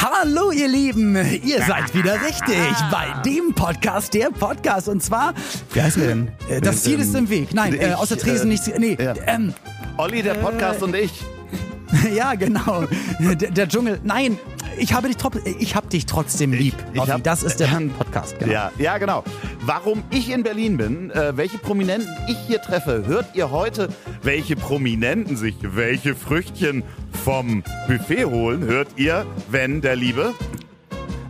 Hallo 0.00 0.50
ihr 0.50 0.68
Lieben, 0.68 1.16
ihr 1.42 1.62
seid 1.62 1.94
wieder 1.94 2.20
richtig 2.22 2.56
bei 2.90 3.06
dem 3.24 3.54
Podcast, 3.54 4.12
der 4.14 4.28
Podcast 4.30 4.88
und 4.88 5.02
zwar, 5.02 5.32
wie 5.72 5.80
heißen 5.82 6.02
wir 6.02 6.08
denn? 6.08 6.28
Äh, 6.50 6.60
Das 6.60 6.82
Ziel 6.82 7.00
ist 7.00 7.14
im 7.14 7.28
Weg. 7.30 7.54
Nein, 7.54 7.74
äh, 7.78 7.92
außer 7.94 8.18
Tresen 8.18 8.46
äh, 8.50 8.52
nichts. 8.52 8.70
Nee, 8.78 8.96
ja. 9.00 9.14
ähm, 9.26 9.54
Olli, 9.96 10.22
der 10.22 10.34
Podcast 10.34 10.82
und 10.82 10.94
ich. 10.94 11.24
ja 12.14 12.34
genau. 12.34 12.84
Der, 13.20 13.34
der 13.50 13.68
Dschungel. 13.68 13.98
Nein, 14.04 14.38
ich 14.78 14.92
habe 14.92 15.08
dich, 15.08 15.16
trop- 15.16 15.40
ich 15.58 15.74
hab 15.74 15.88
dich 15.88 16.04
trotzdem 16.04 16.52
lieb. 16.52 16.74
ich 16.92 16.98
Loffi. 16.98 17.10
hab- 17.12 17.22
das 17.24 17.42
ist 17.42 17.58
der 17.60 17.68
Podcast. 17.98 18.38
Genau. 18.38 18.52
Ja, 18.52 18.70
ja, 18.78 18.98
genau. 18.98 19.24
Warum 19.64 20.02
ich 20.10 20.30
in 20.30 20.42
Berlin 20.42 20.76
bin, 20.76 21.10
äh, 21.10 21.36
welche 21.36 21.56
Prominenten 21.58 22.08
ich 22.28 22.36
hier 22.46 22.60
treffe, 22.60 23.04
hört 23.06 23.34
ihr 23.34 23.50
heute, 23.50 23.88
welche 24.22 24.56
Prominenten 24.56 25.36
sich 25.36 25.54
welche 25.62 26.14
Früchtchen 26.14 26.82
vom 27.26 27.62
Buffet 27.88 28.24
holen, 28.26 28.62
hört 28.62 28.86
ihr, 28.94 29.26
wenn 29.50 29.80
der 29.80 29.96
Liebe 29.96 30.32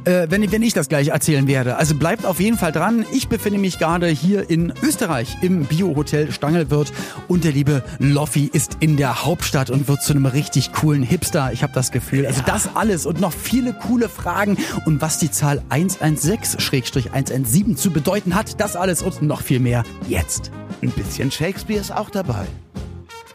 Äh, 0.05 0.27
wenn, 0.29 0.53
wenn 0.53 0.63
ich 0.63 0.75
das 0.75 0.91
gleich 0.91 1.09
erzählen 1.09 1.49
werde. 1.49 1.79
Also 1.79 1.95
bleibt 1.95 2.27
auf 2.27 2.39
jeden 2.39 2.59
Fall 2.59 2.71
dran. 2.71 3.07
Ich 3.13 3.29
befinde 3.29 3.59
mich 3.59 3.79
gerade 3.79 4.07
hier 4.07 4.51
in 4.51 4.75
Österreich 4.83 5.39
im 5.41 5.65
Bio-Hotel 5.65 6.33
Stangelwirt 6.33 6.93
und 7.29 7.45
der 7.45 7.53
liebe 7.53 7.83
Loffi 7.99 8.51
ist 8.53 8.77
in 8.81 8.99
der 8.99 9.25
Hauptstadt 9.25 9.71
und 9.71 9.89
wird 9.89 10.03
zu 10.03 10.13
einem 10.13 10.27
richtig 10.27 10.75
coolen 10.75 11.03
Hipster. 11.03 11.51
Ich 11.55 11.63
habe 11.63 11.73
das 11.73 11.93
Gefühl. 11.93 12.27
Also 12.27 12.43
das 12.45 12.77
alles 12.77 13.07
und 13.07 13.19
noch 13.19 13.33
viele 13.33 13.73
coole 13.73 14.11
Fragen 14.11 14.59
und 14.85 15.01
was 15.01 15.17
die 15.17 15.31
Zahl 15.31 15.63
116-117 15.71 17.75
zu 17.75 17.91
bedeuten 17.91 18.35
hat, 18.35 18.61
das 18.61 18.77
alles 18.77 19.03
und 19.03 19.23
noch 19.23 19.41
viel 19.41 19.61
mehr 19.61 19.83
jetzt. 20.07 20.51
ein 20.83 20.91
bisschen 20.91 21.31
Shakespeare 21.31 21.81
ist 21.81 21.91
auch 21.91 22.11
dabei. 22.11 22.45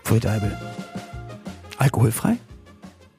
Pfui 0.03 0.19
Deibel. 0.19 0.55
Alkoholfrei? 1.81 2.37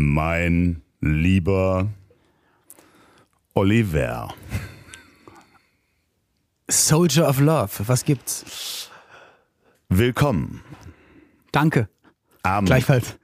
Mein 0.00 0.80
lieber 1.00 1.88
Oliver. 3.54 4.32
Soldier 6.70 7.28
of 7.28 7.40
Love, 7.40 7.88
was 7.88 8.04
gibt's? 8.04 8.90
Willkommen 9.88 10.62
Danke. 11.50 11.88
am 12.44 12.66
Gleichfalls. 12.66 13.18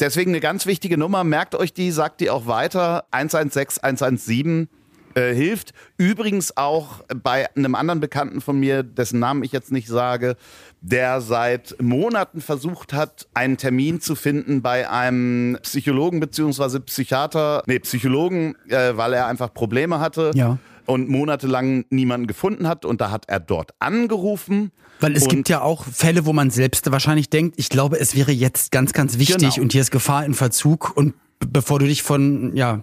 Deswegen 0.00 0.30
eine 0.30 0.40
ganz 0.40 0.64
wichtige 0.64 0.96
Nummer. 0.96 1.24
Merkt 1.24 1.54
euch 1.54 1.74
die, 1.74 1.90
sagt 1.90 2.22
die 2.22 2.30
auch 2.30 2.46
weiter. 2.46 3.04
116 3.10 3.82
117 3.84 4.68
äh, 5.14 5.34
hilft. 5.34 5.72
Übrigens 5.96 6.56
auch 6.56 7.00
bei 7.22 7.46
einem 7.56 7.74
anderen 7.74 8.00
Bekannten 8.00 8.40
von 8.40 8.58
mir, 8.58 8.82
dessen 8.82 9.18
Namen 9.20 9.42
ich 9.44 9.52
jetzt 9.52 9.72
nicht 9.72 9.88
sage, 9.88 10.36
der 10.80 11.20
seit 11.20 11.76
Monaten 11.80 12.40
versucht 12.40 12.92
hat, 12.92 13.26
einen 13.34 13.56
Termin 13.56 14.00
zu 14.00 14.14
finden 14.14 14.60
bei 14.62 14.88
einem 14.90 15.58
Psychologen 15.62 16.20
beziehungsweise 16.20 16.80
Psychiater, 16.80 17.62
nee, 17.66 17.78
Psychologen, 17.78 18.54
äh, 18.68 18.96
weil 18.96 19.12
er 19.14 19.26
einfach 19.26 19.52
Probleme 19.54 20.00
hatte. 20.00 20.30
Ja. 20.34 20.58
Und 20.86 21.08
monatelang 21.08 21.86
niemanden 21.88 22.26
gefunden 22.26 22.68
hat. 22.68 22.84
Und 22.84 23.00
da 23.00 23.10
hat 23.10 23.24
er 23.26 23.40
dort 23.40 23.72
angerufen. 23.78 24.70
Weil 25.00 25.16
es 25.16 25.28
gibt 25.28 25.48
ja 25.48 25.62
auch 25.62 25.82
Fälle, 25.84 26.26
wo 26.26 26.34
man 26.34 26.50
selbst 26.50 26.92
wahrscheinlich 26.92 27.30
denkt, 27.30 27.54
ich 27.58 27.70
glaube, 27.70 27.98
es 27.98 28.14
wäre 28.14 28.32
jetzt 28.32 28.70
ganz, 28.70 28.92
ganz 28.92 29.18
wichtig 29.18 29.54
Genau. 29.54 29.62
und 29.62 29.72
hier 29.72 29.80
ist 29.80 29.90
Gefahr 29.90 30.26
in 30.26 30.34
Verzug 30.34 30.94
und 30.94 31.14
bevor 31.40 31.78
du 31.78 31.86
dich 31.86 32.02
von, 32.02 32.54
ja, 32.56 32.80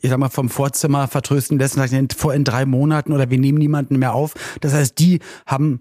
ich 0.00 0.10
sag 0.10 0.18
mal, 0.18 0.28
vom 0.28 0.48
Vorzimmer 0.48 1.08
vertrösten 1.08 1.58
lässt 1.58 1.76
und 1.76 1.88
sagst, 1.88 2.14
vor 2.18 2.34
in 2.34 2.44
drei 2.44 2.66
Monaten 2.66 3.12
oder 3.12 3.30
wir 3.30 3.38
nehmen 3.38 3.58
niemanden 3.58 3.98
mehr 3.98 4.14
auf. 4.14 4.34
Das 4.60 4.72
heißt, 4.72 4.98
die 4.98 5.20
haben, 5.46 5.80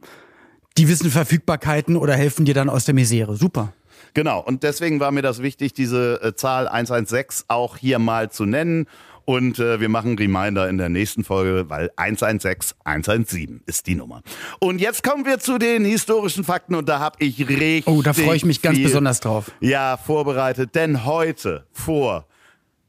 die 0.78 0.88
wissen 0.88 1.10
Verfügbarkeiten 1.10 1.96
oder 1.96 2.16
helfen 2.16 2.46
dir 2.46 2.54
dann 2.54 2.70
aus 2.70 2.86
der 2.86 2.94
Misere. 2.94 3.36
Super. 3.36 3.74
Genau, 4.14 4.40
und 4.40 4.64
deswegen 4.64 5.00
war 5.00 5.12
mir 5.12 5.24
das 5.24 5.42
wichtig, 5.42 5.74
diese 5.74 6.22
äh, 6.22 6.36
Zahl 6.36 6.68
116 6.68 7.46
auch 7.48 7.78
hier 7.78 7.98
mal 7.98 8.30
zu 8.30 8.46
nennen. 8.46 8.86
Und 9.26 9.60
äh, 9.60 9.80
wir 9.80 9.90
machen 9.90 10.18
Reminder 10.18 10.68
in 10.68 10.78
der 10.78 10.90
nächsten 10.90 11.24
Folge, 11.24 11.70
weil 11.70 11.92
116 11.96 12.78
117 12.84 13.62
ist 13.66 13.88
die 13.88 13.96
Nummer. 13.96 14.22
Und 14.60 14.82
jetzt 14.82 15.04
kommen 15.04 15.26
wir 15.26 15.40
zu 15.40 15.58
den 15.58 15.86
historischen 15.86 16.44
Fakten 16.44 16.76
und 16.76 16.90
da 16.90 17.00
habe 17.00 17.24
ich 17.24 17.40
richtig 17.48 17.88
Oh, 17.88 18.02
da 18.02 18.14
freue 18.14 18.36
ich 18.36 18.46
mich 18.46 18.62
ganz 18.62 18.82
besonders 18.82 19.20
drauf. 19.22 19.52
Ja, 19.62 19.98
vorbereitet, 19.98 20.76
denn 20.76 21.06
heute 21.06 21.66
vor 21.72 22.28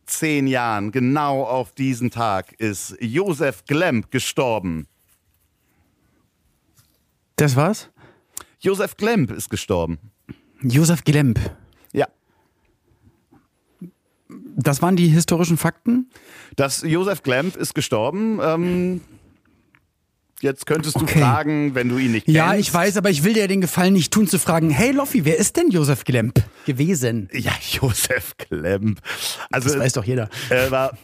zehn 0.06 0.46
Jahren, 0.46 0.90
genau 0.92 1.44
auf 1.44 1.72
diesen 1.72 2.10
Tag, 2.10 2.52
ist 2.58 2.96
Josef 3.00 3.64
Glemp 3.66 4.10
gestorben. 4.10 4.86
Das 7.36 7.56
war's? 7.56 7.90
Josef 8.60 8.96
Glemp 8.96 9.30
ist 9.30 9.50
gestorben. 9.50 9.98
Josef 10.62 11.04
Glemp. 11.04 11.38
Das 14.56 14.82
waren 14.82 14.96
die 14.96 15.08
historischen 15.08 15.56
Fakten? 15.56 16.08
Das 16.56 16.82
Josef 16.82 17.22
Glemp 17.22 17.56
ist 17.56 17.74
gestorben. 17.74 18.38
Ähm, 18.42 19.00
Jetzt 20.40 20.66
könntest 20.66 20.96
du 20.96 21.04
Okay. 21.04 21.20
fragen, 21.20 21.74
wenn 21.74 21.88
du 21.88 21.96
ihn 21.96 22.12
nicht 22.12 22.26
kennst. 22.26 22.36
Ja, 22.36 22.54
ich 22.54 22.72
weiß, 22.72 22.98
aber 22.98 23.08
ich 23.08 23.24
will 23.24 23.32
dir 23.32 23.48
den 23.48 23.62
Gefallen 23.62 23.94
nicht 23.94 24.12
tun, 24.12 24.26
zu 24.26 24.38
fragen, 24.38 24.68
hey 24.68 24.90
Loffi, 24.90 25.24
wer 25.24 25.38
ist 25.38 25.56
denn 25.56 25.70
Josef 25.70 26.04
Glemp 26.04 26.42
gewesen? 26.66 27.30
Ja, 27.32 27.52
Josef 27.70 28.36
Klemp. 28.36 29.00
Also, 29.50 29.70
das 29.70 29.78
weiß 29.78 29.92
doch 29.94 30.04
jeder. 30.04 30.28
Er 30.50 30.70
war 30.70 30.98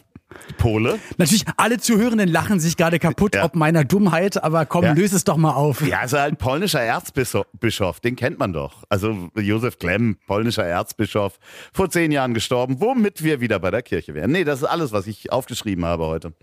Pole. 0.57 0.99
Natürlich, 1.17 1.45
alle 1.57 1.79
Zuhörenden 1.79 2.29
lachen 2.29 2.59
sich 2.59 2.77
gerade 2.77 2.99
kaputt 2.99 3.35
Ja. 3.35 3.43
ob 3.45 3.55
meiner 3.55 3.83
Dummheit, 3.83 4.43
aber 4.43 4.65
komm, 4.65 4.83
Ja. 4.83 4.93
löse 4.93 5.15
es 5.15 5.23
doch 5.23 5.37
mal 5.37 5.53
auf. 5.53 5.81
Ja, 5.85 5.99
also 5.99 6.19
halt 6.19 6.37
polnischer 6.37 6.81
Erzbischof, 6.81 7.99
den 7.99 8.15
kennt 8.15 8.37
man 8.39 8.53
doch. 8.53 8.83
Also 8.89 9.29
Josef 9.35 9.79
Klemm, 9.79 10.17
polnischer 10.27 10.65
Erzbischof, 10.65 11.39
vor 11.73 11.89
zehn 11.89 12.11
Jahren 12.11 12.33
gestorben, 12.33 12.79
womit 12.79 13.23
wir 13.23 13.41
wieder 13.41 13.59
bei 13.59 13.71
der 13.71 13.81
Kirche 13.81 14.13
wären. 14.13 14.31
Nee, 14.31 14.43
das 14.43 14.59
ist 14.61 14.67
alles, 14.67 14.91
was 14.91 15.07
ich 15.07 15.31
aufgeschrieben 15.31 15.85
habe 15.85 16.05
heute. 16.05 16.33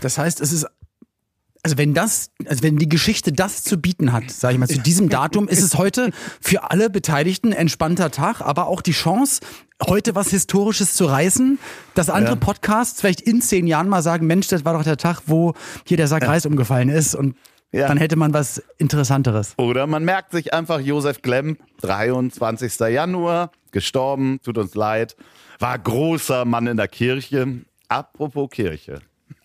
Das 0.00 0.18
heißt, 0.18 0.40
es 0.40 0.52
ist. 0.52 0.66
Also 1.64 1.78
wenn 1.78 1.94
das, 1.94 2.30
also 2.46 2.64
wenn 2.64 2.76
die 2.76 2.88
Geschichte 2.88 3.30
das 3.32 3.62
zu 3.62 3.76
bieten 3.76 4.12
hat, 4.12 4.30
sage 4.32 4.54
ich 4.54 4.58
mal, 4.58 4.68
zu 4.68 4.80
diesem 4.80 5.08
Datum, 5.08 5.46
ist 5.46 5.62
es 5.62 5.78
heute 5.78 6.10
für 6.40 6.70
alle 6.72 6.90
Beteiligten 6.90 7.52
ein 7.52 7.56
entspannter 7.58 8.10
Tag, 8.10 8.40
aber 8.40 8.66
auch 8.66 8.80
die 8.82 8.90
Chance, 8.92 9.40
heute 9.86 10.16
was 10.16 10.30
Historisches 10.30 10.94
zu 10.94 11.04
reißen, 11.04 11.60
dass 11.94 12.10
andere 12.10 12.34
Ja. 12.34 12.40
Podcasts 12.40 13.00
vielleicht 13.00 13.20
in 13.20 13.40
zehn 13.40 13.68
Jahren 13.68 13.88
mal 13.88 14.02
sagen, 14.02 14.26
Mensch, 14.26 14.48
das 14.48 14.64
war 14.64 14.72
doch 14.74 14.82
der 14.82 14.96
Tag, 14.96 15.22
wo 15.26 15.54
hier 15.86 15.96
der 15.96 16.08
Sack 16.08 16.26
Reis 16.26 16.46
umgefallen 16.46 16.88
ist 16.88 17.14
und 17.14 17.36
Ja. 17.70 17.86
dann 17.86 17.96
hätte 17.96 18.16
man 18.16 18.34
was 18.34 18.60
Interessanteres. 18.78 19.54
Oder 19.56 19.86
man 19.86 20.04
merkt 20.04 20.32
sich 20.32 20.52
einfach 20.52 20.80
Josef 20.80 21.22
Klemm, 21.22 21.58
23. 21.80 22.80
Januar, 22.92 23.52
gestorben, 23.70 24.40
tut 24.42 24.58
uns 24.58 24.74
leid, 24.74 25.14
war 25.60 25.78
großer 25.78 26.44
Mann 26.44 26.66
in 26.66 26.76
der 26.76 26.88
Kirche. 26.88 27.60
Apropos 27.88 28.50
Kirche. 28.50 29.00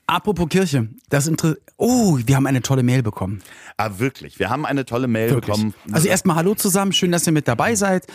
Apropos 0.08 0.48
Kirche, 0.48 0.88
das 1.10 1.28
Inter 1.28 1.56
Oh, 1.76 2.18
wir 2.26 2.36
haben 2.38 2.48
eine 2.48 2.62
tolle 2.62 2.82
Mail 2.82 3.04
bekommen. 3.04 3.44
Ah, 3.76 4.00
wirklich, 4.00 4.40
wir 4.40 4.50
haben 4.50 4.66
eine 4.66 4.86
tolle 4.86 5.08
Mail 5.08 5.30
Wirklich. 5.30 5.46
bekommen. 5.46 5.76
Also 5.92 6.08
erstmal 6.08 6.38
Hallo 6.38 6.56
zusammen, 6.56 6.92
schön, 6.92 7.12
dass 7.12 7.28
ihr 7.28 7.34
mit 7.34 7.48
dabei 7.48 7.76
seid. 7.76 8.08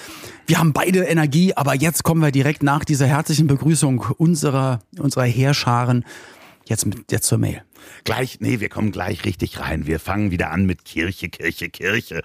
Wir 0.47 0.59
haben 0.59 0.73
beide 0.73 1.05
Energie, 1.05 1.55
aber 1.55 1.75
jetzt 1.75 2.03
kommen 2.03 2.21
wir 2.21 2.33
direkt 2.33 2.63
nach 2.65 2.85
dieser 2.85 3.07
herzlichen 3.07 3.47
Begrüßung 3.47 4.05
unserer, 4.19 4.81
unserer 4.99 5.25
Heerscharen 5.25 6.05
jetzt, 6.65 6.87
mit, 6.87 7.13
jetzt 7.13 7.29
zur 7.29 7.39
Mail. 7.39 7.63
Gleich, 8.05 8.39
nee, 8.41 8.61
wir 8.61 8.69
kommen 8.69 8.93
gleich 8.93 9.25
richtig 9.25 9.61
rein. 9.61 9.87
Wir 9.87 10.01
fangen 10.01 10.31
wieder 10.31 10.51
an 10.51 10.67
mit 10.67 10.85
Kirche, 10.85 11.29
Kirche, 11.29 11.69
Kirche. 11.71 12.23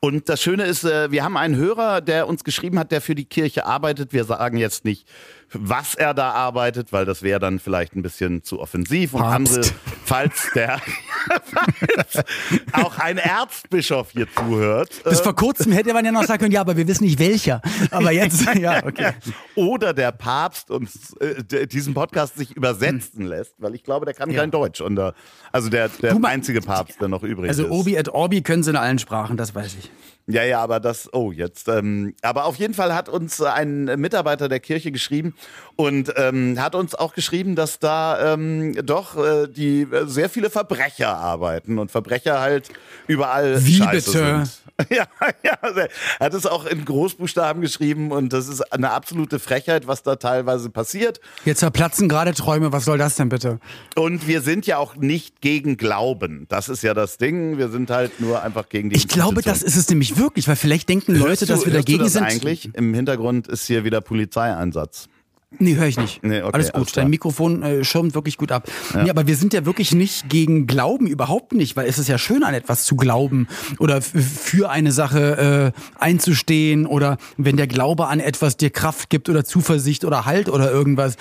Und 0.00 0.28
das 0.28 0.40
Schöne 0.42 0.64
ist, 0.64 0.84
äh, 0.84 1.10
wir 1.10 1.24
haben 1.24 1.36
einen 1.36 1.56
Hörer, 1.56 2.00
der 2.00 2.28
uns 2.28 2.44
geschrieben 2.44 2.78
hat, 2.78 2.92
der 2.92 3.00
für 3.00 3.14
die 3.14 3.24
Kirche 3.24 3.66
arbeitet. 3.66 4.12
Wir 4.12 4.24
sagen 4.24 4.56
jetzt 4.56 4.84
nicht, 4.84 5.06
was 5.52 5.94
er 5.94 6.12
da 6.12 6.32
arbeitet, 6.32 6.92
weil 6.92 7.04
das 7.04 7.22
wäre 7.22 7.38
dann 7.38 7.60
vielleicht 7.60 7.94
ein 7.94 8.02
bisschen 8.02 8.42
zu 8.42 8.60
offensiv. 8.60 9.14
Und 9.14 9.22
andere, 9.22 9.62
falls 10.04 10.50
der, 10.54 10.80
falls 11.44 12.24
auch 12.72 12.98
ein 12.98 13.18
Erzbischof 13.18 14.10
hier 14.10 14.26
zuhört. 14.32 15.02
Bis 15.04 15.20
äh, 15.20 15.22
vor 15.22 15.36
kurzem 15.36 15.70
hätte 15.72 15.92
man 15.92 16.04
ja 16.04 16.10
noch 16.12 16.24
sagen 16.24 16.40
können, 16.40 16.52
ja, 16.52 16.60
aber 16.62 16.76
wir 16.76 16.86
wissen 16.88 17.04
nicht 17.04 17.18
welcher. 17.20 17.62
Aber 17.90 18.10
jetzt, 18.10 18.44
ja, 18.56 18.84
okay. 18.84 19.12
Oder 19.54 19.92
der 19.94 20.10
Papst 20.12 20.70
uns 20.70 21.14
äh, 21.20 21.66
diesen 21.68 21.94
Podcast 21.94 22.36
sich 22.36 22.50
übersetzen 22.56 23.24
lässt, 23.24 23.54
weil 23.58 23.74
ich 23.76 23.84
glaube, 23.84 24.04
der 24.04 24.14
kann 24.14 24.30
Ja. 24.30 24.40
kein 24.40 24.50
Deutsch. 24.50 24.80
Und, 24.80 24.95
äh, 24.98 25.12
also 25.52 25.68
der, 25.68 25.88
der 25.88 26.12
Du, 26.12 26.18
ma- 26.18 26.28
einzige 26.28 26.60
Papst, 26.60 27.00
der 27.00 27.08
noch 27.08 27.22
übrig 27.22 27.48
Also 27.48 27.64
ist. 27.64 27.70
Obi 27.70 27.96
et 27.96 28.08
Orbi 28.10 28.42
können 28.42 28.62
sie 28.62 28.70
in 28.70 28.76
allen 28.76 28.98
Sprachen, 28.98 29.36
das 29.36 29.54
weiß 29.54 29.74
ich. 29.78 29.90
Ja, 30.28 30.42
ja, 30.42 30.60
aber 30.60 30.80
das, 30.80 31.08
oh, 31.14 31.30
jetzt. 31.30 31.68
Ähm, 31.68 32.14
aber 32.20 32.46
auf 32.46 32.56
jeden 32.56 32.74
Fall 32.74 32.92
hat 32.94 33.08
uns 33.08 33.40
ein 33.40 33.84
Mitarbeiter 33.84 34.48
der 34.48 34.58
Kirche 34.58 34.90
geschrieben 34.90 35.34
und 35.76 36.12
ähm, 36.16 36.60
hat 36.60 36.74
uns 36.74 36.96
auch 36.96 37.14
geschrieben, 37.14 37.54
dass 37.54 37.78
da 37.78 38.34
ähm, 38.34 38.74
doch 38.84 39.16
äh, 39.16 39.46
die 39.46 39.82
äh, 39.82 40.04
sehr 40.06 40.28
viele 40.28 40.50
Verbrecher 40.50 41.16
arbeiten 41.16 41.78
und 41.78 41.92
Verbrecher 41.92 42.40
halt 42.40 42.70
überall 43.06 43.64
Wie 43.64 43.76
scheiße 43.76 44.10
bitte? 44.12 44.46
sind. 44.46 44.65
Ja, 44.90 45.06
ja, 45.42 45.56
er 45.62 45.88
hat 46.20 46.34
es 46.34 46.44
auch 46.44 46.66
in 46.66 46.84
Großbuchstaben 46.84 47.62
geschrieben 47.62 48.12
und 48.12 48.32
das 48.32 48.46
ist 48.48 48.60
eine 48.72 48.90
absolute 48.90 49.38
Frechheit, 49.38 49.86
was 49.86 50.02
da 50.02 50.16
teilweise 50.16 50.68
passiert. 50.70 51.18
Jetzt 51.46 51.60
verplatzen 51.60 52.08
gerade 52.10 52.34
Träume, 52.34 52.72
was 52.72 52.84
soll 52.84 52.98
das 52.98 53.16
denn 53.16 53.28
bitte? 53.30 53.58
Und 53.94 54.26
wir 54.26 54.42
sind 54.42 54.66
ja 54.66 54.76
auch 54.76 54.94
nicht 54.96 55.40
gegen 55.40 55.76
Glauben. 55.78 56.44
Das 56.50 56.68
ist 56.68 56.82
ja 56.82 56.92
das 56.92 57.16
Ding. 57.16 57.56
Wir 57.56 57.70
sind 57.70 57.90
halt 57.90 58.20
nur 58.20 58.42
einfach 58.42 58.68
gegen 58.68 58.90
die 58.90 58.96
Ich 58.96 59.08
glaube, 59.08 59.40
das 59.40 59.62
ist 59.62 59.76
es 59.76 59.88
nämlich 59.88 60.18
wirklich, 60.18 60.46
weil 60.46 60.56
vielleicht 60.56 60.88
denken 60.90 61.14
Leute, 61.14 61.46
du- 61.46 61.52
dass 61.54 61.64
wir 61.64 61.72
dagegen 61.72 61.98
du 61.98 62.04
das 62.04 62.12
sind. 62.12 62.24
eigentlich? 62.24 62.70
Im 62.74 62.92
Hintergrund 62.92 63.48
ist 63.48 63.66
hier 63.66 63.84
wieder 63.84 64.00
Polizeieinsatz. 64.02 65.08
Nee, 65.58 65.76
höre 65.76 65.86
ich 65.86 65.98
nicht. 65.98 66.22
Nee, 66.22 66.42
okay, 66.42 66.50
alles 66.52 66.70
alles 66.70 66.86
gut. 66.86 66.92
klar. 66.92 67.04
Dein 67.04 67.10
Mikrofon 67.10 67.62
äh, 67.62 67.84
schirmt 67.84 68.14
wirklich 68.14 68.36
gut 68.36 68.52
ab. 68.52 68.68
Nee, 68.94 69.10
aber 69.10 69.26
wir 69.26 69.36
sind 69.36 69.52
ja 69.52 69.64
wirklich 69.64 69.92
nicht 69.92 70.28
gegen 70.28 70.66
Glauben, 70.66 71.06
überhaupt 71.06 71.52
nicht, 71.52 71.76
weil 71.76 71.86
es 71.88 71.98
ist 71.98 72.08
ja 72.08 72.18
schön, 72.18 72.42
an 72.42 72.54
etwas 72.54 72.84
zu 72.84 72.96
glauben 72.96 73.48
oder 73.78 74.02
für 74.02 74.70
eine 74.70 74.92
Sache 74.92 75.72
äh, 75.74 75.80
einzustehen 76.02 76.86
oder 76.86 77.16
wenn 77.36 77.56
der 77.56 77.66
Glaube 77.66 78.08
an 78.08 78.20
etwas 78.20 78.56
dir 78.56 78.70
Kraft 78.70 79.10
gibt 79.10 79.28
oder 79.28 79.44
Zuversicht 79.44 80.04
oder 80.04 80.26
Halt 80.26 80.48
oder 80.48 80.70
irgendwas. 80.70 81.16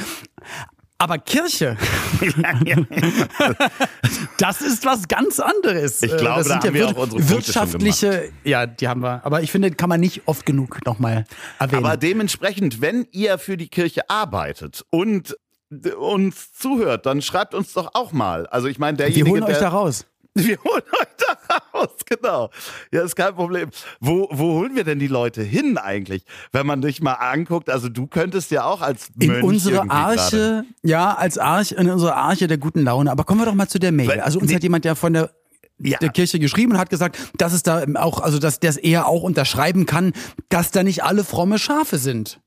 Aber 0.98 1.18
Kirche, 1.18 1.76
das 4.38 4.62
ist 4.62 4.86
was 4.86 5.08
ganz 5.08 5.40
anderes. 5.40 6.02
Ich 6.02 6.14
Äh, 6.14 6.18
glaube, 6.18 6.40
das 6.40 6.48
da 6.48 6.54
sind 6.54 6.64
haben 6.64 6.74
wir 6.74 6.82
wir 6.88 6.98
auch 6.98 7.04
unsere 7.12 7.30
wirtschaftliche, 7.30 8.32
ja, 8.44 8.66
die 8.66 8.88
haben 8.88 9.02
wir. 9.02 9.26
Aber 9.26 9.42
ich 9.42 9.52
finde, 9.52 9.72
kann 9.72 9.90
man 9.90 10.00
nicht 10.00 10.24
oft 10.26 10.46
genug 10.46 10.86
nochmal 10.86 11.26
erwähnen. 11.60 11.86
Aber 11.86 11.98
dementsprechend, 11.98 12.82
wenn 12.82 13.08
ihr 13.12 13.38
für 13.38 13.58
die 13.58 13.68
Kirche 13.68 14.10
arbeitet 14.10 14.86
und 14.90 15.36
uns 15.98 16.54
zuhört, 16.54 17.06
dann 17.06 17.22
schreibt 17.22 17.54
uns 17.54 17.74
doch 17.74 17.92
auch 17.94 18.12
mal. 18.12 18.48
Also 18.48 18.68
ich 18.68 18.80
meine, 18.80 18.98
wir 18.98 19.06
derjenige, 19.06 19.32
holen 19.32 19.44
euch 19.44 19.54
der, 19.58 19.60
da 19.62 19.70
raus. 19.70 20.06
Wir 20.38 20.58
holen 20.64 20.84
euch 20.92 21.08
da 21.18 21.56
raus, 21.74 21.96
genau. 22.06 22.50
Ja, 22.92 23.04
ist 23.04 23.16
kein 23.16 23.34
Problem. 23.36 23.70
Wo, 24.02 24.28
wo 24.32 24.56
holen 24.60 24.76
wir 24.76 24.84
denn 24.84 25.00
die 25.00 25.08
Leute 25.08 25.42
hin 25.42 25.78
eigentlich? 25.78 26.26
Wenn 26.52 26.68
man 26.68 26.82
dich 26.82 27.02
mal 27.02 27.14
anguckt, 27.14 27.70
also 27.70 27.88
du 27.88 28.06
könntest 28.06 28.52
ja 28.52 28.66
auch 28.66 28.82
als 28.82 29.10
In 29.18 29.28
Mönch 29.32 29.44
unsere 29.46 29.90
Arche, 29.90 30.66
ja, 30.84 31.14
als 31.14 31.38
Arche, 31.38 31.76
in 31.76 31.90
unsere 31.90 32.16
Arche 32.16 32.48
der 32.48 32.58
guten 32.58 32.82
Laune. 32.84 33.12
Aber 33.12 33.24
kommen 33.24 33.40
wir 33.40 33.46
doch 33.46 33.54
mal 33.54 33.70
zu 33.70 33.80
der 33.80 33.94
Mail. 33.94 34.20
Also 34.20 34.40
uns 34.40 34.50
nee. 34.50 34.56
hat 34.56 34.64
jemand 34.64 34.84
ja 34.84 34.96
von 34.96 35.14
der 35.14 35.32
Ja. 35.80 36.00
der 36.00 36.10
Kirche 36.10 36.38
geschrieben 36.38 36.74
und 36.74 36.80
hat 36.80 36.90
gesagt, 36.90 37.18
dass 37.38 37.54
es 37.54 37.64
da 37.64 37.86
auch, 37.96 38.20
also 38.20 38.38
dass 38.38 38.60
der 38.60 38.72
es 38.72 38.78
eher 38.78 39.08
auch 39.08 39.24
unterschreiben 39.24 39.86
kann, 39.86 40.12
dass 40.50 40.72
da 40.72 40.84
nicht 40.84 41.04
alle 41.06 41.24
fromme 41.24 41.60
Schafe 41.60 41.98
sind. 41.98 42.42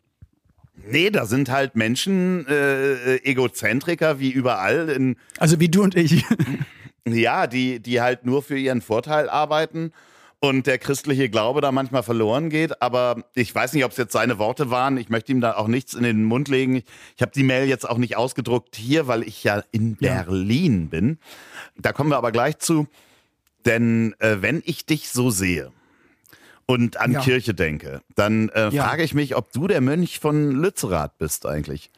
Nee, 0.90 1.10
da 1.10 1.26
sind 1.26 1.50
halt 1.50 1.74
Menschen, 1.74 2.46
äh, 2.48 3.14
äh, 3.16 3.24
Egozentriker 3.24 4.20
wie 4.20 4.30
überall 4.30 4.88
in, 4.90 5.16
Also 5.38 5.58
wie 5.60 5.68
du 5.68 5.82
und 5.82 5.94
ich. 5.96 6.24
Ja, 7.06 7.46
die, 7.46 7.80
die 7.80 8.00
halt 8.00 8.24
nur 8.26 8.42
für 8.42 8.58
ihren 8.58 8.80
Vorteil 8.82 9.28
arbeiten 9.30 9.92
und 10.40 10.66
der 10.66 10.78
christliche 10.78 11.28
Glaube 11.28 11.60
da 11.60 11.72
manchmal 11.72 12.02
verloren 12.02 12.48
geht. 12.50 12.80
Aber 12.82 13.24
ich 13.34 13.52
weiß 13.54 13.72
nicht, 13.72 13.84
ob 13.84 13.90
es 13.92 13.96
jetzt 13.96 14.12
seine 14.12 14.38
Worte 14.38 14.70
waren. 14.70 14.96
Ich 14.98 15.08
möchte 15.08 15.32
ihm 15.32 15.40
da 15.40 15.56
auch 15.56 15.68
nichts 15.68 15.94
in 15.94 16.02
den 16.04 16.22
Mund 16.24 16.48
legen. 16.48 16.82
Ich, 17.16 17.22
habe 17.22 17.32
die 17.34 17.42
Mail 17.42 17.66
jetzt 17.68 17.88
auch 17.88 17.98
nicht 17.98 18.16
ausgedruckt 18.16 18.76
hier, 18.76 19.06
weil 19.08 19.22
ich 19.22 19.42
ja 19.42 19.62
in 19.72 19.96
Ja. 20.00 20.22
Berlin 20.22 20.88
bin. 20.90 21.18
Da 21.76 21.92
kommen 21.92 22.10
wir 22.10 22.16
aber 22.18 22.30
gleich 22.32 22.58
zu. 22.58 22.86
Denn 23.64 24.14
äh, 24.20 24.36
wenn 24.40 24.62
ich 24.64 24.86
dich 24.86 25.08
so 25.10 25.30
sehe 25.30 25.72
und 26.66 26.98
an 26.98 27.12
Ja. 27.12 27.20
Kirche 27.20 27.54
denke, 27.54 28.00
dann 28.14 28.48
äh, 28.50 28.68
Ja. 28.70 28.84
frage 28.84 29.02
ich 29.02 29.14
mich, 29.14 29.34
ob 29.34 29.52
du 29.52 29.66
der 29.66 29.80
Mönch 29.80 30.20
von 30.20 30.52
Lützerath 30.52 31.18
bist 31.18 31.46
eigentlich. 31.46 31.90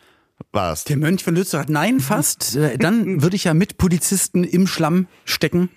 Warst. 0.53 0.89
Der 0.89 0.97
Mönch 0.97 1.23
von 1.23 1.35
Lützerath, 1.35 1.69
nein, 1.69 2.01
fast. 2.01 2.57
Äh, 2.61 2.79
Dann 2.79 3.23
würde 3.23 3.37
ich 3.37 3.45
ja 3.45 3.55
mit 3.55 3.79
Polizisten 3.79 4.45
im 4.45 4.67
Schlamm 4.67 5.07
stecken 5.25 5.69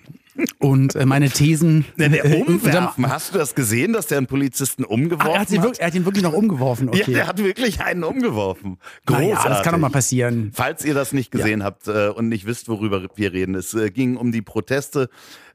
und 0.58 0.94
äh, 0.94 1.06
meine 1.06 1.30
Thesen. 1.30 1.84
Der, 1.96 2.08
der 2.08 2.24
äh, 2.24 2.42
umwerfen. 2.42 3.08
Hast 3.08 3.34
du 3.34 3.38
das 3.38 3.54
gesehen, 3.54 3.92
dass 3.92 4.06
der 4.06 4.18
einen 4.18 4.26
Polizisten 4.26 4.84
umgeworfen 4.84 5.30
Ach, 5.30 5.34
er, 5.34 5.40
hat 5.40 5.50
ihn 5.50 5.62
wirklich, 5.62 5.80
er 5.80 5.86
hat 5.86 5.94
ihn 5.94 6.04
wirklich 6.04 6.24
noch 6.24 6.32
umgeworfen. 6.32 6.88
Okay. 6.88 7.04
Ja, 7.06 7.18
der 7.18 7.26
hat 7.26 7.38
wirklich 7.38 7.80
einen 7.80 8.04
umgeworfen. 8.04 8.78
Großartig. 9.06 9.34
naja, 9.34 9.48
das 9.48 9.62
kann 9.62 9.72
doch 9.72 9.80
mal 9.80 9.90
passieren. 9.90 10.50
Falls 10.54 10.84
ihr 10.84 10.94
das 10.94 11.12
nicht 11.12 11.30
gesehen 11.30 11.62
habt 11.62 11.88
äh, 11.88 12.08
und 12.08 12.28
nicht 12.28 12.46
wisst, 12.46 12.68
worüber 12.68 13.06
wir 13.14 13.32
reden, 13.32 13.54
es 13.54 13.74
äh, 13.74 13.90
ging 13.90 14.16
um 14.16 14.32
die 14.32 14.42
Proteste 14.42 15.08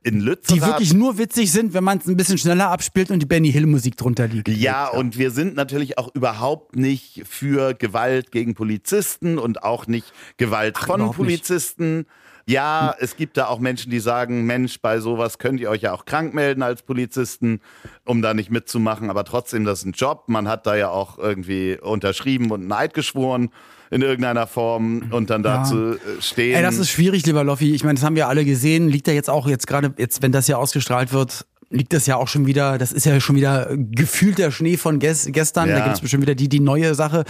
in 0.04 0.22
Lützerath. 0.22 0.58
Die 0.58 0.62
wirklich 0.62 0.94
nur 0.94 1.18
witzig 1.18 1.52
sind, 1.52 1.74
wenn 1.74 1.84
man 1.84 1.98
es 1.98 2.08
ein 2.08 2.16
bisschen 2.16 2.38
schneller 2.38 2.70
abspielt 2.70 3.12
und 3.12 3.20
die 3.20 3.26
Benny 3.26 3.52
Hill 3.52 3.66
Musik 3.66 3.98
drunter 3.98 4.28
liegt. 4.28 4.48
ja, 4.48 4.88
und 4.88 5.18
wir 5.18 5.32
sind 5.32 5.56
natürlich 5.56 5.98
auch 5.98 6.14
überhaupt 6.16 6.76
nicht 6.76 7.24
für 7.28 7.74
Gewalt 7.74 8.32
gegen 8.32 8.54
Polizisten 8.54 9.38
und 9.38 9.64
auch 9.64 9.88
nicht 9.88 10.14
Gewalt 10.38 10.78
von 10.78 11.02
überhaupt 11.02 11.20
nicht. 11.20 11.50
Ja, 12.50 12.96
es 13.00 13.16
gibt 13.16 13.38
da 13.38 13.46
auch 13.48 13.60
Menschen, 13.60 13.92
die 13.92 14.00
sagen, 14.00 14.46
Mensch, 14.46 14.82
bei 14.82 15.00
sowas 15.00 15.38
könnt 15.38 15.60
ihr 15.60 15.70
euch 15.70 15.84
ja 15.84 15.94
auch 15.94 16.06
krank 16.06 16.34
melden 16.34 16.64
als 16.64 16.82
Polizisten, 16.82 17.62
um 18.06 18.24
da 18.24 18.34
nicht 18.34 18.50
mitzumachen, 18.50 19.12
aber 19.12 19.24
trotzdem, 19.24 19.66
das 19.66 19.80
ist 19.80 19.86
ein 19.86 19.92
Job. 19.92 20.24
Man 20.28 20.48
hat 20.48 20.66
da 20.66 20.76
ja 20.76 20.90
auch 20.90 21.20
irgendwie 21.20 21.78
unterschrieben 21.80 22.50
und 22.50 22.62
einen 22.62 22.72
Eid 22.72 22.96
geschworen 22.96 23.50
in 23.92 24.02
irgendeiner 24.02 24.48
Form 24.48 25.04
und 25.12 25.30
dann 25.30 25.44
Ja. 25.44 25.58
dazu 25.58 25.94
äh, 25.94 25.98
stehen. 26.22 26.56
Ey, 26.56 26.64
das 26.64 26.78
ist 26.78 26.90
schwierig, 26.90 27.26
lieber 27.28 27.44
Loffi. 27.44 27.74
Ich 27.76 27.84
meine, 27.84 27.96
das 28.00 28.04
haben 28.04 28.16
wir 28.16 28.28
alle 28.28 28.46
gesehen. 28.46 28.88
Liegt 28.90 29.08
da 29.08 29.12
jetzt 29.12 29.30
auch 29.30 29.48
jetzt 29.48 29.68
gerade, 29.68 29.94
jetzt, 29.98 30.22
wenn 30.24 30.32
das 30.32 30.48
ja 30.48 30.58
ausgestrahlt 30.58 31.14
wird, 31.14 31.46
liegt 31.72 31.94
das 31.94 32.08
ja 32.08 32.16
auch 32.16 32.28
schon 32.28 32.48
wieder, 32.48 32.80
das 32.80 32.92
ist 32.92 33.06
ja 33.06 33.20
schon 33.20 33.36
wieder 33.36 33.68
gefühlt 33.78 34.40
der 34.40 34.50
Schnee 34.50 34.76
von 34.78 34.98
ges 34.98 35.28
gestern. 35.32 35.70
Ja. 35.70 35.78
Da 35.78 35.84
gibt 35.84 35.96
es 35.98 36.02
bestimmt 36.02 36.24
wieder 36.24 36.34
die, 36.36 36.50
die 36.50 36.60
neue 36.60 36.96
Sache. 36.96 37.26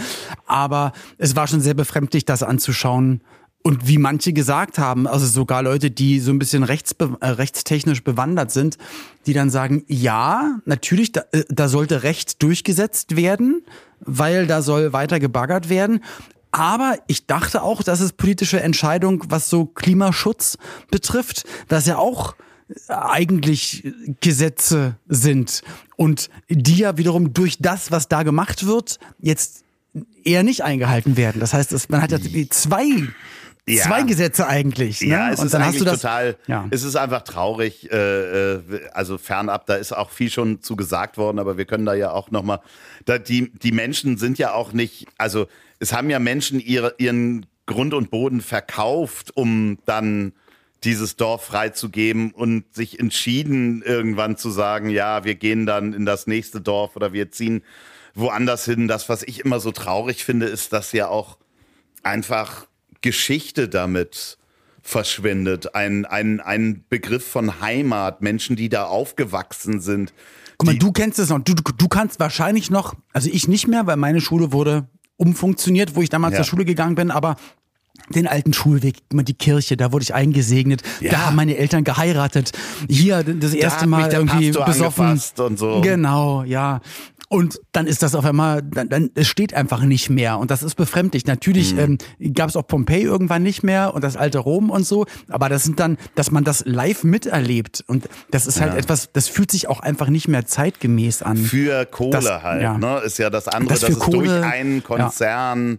Aber 0.46 0.92
es 1.18 1.36
war 1.36 1.46
schon 1.46 1.60
sehr 1.60 1.74
befremdlich, 1.74 2.24
das 2.24 2.42
anzuschauen. 2.42 3.20
Und 3.62 3.86
wie 3.86 3.98
manche 3.98 4.32
gesagt 4.32 4.78
haben, 4.78 5.06
also 5.06 5.26
sogar 5.26 5.62
Leute, 5.62 5.90
die 5.90 6.18
so 6.20 6.30
ein 6.30 6.38
bisschen 6.38 6.62
rechtsbe 6.62 7.18
äh, 7.20 7.28
rechtstechnisch 7.28 8.02
bewandert 8.02 8.50
sind, 8.50 8.78
die 9.26 9.34
dann 9.34 9.50
sagen, 9.50 9.84
ja, 9.86 10.58
natürlich, 10.64 11.12
da, 11.12 11.24
äh, 11.32 11.44
da 11.48 11.68
sollte 11.68 12.02
Recht 12.02 12.42
durchgesetzt 12.42 13.16
werden, 13.16 13.62
weil 14.00 14.46
da 14.46 14.62
soll 14.62 14.94
weiter 14.94 15.20
gebaggert 15.20 15.68
werden. 15.68 16.02
Aber 16.52 16.98
ich 17.06 17.26
dachte 17.26 17.62
auch, 17.62 17.82
dass 17.82 18.00
es 18.00 18.12
politische 18.12 18.60
Entscheidung, 18.60 19.24
was 19.28 19.50
so 19.50 19.66
Klimaschutz 19.66 20.56
betrifft, 20.90 21.44
dass 21.68 21.86
ja 21.86 21.98
auch 21.98 22.34
eigentlich 22.88 23.92
Gesetze 24.20 24.96
sind 25.08 25.62
und 25.96 26.30
die 26.48 26.78
ja 26.78 26.96
wiederum 26.96 27.32
durch 27.32 27.58
das, 27.58 27.90
was 27.90 28.08
da 28.08 28.22
gemacht 28.22 28.66
wird, 28.66 28.98
jetzt 29.18 29.64
eher 30.24 30.42
nicht 30.42 30.62
eingehalten 30.62 31.16
werden. 31.16 31.40
Das 31.40 31.52
heißt, 31.52 31.90
man 31.90 32.00
hat 32.00 32.12
ja 32.12 32.18
zwei 32.50 33.08
ja. 33.76 33.84
zwei 33.84 34.02
Gesetze 34.02 34.46
eigentlich. 34.46 35.00
Ne? 35.00 35.08
Ja, 35.08 35.30
es 35.30 35.40
und 35.40 35.46
ist 35.46 35.54
dann 35.54 35.62
eigentlich 35.62 35.84
das, 35.84 36.00
total, 36.00 36.36
ja. 36.46 36.66
es 36.70 36.82
ist 36.82 36.96
einfach 36.96 37.22
traurig, 37.22 37.90
äh, 37.90 38.54
äh, 38.54 38.60
also 38.92 39.18
fernab, 39.18 39.66
da 39.66 39.74
ist 39.74 39.92
auch 39.92 40.10
viel 40.10 40.30
schon 40.30 40.62
zu 40.62 40.76
gesagt 40.76 41.18
worden, 41.18 41.38
aber 41.38 41.56
wir 41.56 41.64
können 41.64 41.86
da 41.86 41.94
ja 41.94 42.12
auch 42.12 42.30
nochmal, 42.30 42.60
die, 43.28 43.52
die 43.52 43.72
Menschen 43.72 44.16
sind 44.16 44.38
ja 44.38 44.52
auch 44.52 44.72
nicht, 44.72 45.06
also 45.18 45.46
es 45.78 45.92
haben 45.92 46.10
ja 46.10 46.18
Menschen 46.18 46.60
ihre, 46.60 46.94
ihren 46.98 47.46
Grund 47.66 47.94
und 47.94 48.10
Boden 48.10 48.40
verkauft, 48.40 49.36
um 49.36 49.78
dann 49.86 50.32
dieses 50.84 51.16
Dorf 51.16 51.44
freizugeben 51.44 52.32
und 52.32 52.74
sich 52.74 52.98
entschieden, 52.98 53.82
irgendwann 53.82 54.36
zu 54.36 54.50
sagen, 54.50 54.90
ja, 54.90 55.24
wir 55.24 55.34
gehen 55.34 55.66
dann 55.66 55.92
in 55.92 56.06
das 56.06 56.26
nächste 56.26 56.60
Dorf 56.60 56.96
oder 56.96 57.12
wir 57.12 57.30
ziehen 57.30 57.62
woanders 58.14 58.64
hin. 58.64 58.88
Das, 58.88 59.08
was 59.08 59.22
ich 59.22 59.40
immer 59.40 59.60
so 59.60 59.72
traurig 59.72 60.24
finde, 60.24 60.46
ist, 60.46 60.72
dass 60.72 60.92
ja 60.92 61.08
auch 61.08 61.36
einfach 62.02 62.66
Geschichte 63.00 63.68
damit 63.68 64.38
verschwindet. 64.82 65.74
Ein, 65.74 66.06
ein, 66.06 66.40
ein 66.40 66.84
Begriff 66.88 67.26
von 67.26 67.60
Heimat, 67.60 68.22
Menschen, 68.22 68.56
die 68.56 68.68
da 68.68 68.84
aufgewachsen 68.84 69.80
sind. 69.80 70.12
Guck 70.58 70.66
mal, 70.66 70.78
du 70.78 70.92
kennst 70.92 71.18
es 71.18 71.28
noch. 71.28 71.38
Du, 71.38 71.54
du, 71.54 71.88
kannst 71.88 72.20
wahrscheinlich 72.20 72.70
noch, 72.70 72.94
also 73.12 73.30
ich 73.32 73.48
nicht 73.48 73.66
mehr, 73.66 73.86
weil 73.86 73.96
meine 73.96 74.20
Schule 74.20 74.52
wurde 74.52 74.88
umfunktioniert, 75.16 75.94
wo 75.94 76.02
ich 76.02 76.08
damals 76.08 76.32
ja. 76.32 76.38
zur 76.38 76.46
Schule 76.46 76.64
gegangen 76.64 76.94
bin, 76.94 77.10
aber 77.10 77.36
den 78.14 78.26
alten 78.26 78.52
Schulweg, 78.52 78.96
immer 79.10 79.22
die 79.22 79.34
Kirche, 79.34 79.76
da 79.76 79.92
wurde 79.92 80.02
ich 80.02 80.14
eingesegnet, 80.14 80.82
ja. 81.00 81.12
da 81.12 81.26
haben 81.26 81.36
meine 81.36 81.56
Eltern 81.56 81.84
geheiratet. 81.84 82.52
Hier 82.88 83.22
das 83.22 83.54
erste 83.54 83.80
da 83.80 83.86
Mal 83.86 84.12
irgendwie 84.12 84.50
besoffen. 84.50 85.20
Und 85.38 85.58
so. 85.58 85.80
Genau, 85.80 86.42
ja. 86.44 86.80
Und 87.32 87.60
dann 87.70 87.86
ist 87.86 88.02
das 88.02 88.16
auf 88.16 88.24
einmal, 88.24 88.60
dann, 88.60 88.88
dann 88.88 89.10
es 89.14 89.28
steht 89.28 89.54
einfach 89.54 89.82
nicht 89.82 90.10
mehr. 90.10 90.40
Und 90.40 90.50
das 90.50 90.64
ist 90.64 90.74
befremdlich. 90.74 91.26
Natürlich 91.26 91.74
mhm. 91.74 91.98
ähm, 92.18 92.34
gab 92.34 92.48
es 92.48 92.56
auch 92.56 92.66
Pompeji 92.66 93.04
irgendwann 93.04 93.44
nicht 93.44 93.62
mehr 93.62 93.94
und 93.94 94.02
das 94.02 94.16
alte 94.16 94.38
Rom 94.38 94.68
und 94.68 94.84
so. 94.84 95.06
Aber 95.28 95.48
das 95.48 95.62
sind 95.62 95.78
dann, 95.78 95.96
dass 96.16 96.32
man 96.32 96.42
das 96.42 96.64
live 96.66 97.04
miterlebt. 97.04 97.84
Und 97.86 98.08
das 98.32 98.48
ist 98.48 98.60
halt 98.60 98.72
ja. 98.72 98.78
etwas, 98.80 99.12
das 99.12 99.28
fühlt 99.28 99.52
sich 99.52 99.68
auch 99.68 99.78
einfach 99.78 100.08
nicht 100.08 100.26
mehr 100.26 100.44
zeitgemäß 100.44 101.22
an. 101.22 101.36
Für 101.36 101.86
Kohle 101.86 102.10
das, 102.10 102.42
halt, 102.42 102.62
ja. 102.62 102.76
ne? 102.76 102.98
Ist 103.04 103.18
ja 103.18 103.30
das 103.30 103.46
andere, 103.46 103.74
das 103.74 103.80
dass 103.82 103.90
es 103.90 103.98
Kohle, 104.00 104.40
durch 104.40 104.44
einen 104.44 104.82
Konzern. 104.82 105.74
Ja 105.74 105.78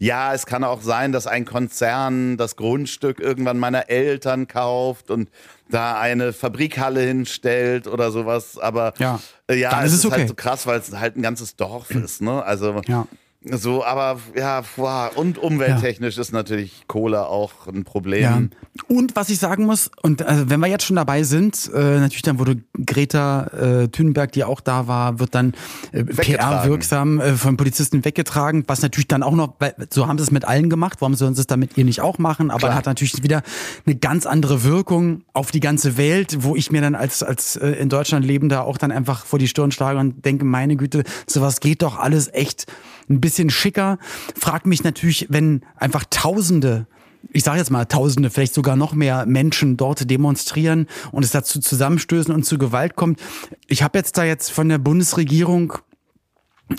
ja, 0.00 0.32
es 0.32 0.46
kann 0.46 0.64
auch 0.64 0.80
sein, 0.80 1.12
dass 1.12 1.26
ein 1.26 1.44
Konzern 1.44 2.38
das 2.38 2.56
Grundstück 2.56 3.20
irgendwann 3.20 3.58
meiner 3.58 3.90
Eltern 3.90 4.48
kauft 4.48 5.10
und 5.10 5.28
da 5.68 6.00
eine 6.00 6.32
Fabrikhalle 6.32 7.02
hinstellt 7.02 7.86
oder 7.86 8.10
sowas. 8.10 8.56
Aber 8.56 8.94
ja, 8.96 9.20
äh, 9.46 9.56
ja 9.56 9.84
es 9.84 9.92
ist, 9.92 10.06
ist 10.06 10.10
halt 10.10 10.26
so 10.26 10.34
krass, 10.34 10.66
weil 10.66 10.80
es 10.80 10.96
halt 10.96 11.16
ein 11.16 11.22
ganzes 11.22 11.54
Dorf 11.54 11.90
ist. 11.94 12.22
Ne? 12.22 12.42
Also 12.42 12.80
ja. 12.86 13.06
So, 13.42 13.82
aber 13.82 14.20
ja, 14.36 14.62
wow. 14.76 15.16
und 15.16 15.38
umwelttechnisch 15.38 16.16
ja. 16.16 16.20
ist 16.20 16.32
natürlich 16.32 16.82
Kohle 16.88 17.26
auch 17.26 17.66
ein 17.66 17.84
Problem. 17.84 18.22
Ja. 18.22 18.42
Und 18.86 19.16
was 19.16 19.30
ich 19.30 19.38
sagen 19.38 19.64
muss, 19.64 19.90
und 20.02 20.20
also 20.20 20.50
wenn 20.50 20.60
wir 20.60 20.66
jetzt 20.66 20.84
schon 20.84 20.96
dabei 20.96 21.22
sind, 21.22 21.70
äh, 21.74 22.00
natürlich 22.00 22.20
dann 22.20 22.38
wurde 22.38 22.62
Greta 22.84 23.46
äh, 23.46 23.88
Thunberg, 23.88 24.32
die 24.32 24.44
auch 24.44 24.60
da 24.60 24.88
war, 24.88 25.20
wird 25.20 25.34
dann 25.34 25.54
äh, 25.92 26.04
PR-wirksam 26.04 27.18
äh, 27.18 27.32
von 27.32 27.56
Polizisten 27.56 28.04
weggetragen, 28.04 28.64
was 28.66 28.82
natürlich 28.82 29.08
dann 29.08 29.22
auch 29.22 29.34
noch, 29.34 29.54
weil, 29.58 29.74
so 29.90 30.06
haben 30.06 30.18
sie 30.18 30.24
es 30.24 30.30
mit 30.30 30.44
allen 30.44 30.68
gemacht, 30.68 30.98
warum 31.00 31.14
sollen 31.14 31.34
sie 31.34 31.40
es 31.40 31.46
dann 31.46 31.60
mit 31.60 31.78
ihr 31.78 31.86
nicht 31.86 32.02
auch 32.02 32.18
machen, 32.18 32.50
aber 32.50 32.68
Klar. 32.68 32.74
hat 32.74 32.84
natürlich 32.84 33.22
wieder 33.22 33.40
eine 33.86 33.96
ganz 33.96 34.26
andere 34.26 34.64
Wirkung 34.64 35.22
auf 35.32 35.50
die 35.50 35.60
ganze 35.60 35.96
Welt, 35.96 36.38
wo 36.40 36.56
ich 36.56 36.70
mir 36.70 36.82
dann 36.82 36.94
als, 36.94 37.22
als 37.22 37.56
äh, 37.56 37.70
in 37.70 37.88
Deutschland 37.88 38.26
lebender 38.26 38.66
auch 38.66 38.76
dann 38.76 38.92
einfach 38.92 39.24
vor 39.24 39.38
die 39.38 39.48
Stirn 39.48 39.72
schlage 39.72 39.98
und 39.98 40.26
denke, 40.26 40.44
meine 40.44 40.76
Güte, 40.76 41.04
sowas 41.26 41.60
geht 41.60 41.80
doch 41.80 41.98
alles 41.98 42.28
echt 42.34 42.66
ein 43.10 43.20
bisschen 43.20 43.50
schicker. 43.50 43.98
Frag 44.38 44.66
mich 44.66 44.84
natürlich, 44.84 45.26
wenn 45.28 45.62
einfach 45.76 46.04
Tausende 46.08 46.86
ich 47.32 47.44
sage 47.44 47.58
jetzt 47.58 47.70
mal 47.70 47.84
Tausende, 47.84 48.30
vielleicht 48.30 48.54
sogar 48.54 48.76
noch 48.76 48.94
mehr 48.94 49.26
Menschen 49.26 49.76
dort 49.76 50.10
demonstrieren 50.10 50.86
und 51.12 51.22
es 51.22 51.30
dazu 51.30 51.60
Zusammenstößen 51.60 52.34
und 52.34 52.44
zu 52.44 52.56
Gewalt 52.56 52.96
kommt. 52.96 53.20
Ich 53.66 53.82
habe 53.82 53.98
jetzt 53.98 54.16
da 54.16 54.24
jetzt 54.24 54.50
von 54.50 54.68
der 54.68 54.78
Bundesregierung 54.78 55.74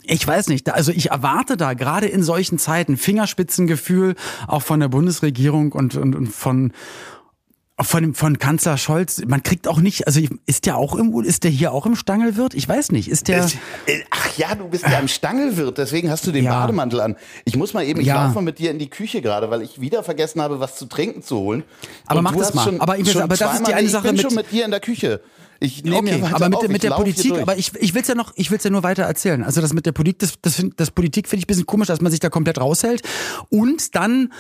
ich 0.03 0.25
weiß 0.25 0.47
nicht, 0.47 0.69
also 0.73 0.93
ich 0.93 1.11
erwarte 1.11 1.57
da 1.57 1.73
gerade 1.73 2.07
in 2.07 2.23
solchen 2.23 2.57
Zeiten 2.57 2.95
Fingerspitzengefühl 2.95 4.15
auch 4.47 4.61
von 4.61 4.79
der 4.79 4.88
Bundesregierung 4.88 5.73
und, 5.73 5.95
und, 5.95 6.15
und 6.15 6.27
von 6.27 6.71
von, 7.79 8.13
von 8.13 8.37
Kanzler 8.37 8.77
Scholz, 8.77 9.21
man 9.25 9.43
kriegt 9.43 9.67
auch 9.67 9.79
nicht, 9.79 10.05
also 10.07 10.21
ist 10.45 10.65
der 10.65 10.77
auch 10.77 10.95
im, 10.95 11.19
ist 11.23 11.43
der 11.43 11.51
hier 11.51 11.71
auch 11.71 11.85
im 11.85 11.95
Stangelwirt? 11.95 12.53
Ich 12.53 12.67
weiß 12.67 12.91
nicht, 12.91 13.09
ist 13.09 13.27
der. 13.27 13.45
Äh, 13.85 14.01
ach 14.09 14.37
ja, 14.37 14.55
du 14.55 14.67
bist 14.67 14.83
ja 14.83 14.99
im 14.99 15.07
Stangelwirt, 15.07 15.77
deswegen 15.77 16.09
hast 16.09 16.27
du 16.27 16.31
den 16.31 16.45
ja. 16.45 16.59
Bademantel 16.59 17.01
an. 17.01 17.15
Ich 17.45 17.55
muss 17.55 17.73
mal 17.73 17.83
eben, 17.83 18.01
ich 18.01 18.07
ja. 18.07 18.23
laufe 18.23 18.35
mal 18.35 18.41
mit 18.41 18.59
dir 18.59 18.71
in 18.71 18.79
die 18.79 18.89
Küche 18.89 19.21
gerade, 19.21 19.49
weil 19.49 19.61
ich 19.61 19.81
wieder 19.81 20.03
vergessen 20.03 20.41
habe, 20.41 20.59
was 20.59 20.75
zu 20.75 20.85
trinken 20.85 21.23
zu 21.23 21.37
holen. 21.37 21.63
Aber 22.05 22.19
Und 22.19 22.25
mach 22.25 22.35
das 22.35 22.53
mal. 22.53 22.63
Schon, 22.63 22.81
aber 22.81 22.97
ich 22.97 23.07
will, 23.07 23.21
aber 23.21 23.35
das 23.35 23.55
ist 23.55 23.67
die 23.67 23.73
eine 23.73 23.89
Sache 23.89 24.07
ich 24.07 24.11
bin 24.11 24.15
mit, 24.17 24.21
schon 24.21 24.35
mit 24.35 24.51
dir 24.51 24.65
in 24.65 24.71
der 24.71 24.79
Küche. 24.79 25.21
Ich 25.63 25.83
nehme 25.83 25.97
okay, 25.97 26.23
aber 26.31 26.49
mit, 26.49 26.69
mit 26.69 26.83
der 26.83 26.89
Politik, 26.89 27.33
aber 27.33 27.55
ich, 27.55 27.71
ich 27.75 27.93
will 27.93 28.01
es 28.01 28.07
ja 28.07 28.15
noch, 28.15 28.33
ich 28.35 28.49
will 28.49 28.57
es 28.57 28.63
ja 28.63 28.71
nur 28.71 28.81
weiter 28.81 29.03
erzählen. 29.03 29.43
Also 29.43 29.61
das 29.61 29.73
mit 29.73 29.85
der 29.85 29.91
Politik, 29.91 30.19
das, 30.19 30.33
das, 30.41 30.65
das 30.75 30.89
Politik 30.89 31.27
finde 31.27 31.41
ich 31.41 31.45
ein 31.45 31.47
bisschen 31.47 31.65
komisch, 31.67 31.87
dass 31.87 32.01
man 32.01 32.09
sich 32.09 32.19
da 32.19 32.29
komplett 32.29 32.59
raushält. 32.59 33.03
Und 33.49 33.93
dann 33.93 34.33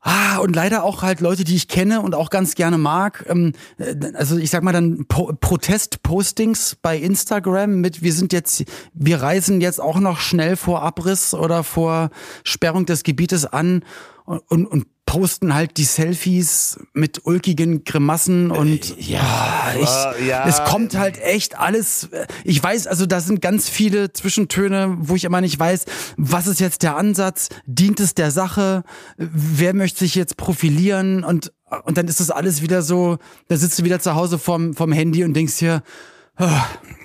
Ah, 0.00 0.38
und 0.38 0.54
leider 0.54 0.84
auch 0.84 1.02
halt 1.02 1.20
Leute, 1.20 1.42
die 1.42 1.56
ich 1.56 1.66
kenne 1.66 2.00
und 2.02 2.14
auch 2.14 2.30
ganz 2.30 2.54
gerne 2.54 2.78
mag. 2.78 3.24
Ähm, 3.28 3.52
äh, 3.78 3.96
also 4.14 4.36
ich 4.36 4.50
sag 4.50 4.62
mal 4.62 4.72
dann 4.72 5.06
po 5.08 5.32
Protestpostings 5.40 6.76
bei 6.80 6.96
Instagram 6.96 7.80
mit, 7.80 8.00
wir 8.02 8.12
sind 8.12 8.32
jetzt, 8.32 8.64
wir 8.94 9.20
reisen 9.20 9.60
jetzt 9.60 9.80
auch 9.80 9.98
noch 9.98 10.18
schnell 10.18 10.56
vor 10.56 10.82
Abriss 10.82 11.34
oder 11.34 11.64
vor 11.64 12.10
Sperrung 12.44 12.86
des 12.86 13.02
Gebietes 13.02 13.44
an 13.44 13.82
und, 14.24 14.40
und, 14.48 14.66
und 14.66 14.86
posten 15.08 15.54
halt 15.54 15.78
die 15.78 15.84
Selfies 15.84 16.78
mit 16.92 17.24
ulkigen 17.24 17.82
Grimassen 17.82 18.50
und 18.50 18.90
äh, 18.98 19.02
ja, 19.02 19.72
ich, 19.80 20.26
ja, 20.26 20.46
es 20.46 20.62
kommt 20.64 20.98
halt 20.98 21.18
echt 21.18 21.58
alles. 21.58 22.10
Ich 22.44 22.62
weiß, 22.62 22.86
also 22.86 23.06
da 23.06 23.20
sind 23.20 23.40
ganz 23.40 23.70
viele 23.70 24.12
Zwischentöne, 24.12 24.98
wo 25.00 25.14
ich 25.14 25.24
immer 25.24 25.40
nicht 25.40 25.58
weiß, 25.58 25.86
was 26.18 26.46
ist 26.46 26.60
jetzt 26.60 26.82
der 26.82 26.98
Ansatz? 26.98 27.48
Dient 27.64 28.00
es 28.00 28.12
der 28.12 28.30
Sache? 28.30 28.84
Wer 29.16 29.74
möchte 29.74 30.00
sich 30.00 30.14
jetzt 30.14 30.36
profilieren? 30.36 31.24
Und 31.24 31.54
und 31.84 31.96
dann 31.96 32.06
ist 32.06 32.20
das 32.20 32.30
alles 32.30 32.60
wieder 32.60 32.82
so. 32.82 33.16
Da 33.48 33.56
sitzt 33.56 33.78
du 33.78 33.84
wieder 33.84 34.00
zu 34.00 34.14
Hause 34.14 34.38
vom 34.38 34.74
vom 34.74 34.92
Handy 34.92 35.24
und 35.24 35.32
denkst 35.32 35.54
hier. 35.54 35.82
Oh, 36.40 36.46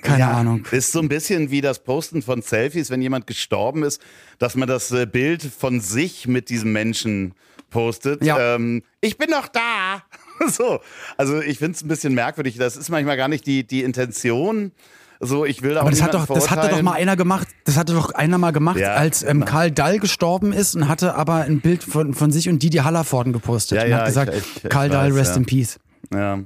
keine 0.04 0.20
ja, 0.20 0.32
Ahnung. 0.32 0.68
Ist 0.70 0.92
so 0.92 1.00
ein 1.00 1.10
bisschen 1.10 1.50
wie 1.50 1.62
das 1.62 1.84
Posten 1.84 2.22
von 2.22 2.44
Selfies, 2.44 2.92
wenn 2.92 3.02
jemand 3.02 3.26
gestorben 3.26 3.82
ist, 3.82 4.00
dass 4.38 4.56
man 4.56 4.68
das 4.68 4.92
äh, 4.92 5.08
Bild 5.08 5.42
von 5.42 5.80
sich 5.80 6.28
mit 6.28 6.50
diesem 6.50 6.72
Menschen 6.72 7.34
postet. 7.74 8.24
Ja. 8.24 8.56
Ähm, 8.56 8.84
ich 9.02 9.18
bin 9.18 9.30
noch 9.30 9.48
da. 9.48 10.04
so. 10.48 10.80
Also 11.18 11.42
ich 11.42 11.58
finde 11.58 11.76
es 11.76 11.84
ein 11.84 11.88
bisschen 11.90 12.14
merkwürdig. 12.14 12.58
Das 12.58 12.78
ist 12.78 12.90
manchmal 12.90 13.18
gar 13.18 13.28
nicht 13.28 13.46
die, 13.46 13.66
die 13.66 13.84
Intention. 13.84 14.72
So, 15.20 15.46
ich 15.46 15.62
will 15.62 15.76
da 15.76 15.82
Aber 15.82 15.90
das 15.90 16.02
hat 16.02 16.14
doch, 16.14 16.26
das 16.28 16.52
hatte 16.52 16.70
doch 16.70 16.82
mal 16.82 16.94
einer 16.94 17.16
gemacht, 17.16 17.48
das 17.64 17.78
hatte 17.78 17.94
doch 17.94 18.12
einer 18.12 18.38
mal 18.38 18.52
gemacht, 18.52 18.78
ja, 18.78 18.96
als 18.96 19.24
ähm, 19.24 19.40
genau. 19.40 19.46
Karl 19.46 19.72
Dall 19.72 20.00
gestorben 20.00 20.52
ist 20.52 20.76
und 20.76 20.90
hatte 20.90 21.16
aber 21.16 21.44
ein 21.44 21.62
Bild 21.62 21.82
von, 21.82 22.14
von 22.14 22.30
sich 22.30 22.50
und 22.50 22.62
Didi 22.62 22.80
Hallervorden 22.80 23.32
gepostet 23.32 23.78
ja, 23.78 23.84
und 23.86 23.90
ja, 23.90 23.98
hat 24.00 24.06
gesagt, 24.08 24.34
ich, 24.36 24.64
ich, 24.64 24.70
Karl 24.70 24.88
ich 24.88 24.92
Dall, 24.92 25.12
weiß, 25.12 25.20
rest 25.20 25.38
in 25.38 25.46
peace. 25.46 25.80
Ja. 26.14 26.40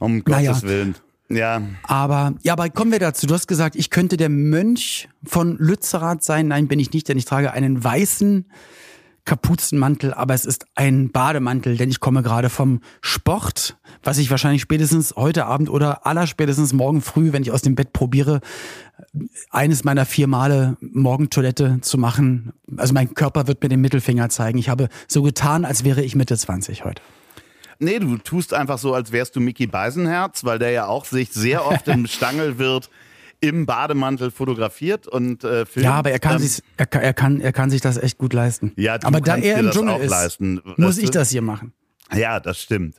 Um 0.00 0.24
Gottes 0.24 0.42
naja. 0.42 0.62
Willen. 0.62 0.96
Ja. 1.28 1.62
Aber, 1.84 2.34
ja, 2.42 2.54
aber 2.54 2.68
kommen 2.70 2.90
wir 2.90 2.98
dazu. 2.98 3.26
Du 3.26 3.34
hast 3.34 3.46
gesagt, 3.46 3.76
ich 3.76 3.90
könnte 3.90 4.16
der 4.16 4.28
Mönch 4.28 5.08
von 5.24 5.56
Lützerath 5.58 6.24
sein. 6.24 6.48
Nein, 6.48 6.66
bin 6.66 6.80
ich 6.80 6.92
nicht, 6.92 7.08
denn 7.08 7.16
ich 7.16 7.24
trage 7.24 7.52
einen 7.52 7.82
weißen 7.82 8.46
Kapuzenmantel, 9.24 10.12
aber 10.12 10.34
es 10.34 10.44
ist 10.44 10.66
ein 10.74 11.10
Bademantel, 11.10 11.76
denn 11.76 11.90
ich 11.90 12.00
komme 12.00 12.22
gerade 12.22 12.50
vom 12.50 12.80
Sport, 13.00 13.76
was 14.02 14.18
ich 14.18 14.30
wahrscheinlich 14.30 14.62
spätestens 14.62 15.14
heute 15.14 15.46
Abend 15.46 15.70
oder 15.70 16.06
allerspätestens 16.06 16.72
morgen 16.72 17.00
früh, 17.00 17.32
wenn 17.32 17.42
ich 17.42 17.52
aus 17.52 17.62
dem 17.62 17.76
Bett 17.76 17.92
probiere, 17.92 18.40
eines 19.50 19.84
meiner 19.84 20.06
vier 20.06 20.26
Male 20.26 20.76
Morgentoilette 20.80 21.78
zu 21.82 21.98
machen. 21.98 22.52
Also 22.76 22.94
mein 22.94 23.14
Körper 23.14 23.46
wird 23.46 23.62
mir 23.62 23.68
den 23.68 23.80
Mittelfinger 23.80 24.28
zeigen. 24.28 24.58
Ich 24.58 24.68
habe 24.68 24.88
so 25.06 25.22
getan, 25.22 25.64
als 25.64 25.84
wäre 25.84 26.02
ich 26.02 26.16
Mitte 26.16 26.36
20 26.36 26.84
heute. 26.84 27.02
Nee, 27.78 27.98
du 27.98 28.16
tust 28.16 28.54
einfach 28.54 28.78
so, 28.78 28.94
als 28.94 29.12
wärst 29.12 29.36
du 29.36 29.40
Mickey 29.40 29.66
Beisenherz, 29.66 30.44
weil 30.44 30.58
der 30.58 30.70
ja 30.70 30.86
auch 30.86 31.04
sich 31.04 31.32
sehr 31.32 31.66
oft 31.66 31.86
im 31.88 32.06
Stangel 32.08 32.58
wird 32.58 32.90
im 33.42 33.66
Bademantel 33.66 34.30
fotografiert 34.30 35.06
und 35.06 35.44
äh, 35.44 35.66
filmt. 35.66 35.84
Ja, 35.84 35.92
aber 35.94 36.10
er 36.12 36.18
kann, 36.18 36.36
Ähm, 36.36 36.42
sich, 36.46 36.62
er, 36.78 36.86
kann, 36.86 37.02
er, 37.02 37.12
kann, 37.12 37.40
er 37.40 37.52
kann 37.52 37.70
sich 37.70 37.80
das 37.82 37.98
echt 37.98 38.16
gut 38.16 38.32
leisten. 38.32 38.72
Ja, 38.76 38.96
du 38.96 39.06
aber 39.08 39.20
da 39.20 39.36
er 39.36 39.58
im 39.58 39.66
das 39.66 39.74
Dschungel 39.74 40.00
ist, 40.00 40.10
leisten, 40.10 40.60
muss 40.76 40.96
ich 40.96 41.10
du? 41.10 41.18
das 41.18 41.30
hier 41.30 41.42
machen. 41.42 41.72
Ja, 42.14 42.40
das 42.40 42.60
stimmt. 42.60 42.96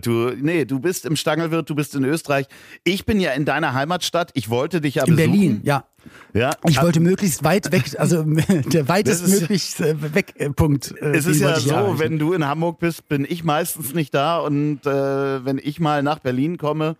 Du, 0.00 0.30
nee, 0.30 0.64
du 0.64 0.78
bist 0.80 1.04
im 1.04 1.16
Stangelwirt, 1.16 1.68
du 1.68 1.74
bist 1.74 1.94
in 1.94 2.04
Österreich. 2.04 2.46
Ich 2.82 3.04
bin 3.04 3.20
ja 3.20 3.32
in 3.32 3.44
deiner 3.44 3.74
Heimatstadt. 3.74 4.30
Ich 4.32 4.48
wollte 4.48 4.80
dich 4.80 4.94
ja 4.94 5.04
In 5.04 5.16
besuchen. 5.16 5.30
Berlin, 5.32 5.60
ja. 5.64 5.84
Ja. 6.32 6.52
Ich 6.66 6.80
wollte 6.80 6.98
möglichst 7.00 7.44
weit 7.44 7.70
weg, 7.72 7.84
also 7.98 8.22
der 8.72 8.88
weitest 8.88 9.22
Das 9.22 9.30
ist- 9.32 9.40
möglichst 9.42 9.80
äh, 9.82 9.94
Wegpunkt. 10.14 10.94
Äh, 11.00 11.10
Es 11.16 11.26
ist 11.26 11.40
ja 11.40 11.58
so, 11.60 11.70
erreichen. 11.70 11.98
wenn 11.98 12.18
du 12.18 12.32
in 12.32 12.46
Hamburg 12.46 12.78
bist, 12.78 13.06
bin 13.08 13.26
ich 13.28 13.44
meistens 13.44 13.92
nicht 13.94 14.14
da 14.14 14.38
und 14.38 14.86
äh, 14.86 15.44
wenn 15.44 15.58
ich 15.62 15.78
mal 15.78 16.02
nach 16.02 16.20
Berlin 16.20 16.56
komme, 16.56 16.96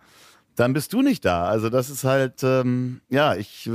dann 0.55 0.73
bist 0.73 0.93
du 0.93 1.01
nicht 1.01 1.25
da. 1.25 1.45
Also 1.45 1.69
das 1.69 1.89
ist 1.89 2.03
halt, 2.03 2.43
ähm, 2.43 3.01
ja, 3.09 3.35
ich, 3.35 3.69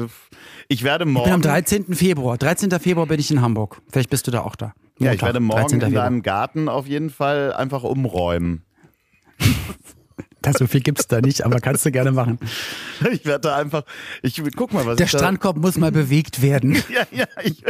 ich 0.69 0.83
werde 0.85 1.05
morgen. 1.05 1.25
Ich 1.25 1.25
bin 1.25 1.35
am 1.35 1.43
13. 1.43 1.95
Februar. 1.95 2.39
13. 2.39 2.71
Februar 2.79 3.07
bin 3.07 3.21
ich 3.21 3.31
in 3.31 3.43
Hamburg. 3.43 3.81
Vielleicht 3.91 4.11
bist 4.11 4.27
du 4.27 4.31
da 4.31 4.41
auch 4.43 4.57
da. 4.57 4.75
ja, 4.99 5.13
ich 5.13 5.21
Montag, 5.21 5.23
werde 5.27 5.41
morgen 5.41 5.61
13. 5.61 5.81
in 5.81 5.95
deinem 5.95 6.23
Garten 6.23 6.69
auf 6.69 6.87
jeden 6.87 7.11
Fall 7.11 7.53
einfach 7.53 7.83
umräumen. 7.83 8.63
Das, 10.41 10.55
so 10.55 10.69
viel 10.69 10.83
gibt's 10.83 11.09
da 11.09 11.21
nicht, 11.21 11.45
aber 11.45 11.59
kannst 11.59 11.85
du 11.85 11.91
gerne 11.91 12.13
machen. 12.13 12.39
Ich 13.13 13.25
werde 13.27 13.49
da 13.49 13.57
einfach, 13.57 13.83
ich 14.23 14.41
guck 14.57 14.73
mal, 14.73 14.87
was 14.87 14.97
Der 14.97 15.07
ich 15.07 15.13
da, 15.13 15.19
Strandkorb 15.19 15.57
muss 15.57 15.77
mal 15.77 15.91
bewegt 15.93 16.43
werden. 16.43 16.73
Ja, 16.89 17.07
ja, 17.11 17.27
ich 17.43 17.65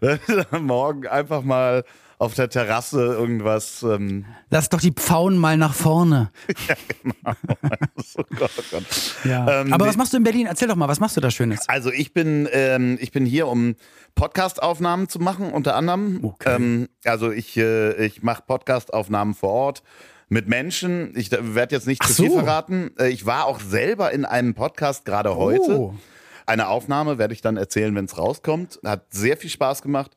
werde 0.00 0.46
da 0.50 0.58
morgen 0.58 1.06
einfach 1.06 1.42
mal 1.42 1.84
auf 2.22 2.34
der 2.34 2.48
Terrasse 2.48 3.00
irgendwas. 3.02 3.82
Ähm, 3.82 4.24
Lass 4.48 4.68
doch 4.68 4.80
die 4.80 4.92
Pfauen 4.92 5.36
mal 5.36 5.56
nach 5.56 5.74
vorne. 5.74 6.30
oh 7.26 8.22
Gott, 8.36 8.50
oh 8.58 8.62
Gott. 8.70 8.84
Ja. 9.24 9.62
Ähm, 9.62 9.72
aber 9.72 9.86
was 9.86 9.96
machst 9.96 10.12
du 10.12 10.18
in 10.18 10.22
Berlin? 10.22 10.46
Erzähl 10.46 10.68
doch 10.68 10.76
mal, 10.76 10.86
was 10.86 11.00
machst 11.00 11.16
du 11.16 11.20
da 11.20 11.32
Schönes? 11.32 11.68
Also 11.68 11.90
ich 11.90 12.12
bin, 12.14 12.48
ähm, 12.52 12.96
ich 13.00 13.10
bin 13.10 13.26
hier, 13.26 13.48
um 13.48 13.74
Podcast-Aufnahmen 14.14 15.08
zu 15.08 15.18
machen, 15.18 15.52
unter 15.52 15.74
anderem. 15.74 16.20
Okay. 16.22 16.54
Ähm, 16.54 16.88
also 17.04 17.32
ich, 17.32 17.56
äh, 17.56 18.06
ich 18.06 18.22
mache 18.22 18.44
Podcast-Aufnahmen 18.46 19.34
vor 19.34 19.50
Ort 19.50 19.82
mit 20.28 20.46
Menschen. 20.46 21.12
Ich 21.16 21.32
werde 21.32 21.74
jetzt 21.74 21.88
nicht 21.88 22.02
Ach 22.04 22.08
zu 22.08 22.22
viel 22.22 22.30
so. 22.30 22.38
verraten. 22.38 22.92
Äh, 23.00 23.08
Ich 23.08 23.26
war 23.26 23.46
auch 23.46 23.58
selber 23.58 24.12
in 24.12 24.24
einem 24.24 24.54
Podcast 24.54 25.04
gerade 25.04 25.34
heute. 25.34 25.76
Oh. 25.76 25.94
Eine 26.46 26.68
Aufnahme 26.68 27.18
werde 27.18 27.34
ich 27.34 27.40
dann 27.40 27.56
erzählen, 27.56 27.92
wenn 27.96 28.04
es 28.04 28.16
rauskommt. 28.16 28.78
Hat 28.84 29.06
sehr 29.10 29.36
viel 29.36 29.50
Spaß 29.50 29.82
gemacht. 29.82 30.12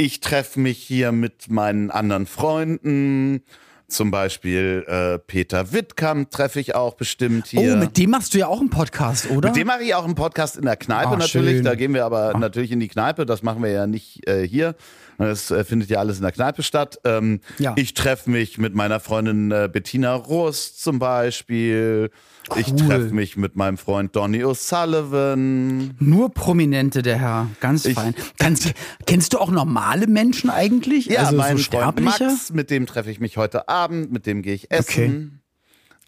Ich 0.00 0.20
treffe 0.20 0.58
mich 0.58 0.78
hier 0.78 1.12
mit 1.12 1.50
meinen 1.50 1.90
anderen 1.90 2.24
Freunden. 2.24 3.42
Zum 3.86 4.10
Beispiel 4.10 4.82
äh, 4.88 5.18
Peter 5.18 5.74
Wittkamp 5.74 6.30
treffe 6.30 6.58
ich 6.58 6.74
auch 6.74 6.94
bestimmt 6.94 7.48
hier. 7.48 7.74
Oh, 7.74 7.76
mit 7.76 7.98
dem 7.98 8.08
machst 8.08 8.32
du 8.32 8.38
ja 8.38 8.46
auch 8.46 8.60
einen 8.60 8.70
Podcast, 8.70 9.28
oder? 9.30 9.50
Mit 9.50 9.58
dem 9.58 9.66
mache 9.66 9.82
ich 9.82 9.94
auch 9.94 10.06
einen 10.06 10.14
Podcast 10.14 10.56
in 10.56 10.64
der 10.64 10.78
Kneipe 10.78 11.10
Ah, 11.10 11.16
natürlich. 11.16 11.56
schön. 11.56 11.64
Da 11.64 11.74
gehen 11.74 11.92
wir 11.92 12.06
aber 12.06 12.32
natürlich 12.38 12.72
in 12.72 12.80
die 12.80 12.88
Kneipe. 12.88 13.26
Das 13.26 13.42
machen 13.42 13.62
wir 13.62 13.72
ja 13.72 13.86
nicht 13.86 14.26
äh, 14.26 14.48
hier. 14.48 14.74
Das 15.20 15.50
äh, 15.50 15.64
findet 15.64 15.90
ja 15.90 15.98
alles 15.98 16.16
in 16.16 16.22
der 16.22 16.32
Kneipe 16.32 16.62
statt. 16.62 16.98
Ähm, 17.04 17.40
Ja. 17.58 17.74
Ich 17.76 17.92
treffe 17.94 18.30
mich 18.30 18.56
mit 18.58 18.74
meiner 18.74 19.00
Freundin 19.00 19.50
äh, 19.50 19.68
Bettina 19.70 20.14
Rust 20.14 20.82
zum 20.82 20.98
Beispiel. 20.98 22.10
Ich 22.56 22.68
Cool. 22.72 22.76
treffe 22.78 23.14
mich 23.14 23.36
mit 23.36 23.54
meinem 23.54 23.76
Freund 23.76 24.16
Donny 24.16 24.42
O'Sullivan. 24.42 25.90
Nur 25.98 26.32
Prominente, 26.32 27.02
der 27.02 27.18
Herr. 27.18 27.48
Ganz 27.60 27.84
Ich- 27.84 27.94
fein. 27.94 28.14
Kannst, 28.38 28.72
kennst 29.06 29.34
du 29.34 29.38
auch 29.38 29.50
normale 29.50 30.06
Menschen 30.06 30.48
eigentlich? 30.50 31.06
Ja, 31.06 31.20
also 31.24 31.36
mein 31.36 31.58
so 31.58 31.64
Freund? 31.70 32.00
Max, 32.00 32.50
mit 32.52 32.70
dem 32.70 32.86
treffe 32.86 33.10
ich 33.10 33.20
mich 33.20 33.36
heute 33.36 33.68
Abend, 33.68 34.10
mit 34.12 34.26
dem 34.26 34.40
gehe 34.42 34.54
ich 34.54 34.70
essen. 34.70 35.42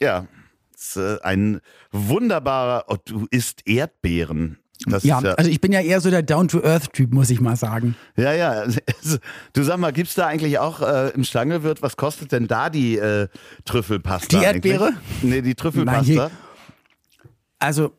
Ja, 0.00 0.26
ist, 0.74 0.96
äh, 0.96 1.18
ein 1.22 1.60
wunderbarer. 1.92 2.84
Oh, 2.88 2.96
du 3.04 3.26
isst 3.30 3.66
Erdbeeren. 3.68 4.58
Ja, 4.86 5.20
ja 5.20 5.32
also 5.34 5.50
ich 5.50 5.60
bin 5.60 5.72
ja 5.72 5.80
eher 5.80 6.00
so 6.00 6.10
der 6.10 6.22
Down-to-Earth-Typ, 6.22 7.12
muss 7.12 7.30
ich 7.30 7.40
mal 7.40 7.56
sagen. 7.56 7.96
Ja, 8.16 8.32
ja. 8.32 8.50
Also, 8.50 9.18
Du 9.52 9.62
sag 9.62 9.78
mal, 9.78 9.92
gibt's 9.92 10.14
da 10.14 10.26
eigentlich 10.26 10.58
auch 10.58 10.80
äh, 10.80 11.10
im 11.10 11.24
Stangelwirt, 11.24 11.82
was 11.82 11.96
kostet 11.96 12.32
denn 12.32 12.46
da 12.46 12.70
die 12.70 12.98
äh, 12.98 13.28
Trüffelpasta? 13.64 14.38
Die 14.38 14.44
Erdbeere? 14.44 14.86
Eigentlich? 14.86 15.22
Nee, 15.22 15.42
die 15.42 15.54
Trüffelpasta. 15.54 16.12
Nein, 16.12 16.30
Also, 17.58 17.92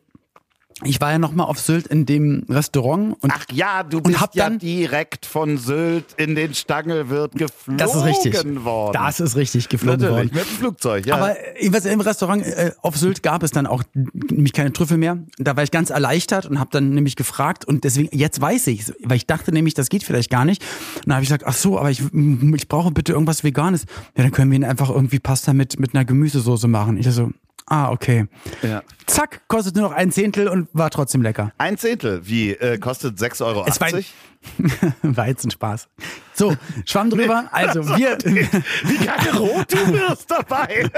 ich 0.82 1.00
war 1.00 1.12
ja 1.12 1.18
noch 1.18 1.32
mal 1.32 1.44
auf 1.44 1.60
Sylt 1.60 1.86
in 1.86 2.04
dem 2.04 2.44
Restaurant 2.48 3.16
und 3.22 3.32
Ach 3.32 3.44
ja, 3.52 3.84
du 3.84 4.00
bist 4.00 4.20
hab 4.20 4.34
ja 4.34 4.48
dann- 4.48 4.58
direkt 4.58 5.24
von 5.24 5.56
Sylt 5.56 6.04
in 6.16 6.34
den 6.34 6.52
Stangelwirt 6.52 7.32
geflogen 7.32 7.78
das 7.78 7.94
ist 7.94 8.04
richtig. 8.04 8.34
worden. 8.64 8.92
Das 8.92 9.20
ist 9.20 9.36
richtig 9.36 9.68
geflogen 9.68 10.00
Natürlich, 10.00 10.32
worden. 10.32 10.38
mit 10.38 10.44
dem 10.50 10.58
Flugzeug, 10.58 11.06
ja. 11.06 11.14
Aber 11.14 11.36
äh, 11.38 11.72
was 11.72 11.84
im 11.84 12.00
Restaurant 12.00 12.44
äh, 12.44 12.72
auf 12.82 12.96
Sylt 12.96 13.22
gab 13.22 13.44
es 13.44 13.52
dann 13.52 13.66
auch 13.68 13.84
nämlich 13.94 14.52
keine 14.52 14.72
Trüffel 14.72 14.96
mehr. 14.98 15.18
Da 15.38 15.56
war 15.56 15.62
ich 15.62 15.70
ganz 15.70 15.90
erleichtert 15.90 16.46
und 16.46 16.58
habe 16.58 16.70
dann 16.72 16.90
nämlich 16.90 17.14
gefragt 17.14 17.64
und 17.64 17.84
deswegen 17.84 18.16
jetzt 18.16 18.40
weiß 18.40 18.66
ich, 18.66 18.92
weil 19.04 19.16
ich 19.16 19.26
dachte 19.26 19.52
nämlich, 19.52 19.74
das 19.74 19.88
geht 19.88 20.02
vielleicht 20.02 20.28
gar 20.30 20.44
nicht. 20.44 20.62
Und 20.96 21.06
dann 21.06 21.14
habe 21.14 21.22
ich 21.22 21.28
gesagt, 21.28 21.44
ach 21.46 21.54
so, 21.54 21.78
aber 21.78 21.90
ich, 21.92 22.02
ich 22.12 22.68
brauche 22.68 22.90
bitte 22.90 23.12
irgendwas 23.12 23.44
Veganes. 23.44 23.86
Ja, 24.16 24.24
dann 24.24 24.32
können 24.32 24.50
wir 24.50 24.56
ihn 24.56 24.64
einfach 24.64 24.90
irgendwie 24.90 25.20
Pasta 25.20 25.52
mit 25.52 25.78
mit 25.78 25.94
einer 25.94 26.04
Gemüsesoße 26.04 26.66
machen. 26.66 26.96
Ich 26.96 27.08
so, 27.10 27.30
ah 27.66 27.90
okay. 27.90 28.26
ja. 28.62 28.82
Zack, 29.06 29.42
kostet 29.48 29.74
nur 29.76 29.88
noch 29.88 29.96
ein 29.96 30.10
Zehntel 30.12 30.48
und 30.48 30.68
war 30.72 30.90
trotzdem 30.90 31.22
lecker. 31.22 31.52
Ein 31.58 31.76
Zehntel, 31.78 32.26
wie, 32.26 32.50
äh, 32.52 32.78
kostet 32.78 33.18
6,80 33.18 33.44
Euro? 33.46 33.64
Es 33.66 33.80
war 33.80 33.88
ein- 33.88 34.04
Weizenspaß. 35.16 35.88
So, 36.34 36.54
Schwamm 36.84 37.08
drüber. 37.10 37.44
Also 37.52 37.86
wir, 37.96 38.18
Wie 38.24 38.96
kacke 39.06 39.36
rot 39.38 39.72
du 39.72 39.92
wirst 39.94 40.30
dabei. 40.30 40.88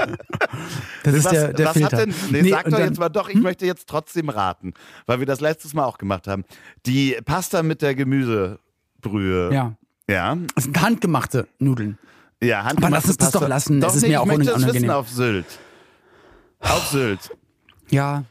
das 1.03 1.13
ist 1.13 1.23
was 1.25 1.31
der, 1.31 1.53
der 1.53 1.65
was 1.67 1.73
Filter. 1.73 1.97
hat 1.97 2.05
denn, 2.07 2.13
nee, 2.31 2.41
Nee, 2.41 2.49
sag 2.49 2.65
doch 2.65 2.71
dann- 2.71 2.87
jetzt 2.89 2.99
mal, 2.99 3.09
doch, 3.09 3.29
ich 3.29 3.39
möchte 3.39 3.65
jetzt 3.65 3.87
trotzdem 3.87 4.27
raten, 4.29 4.73
weil 5.05 5.19
wir 5.19 5.25
das 5.25 5.39
letztes 5.41 5.73
Mal 5.73 5.85
auch 5.85 5.97
gemacht 5.97 6.27
haben. 6.27 6.43
Die 6.85 7.17
Pasta 7.23 7.63
mit 7.63 7.81
der 7.81 7.95
Gemüsebrühe. 7.95 9.53
Ja, 9.53 9.73
Ja, 10.09 10.37
das 10.55 10.65
sind 10.65 10.81
handgemachte 10.81 11.47
Nudeln. 11.59 11.97
ja 12.41 12.63
handgemachte 12.63 12.85
Aber 12.85 12.95
lass 12.97 13.05
uns 13.07 13.17
das 13.17 13.31
doch 13.31 13.47
lassen, 13.47 13.79
Doch, 13.81 13.89
es 13.89 13.95
ist 13.97 14.01
nee, 14.03 14.07
mir 14.09 14.13
ich 14.15 14.19
auch 14.19 14.25
möchte 14.25 14.45
das 14.45 14.65
wissen 14.73 14.89
auf 14.89 15.09
Sylt. 15.09 15.45
Auf 16.59 16.87
Sylt. 16.87 17.29
Ja, 17.89 18.23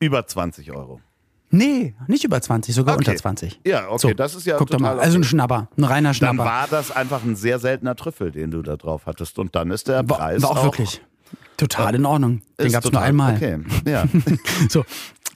Über 0.00 0.26
20 0.26 0.70
Euro. 0.72 1.00
nee, 1.50 1.94
nicht 2.06 2.24
über 2.24 2.40
20, 2.40 2.74
sogar 2.74 2.96
Okay. 2.96 3.06
unter 3.08 3.16
20. 3.18 3.60
Ja, 3.66 3.88
okay, 3.88 3.98
So, 4.08 4.14
das 4.14 4.34
ist 4.34 4.46
ja 4.46 4.56
Guck 4.58 4.68
doch 4.70 4.78
mal, 4.78 4.98
also 5.00 5.16
ein 5.16 5.22
okay. 5.22 5.28
Schnapper, 5.30 5.68
ein 5.76 5.84
reiner 5.84 6.08
Dann 6.10 6.14
Schnapper. 6.14 6.44
war 6.44 6.66
das 6.68 6.90
einfach 6.90 7.22
ein 7.24 7.36
sehr 7.36 7.58
seltener 7.58 7.96
Trüffel, 7.96 8.30
den 8.30 8.50
du 8.50 8.62
da 8.62 8.76
drauf 8.76 9.06
hattest. 9.06 9.38
Und 9.38 9.54
dann 9.56 9.70
ist 9.70 9.88
der 9.88 10.08
War, 10.08 10.18
Preis 10.18 10.42
war 10.42 10.50
auch, 10.50 10.64
wirklich 10.64 11.00
total 11.56 11.94
in 11.94 12.04
Ordnung. 12.06 12.42
Den 12.60 12.70
gab 12.72 12.84
es 12.84 12.92
nur 12.92 13.00
einmal. 13.00 13.34
Okay, 13.36 13.58
ja. 13.86 14.04
So, 14.68 14.84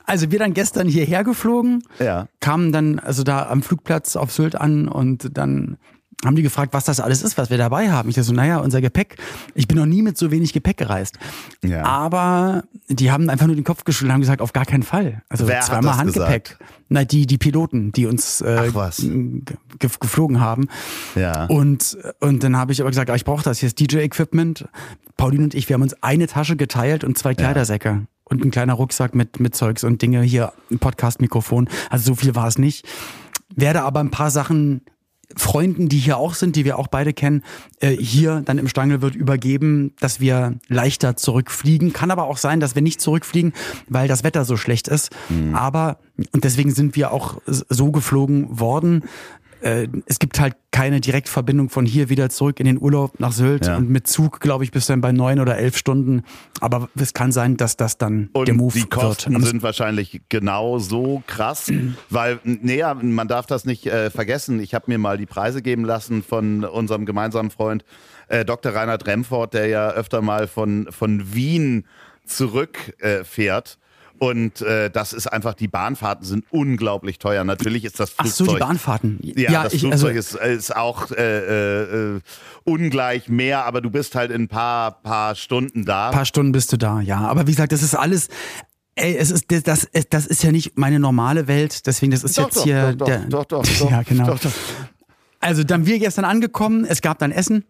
also 0.05 0.31
wir 0.31 0.39
dann 0.39 0.53
gestern 0.53 0.87
hierher 0.89 1.25
geflogen, 1.25 1.83
ja. 1.99 2.27
kamen 2.41 2.73
dann 2.73 2.99
also 2.99 3.23
da 3.23 3.49
am 3.49 3.63
Flugplatz 3.63 4.17
auf 4.17 4.33
Sylt 4.33 4.55
an 4.57 4.89
und 4.89 5.37
dann 5.39 5.79
haben 6.25 6.37
die 6.37 6.43
gefragt, 6.43 6.73
was 6.73 6.85
das 6.85 7.01
alles 7.01 7.23
ist, 7.23 7.37
was 7.37 7.51
wir 7.51 7.59
dabei 7.59 7.91
haben. 7.91 8.09
Ich 8.09 8.17
so, 8.17 8.33
naja, 8.33 8.59
unser 8.59 8.81
Gepäck. 8.81 9.17
Ich 9.55 9.67
bin 9.67 9.77
noch 9.77 9.87
nie 9.87 10.03
mit 10.03 10.17
so 10.17 10.31
wenig 10.31 10.53
Gepäck 10.53 10.77
gereist. 10.77 11.19
Ja. 11.65 11.85
Aber 11.85 12.65
die 12.89 13.11
haben 13.11 13.29
einfach 13.29 13.47
nur 13.47 13.57
den 13.57 13.65
Kopf 13.65 13.85
geschüttelt 13.85 14.11
und 14.11 14.15
haben 14.15 14.21
gesagt, 14.21 14.41
auf 14.41 14.53
gar 14.53 14.65
keinen 14.65 14.83
Fall. 14.85 15.23
Also 15.29 15.49
Wer 15.49 15.61
zweimal 15.61 15.97
Handgepäck. 15.97 16.45
gesagt? 16.45 16.59
Na, 16.89 17.05
die, 17.05 17.27
die 17.27 17.39
Piloten, 17.39 17.91
die 17.93 18.07
uns 18.07 18.41
äh, 18.43 18.71
ge 18.71 19.91
geflogen 19.99 20.41
haben. 20.41 20.69
Ja. 21.15 21.47
Und, 21.47 21.97
und 22.21 22.45
dann 22.45 22.57
habe 22.57 22.73
ich 22.73 22.81
aber 22.81 22.91
gesagt, 22.91 23.11
ah, 23.11 23.15
ich 23.15 23.25
brauche 23.25 23.43
das. 23.43 23.59
Hier 23.59 23.69
ist 23.69 23.81
DJ-Equipment. 23.81 24.69
Pauline 25.17 25.45
und 25.45 25.55
ich, 25.55 25.69
wir 25.69 25.75
haben 25.75 25.83
uns 25.83 26.01
eine 26.03 26.27
Tasche 26.27 26.57
geteilt 26.57 27.03
und 27.03 27.17
zwei 27.19 27.35
Kleidersäcke. 27.35 28.07
Und 28.25 28.45
ein 28.45 28.51
kleiner 28.51 28.75
Rucksack 28.75 29.15
mit, 29.15 29.41
mit 29.41 29.55
Zeugs 29.55 29.85
und 29.85 30.01
Dinge. 30.03 30.23
Hier 30.23 30.53
ein 30.71 30.79
Podcast-Mikrofon. 30.79 31.69
Also 31.91 32.07
so 32.07 32.15
viel 32.15 32.35
war 32.35 32.47
es 32.47 32.59
nicht. 32.59 32.87
Werde 33.55 33.83
aber 33.83 34.01
ein 34.01 34.11
paar 34.11 34.31
Sachen 34.31 34.83
Freunden, 35.37 35.89
die 35.89 35.99
hier 35.99 36.17
auch 36.17 36.35
sind, 36.35 36.57
die 36.57 36.65
wir 36.65 36.79
auch 36.79 36.89
beide 36.89 37.13
kennen, 37.13 37.43
äh, 37.81 37.91
hier 37.91 38.43
dann 38.45 38.59
im 38.59 38.69
Stangelwirt 38.69 39.15
übergeben, 39.15 39.95
dass 40.01 40.21
wir 40.21 40.55
leichter 40.69 41.17
zurückfliegen. 41.17 41.93
Kann 41.93 42.11
aber 42.11 42.25
auch 42.25 42.37
sein, 42.37 42.61
dass 42.61 42.75
wir 42.75 42.83
nicht 42.83 43.01
zurückfliegen, 43.01 43.53
weil 43.89 44.09
das 44.09 44.25
Wetter 44.25 44.45
so 44.45 44.57
schlecht 44.57 44.89
ist. 44.89 45.11
Aber, 45.55 45.99
und 46.33 46.45
deswegen 46.45 46.71
sind 46.71 46.97
wir 46.97 47.13
auch 47.13 47.41
so 47.47 47.91
geflogen 47.91 48.59
worden. 48.61 49.05
Äh, 49.63 49.89
es 50.07 50.19
gibt 50.19 50.41
halt 50.41 50.57
keine 50.73 51.01
Direktverbindung 51.01 51.69
von 51.69 51.87
hier 51.87 52.09
wieder 52.09 52.31
zurück 52.31 52.59
in 52.59 52.67
den 52.67 52.81
Urlaub 52.81 53.19
nach 53.21 53.33
Sylt. 53.33 53.67
Ja. 53.67 53.77
Und 53.77 53.89
mit 53.89 54.07
Zug, 54.07 54.41
glaube 54.41 54.65
ich, 54.65 54.73
bist 54.73 54.89
du 54.89 54.95
dann 54.95 55.01
bei 55.01 55.13
neun 55.13 55.39
oder 55.39 55.57
elf 55.57 55.77
Stunden. 55.77 56.25
Aber 56.61 56.89
es 56.97 57.15
kann 57.15 57.31
sein, 57.31 57.57
dass 57.57 57.77
das 57.77 57.99
dann 57.99 58.31
Und 58.33 58.49
der 58.49 58.55
Move 58.55 58.73
die 58.77 58.85
Kosten 58.85 59.35
wird. 59.35 59.45
sind 59.45 59.63
wahrscheinlich 59.63 60.23
genau 60.29 60.79
so 60.79 61.23
krass, 61.27 61.73
weil, 62.11 62.41
naja, 62.45 62.95
man 62.95 63.29
darf 63.29 63.47
das 63.47 63.65
nicht 63.65 63.87
äh, 63.87 64.11
vergessen. 64.11 64.61
Ich 64.61 64.75
habe 64.75 64.87
mir 64.89 64.99
mal 64.99 65.17
die 65.17 65.27
Preise 65.27 65.63
geben 65.63 65.85
lassen 65.85 66.23
von 66.23 66.65
unserem 66.65 67.07
gemeinsamen 67.07 67.51
Freund 67.51 67.85
äh, 68.29 68.45
Dr. 68.45 68.75
Reinhard 68.75 69.07
Remford, 69.07 69.55
der 69.55 69.67
ja 69.67 69.91
öfter 69.91 70.23
mal 70.23 70.49
von, 70.49 70.89
von 70.91 71.35
Wien 71.35 71.87
zurückfährt. 72.25 73.79
Äh, 74.23 74.25
und 74.25 74.63
äh, 74.63 74.91
das 74.91 75.13
ist 75.13 75.27
einfach, 75.27 75.55
die 75.55 75.69
Bahnfahrten 75.69 76.25
sind 76.25 76.45
unglaublich 76.51 77.19
teuer. 77.19 77.45
Natürlich 77.45 77.85
ist 77.85 78.01
das 78.01 78.15
Ach 78.17 78.25
Flugzeug. 78.25 78.47
so, 78.47 78.53
die 78.55 78.61
Bahnfahrten. 78.61 79.19
Ja, 79.23 79.65
das 79.65 79.75
ich, 79.75 79.81
Flugzeug 79.81 80.17
also, 80.17 80.39
ist, 80.39 80.59
ist 80.59 80.77
auch 80.77 81.11
äh, 81.11 82.15
äh, 82.15 82.21
ungleich 82.65 83.29
mehr, 83.29 83.65
aber 83.65 83.81
du 83.81 83.91
bist 83.91 84.15
halt 84.15 84.31
in 84.31 84.43
ein 84.43 84.49
paar, 84.49 85.03
paar 85.03 85.35
Stunden 85.35 85.85
da. 85.85 86.11
paar 86.11 86.25
Stunden 86.25 86.53
bist 86.53 86.73
du 86.73 86.77
da, 86.77 87.01
ja. 87.01 87.19
Aber 87.19 87.47
wie 87.47 87.53
gesagt, 87.53 87.73
das 87.73 87.83
ist 87.83 87.95
alles. 87.95 88.29
Ey, 88.95 89.17
es 89.17 89.31
ist 89.31 89.47
das, 89.67 89.89
das 90.11 90.27
ist 90.27 90.43
ja 90.43 90.53
nicht 90.53 90.77
meine 90.77 91.01
normale 91.01 91.49
Welt, 91.49 91.87
deswegen 91.87 92.13
das 92.13 92.25
ist 92.25 92.37
Doch, 92.37 92.45
jetzt 92.45 92.59
doch, 92.59 92.65
hier 92.65 92.93
doch, 92.93 93.07
der, 93.07 93.21
doch, 93.21 93.45
doch, 93.47 93.63
doch, 93.79 93.91
ja 93.91 94.03
genau. 94.03 94.27
doch, 94.27 94.39
doch. 94.39 94.53
Also 95.41 95.65
dann 95.65 95.87
wir 95.87 95.99
gestern 95.99 96.27
angekommen, 96.27 96.85
es 96.85 97.01
gab 97.01 97.19
dann 97.19 97.33
Essen 97.33 97.65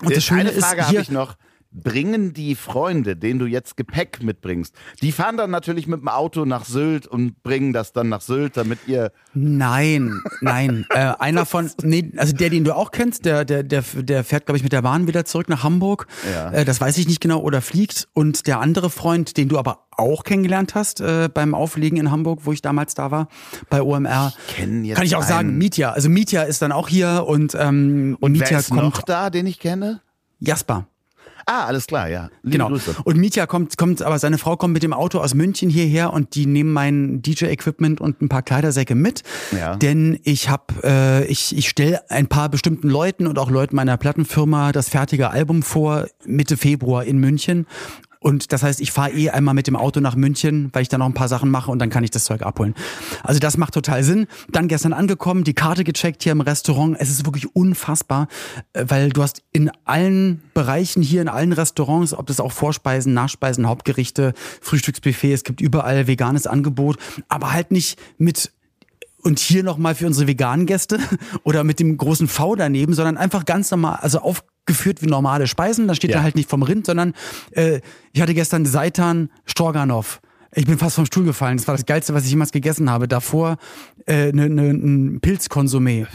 und 0.00 0.10
das 0.10 0.18
Äh, 0.18 0.20
Schöne 0.22 0.40
Eine 0.40 0.52
Frage 0.52 0.80
ist 0.80 0.86
habe 0.86 0.90
hier 0.90 1.00
ich 1.00 1.10
noch. 1.10 1.36
Bringen 1.82 2.32
die 2.32 2.54
Freunde, 2.54 3.16
denen 3.16 3.38
du 3.38 3.46
jetzt 3.46 3.76
Gepäck 3.76 4.22
mitbringst, 4.22 4.74
die 5.02 5.12
fahren 5.12 5.36
dann 5.36 5.50
natürlich 5.50 5.86
mit 5.86 6.00
dem 6.00 6.08
Auto 6.08 6.44
nach 6.44 6.64
Sylt 6.64 7.06
und 7.06 7.42
bringen 7.42 7.72
das 7.72 7.92
dann 7.92 8.08
nach 8.08 8.20
Sylt, 8.20 8.56
damit 8.56 8.78
ihr. 8.86 9.12
Nein, 9.34 10.22
nein. 10.40 10.86
äh, 10.90 11.12
einer 11.18 11.46
von, 11.46 11.70
nee, 11.82 12.12
also 12.16 12.34
der, 12.34 12.50
den 12.50 12.64
du 12.64 12.74
auch 12.74 12.90
kennst, 12.90 13.24
der, 13.24 13.44
der, 13.44 13.62
der, 13.62 13.82
der 13.94 14.24
fährt, 14.24 14.46
glaube 14.46 14.56
ich, 14.56 14.62
mit 14.62 14.72
der 14.72 14.82
Bahn 14.82 15.06
wieder 15.06 15.24
zurück 15.24 15.48
nach 15.48 15.62
Hamburg. 15.62 16.06
Ja. 16.32 16.50
Äh, 16.50 16.64
das 16.64 16.80
weiß 16.80 16.96
ich 16.98 17.06
nicht 17.08 17.20
genau, 17.20 17.40
oder 17.40 17.60
fliegt. 17.60 18.08
Und 18.14 18.46
der 18.46 18.60
andere 18.60 18.90
Freund, 18.90 19.36
den 19.36 19.48
du 19.48 19.58
aber 19.58 19.86
auch 19.90 20.24
kennengelernt 20.24 20.74
hast 20.74 21.00
äh, 21.00 21.28
beim 21.32 21.54
Auflegen 21.54 21.98
in 21.98 22.10
Hamburg, 22.10 22.40
wo 22.44 22.52
ich 22.52 22.62
damals 22.62 22.94
da 22.94 23.10
war, 23.10 23.28
bei 23.70 23.82
OMR. 23.82 24.32
kenn 24.48 24.84
jetzt 24.84 24.96
Kann 24.96 25.06
ich 25.06 25.16
auch 25.16 25.22
sagen, 25.22 25.56
Mietja. 25.58 25.92
Also 25.92 26.08
Mietja 26.08 26.42
ist 26.42 26.62
dann 26.62 26.72
auch 26.72 26.88
hier 26.88 27.24
und, 27.26 27.54
ähm, 27.58 28.16
Und 28.20 28.32
Mietja 28.32 28.50
wer 28.50 28.58
ist 28.58 28.68
kommt. 28.68 28.82
noch 28.82 29.02
da, 29.02 29.30
den 29.30 29.46
ich 29.46 29.58
kenne? 29.58 30.00
Jasper. 30.38 30.86
Ah, 31.48 31.66
alles 31.66 31.86
klar, 31.86 32.08
ja. 32.08 32.28
Liebe 32.42 32.58
Genau. 32.58 32.68
Grüße. 32.70 32.96
Und 33.04 33.16
Mietja 33.18 33.46
kommt, 33.46 33.78
kommt, 33.78 34.02
aber 34.02 34.18
seine 34.18 34.36
Frau 34.36 34.56
kommt 34.56 34.74
mit 34.74 34.82
dem 34.82 34.92
Auto 34.92 35.20
aus 35.20 35.32
München 35.34 35.70
hierher 35.70 36.12
und 36.12 36.34
die 36.34 36.44
nehmen 36.44 36.72
mein 36.72 37.22
DJ-Equipment 37.22 38.00
und 38.00 38.20
ein 38.20 38.28
paar 38.28 38.42
Kleidersäcke 38.42 38.96
mit. 38.96 39.22
Ja. 39.56 39.76
Denn 39.76 40.18
ich 40.24 40.48
habe, 40.48 40.64
äh, 40.82 41.24
ich, 41.26 41.56
ich 41.56 41.68
stelle 41.68 42.10
ein 42.10 42.26
paar 42.26 42.48
bestimmten 42.48 42.88
Leuten 42.88 43.28
und 43.28 43.38
auch 43.38 43.48
Leuten 43.48 43.76
meiner 43.76 43.96
Plattenfirma 43.96 44.72
das 44.72 44.88
fertige 44.88 45.30
Album 45.30 45.62
vor, 45.62 46.06
Mitte 46.24 46.56
Februar 46.56 47.04
in 47.04 47.18
München. 47.18 47.66
Und 48.26 48.52
das 48.52 48.64
heißt, 48.64 48.80
ich 48.80 48.90
fahre 48.90 49.12
eh 49.12 49.30
einmal 49.30 49.54
mit 49.54 49.68
dem 49.68 49.76
Auto 49.76 50.00
nach 50.00 50.16
München, 50.16 50.70
weil 50.72 50.82
ich 50.82 50.88
dann 50.88 50.98
noch 50.98 51.06
ein 51.06 51.14
paar 51.14 51.28
Sachen 51.28 51.48
mache 51.48 51.70
und 51.70 51.78
dann 51.78 51.90
kann 51.90 52.02
ich 52.02 52.10
das 52.10 52.24
Zeug 52.24 52.42
abholen. 52.42 52.74
Also 53.22 53.38
das 53.38 53.56
macht 53.56 53.72
total 53.72 54.02
Sinn. 54.02 54.26
Dann 54.50 54.66
gestern 54.66 54.92
angekommen, 54.92 55.44
die 55.44 55.54
Karte 55.54 55.84
gecheckt 55.84 56.24
hier 56.24 56.32
im 56.32 56.40
Restaurant. 56.40 56.96
Es 56.98 57.08
ist 57.08 57.24
wirklich 57.24 57.54
unfassbar, 57.54 58.26
äh, 58.72 58.84
weil 58.88 59.10
du 59.10 59.22
hast 59.22 59.44
in 59.52 59.70
allen 59.84 60.42
Bereichen 60.54 61.04
hier, 61.04 61.22
in 61.22 61.28
allen 61.28 61.52
Restaurants, 61.52 62.14
ob 62.14 62.26
das 62.26 62.40
auch 62.40 62.50
Vorspeisen, 62.50 63.14
Nachspeisen, 63.14 63.68
Hauptgerichte, 63.68 64.34
Frühstücksbuffet, 64.60 65.32
es 65.32 65.44
gibt 65.44 65.60
überall 65.60 66.08
veganes 66.08 66.48
Angebot, 66.48 66.96
aber 67.28 67.52
halt 67.52 67.70
nicht 67.70 67.96
mit 68.18 68.50
und 69.22 69.38
hier 69.38 69.62
nochmal 69.62 69.94
für 69.94 70.08
unsere 70.08 70.26
veganen 70.26 70.66
Gäste 70.66 70.98
oder 71.44 71.62
mit 71.62 71.78
dem 71.78 71.96
großen 71.96 72.26
V 72.26 72.56
daneben, 72.56 72.92
sondern 72.92 73.18
einfach 73.18 73.44
ganz 73.44 73.70
normal, 73.70 74.00
also 74.02 74.20
aufgeführt 74.68 75.00
wie 75.02 75.06
normale 75.06 75.46
Speisen. 75.46 75.86
Da 75.88 75.94
steht 75.94 76.10
Ja. 76.10 76.18
da 76.18 76.22
halt 76.24 76.34
nicht 76.34 76.50
vom 76.50 76.62
Rind, 76.62 76.86
sondern 76.86 77.14
äh, 77.52 77.80
ich 78.12 78.20
hatte 78.20 78.34
gestern 78.34 78.66
Seitan 78.66 79.30
Stroganoff. 79.44 80.20
Ich 80.54 80.66
bin 80.66 80.78
fast 80.78 80.96
vom 80.96 81.06
Stuhl 81.06 81.24
gefallen. 81.24 81.56
Das 81.58 81.68
war 81.68 81.74
das 81.76 81.86
Geilste, 81.86 82.14
was 82.14 82.24
ich 82.24 82.30
jemals 82.30 82.50
gegessen 82.50 82.90
habe. 82.90 83.06
Davor 83.08 83.56
äh, 84.06 84.32
ne, 84.32 84.48
ne, 84.48 84.70
ein 84.70 85.20
Pilzkonsumé 85.20 86.06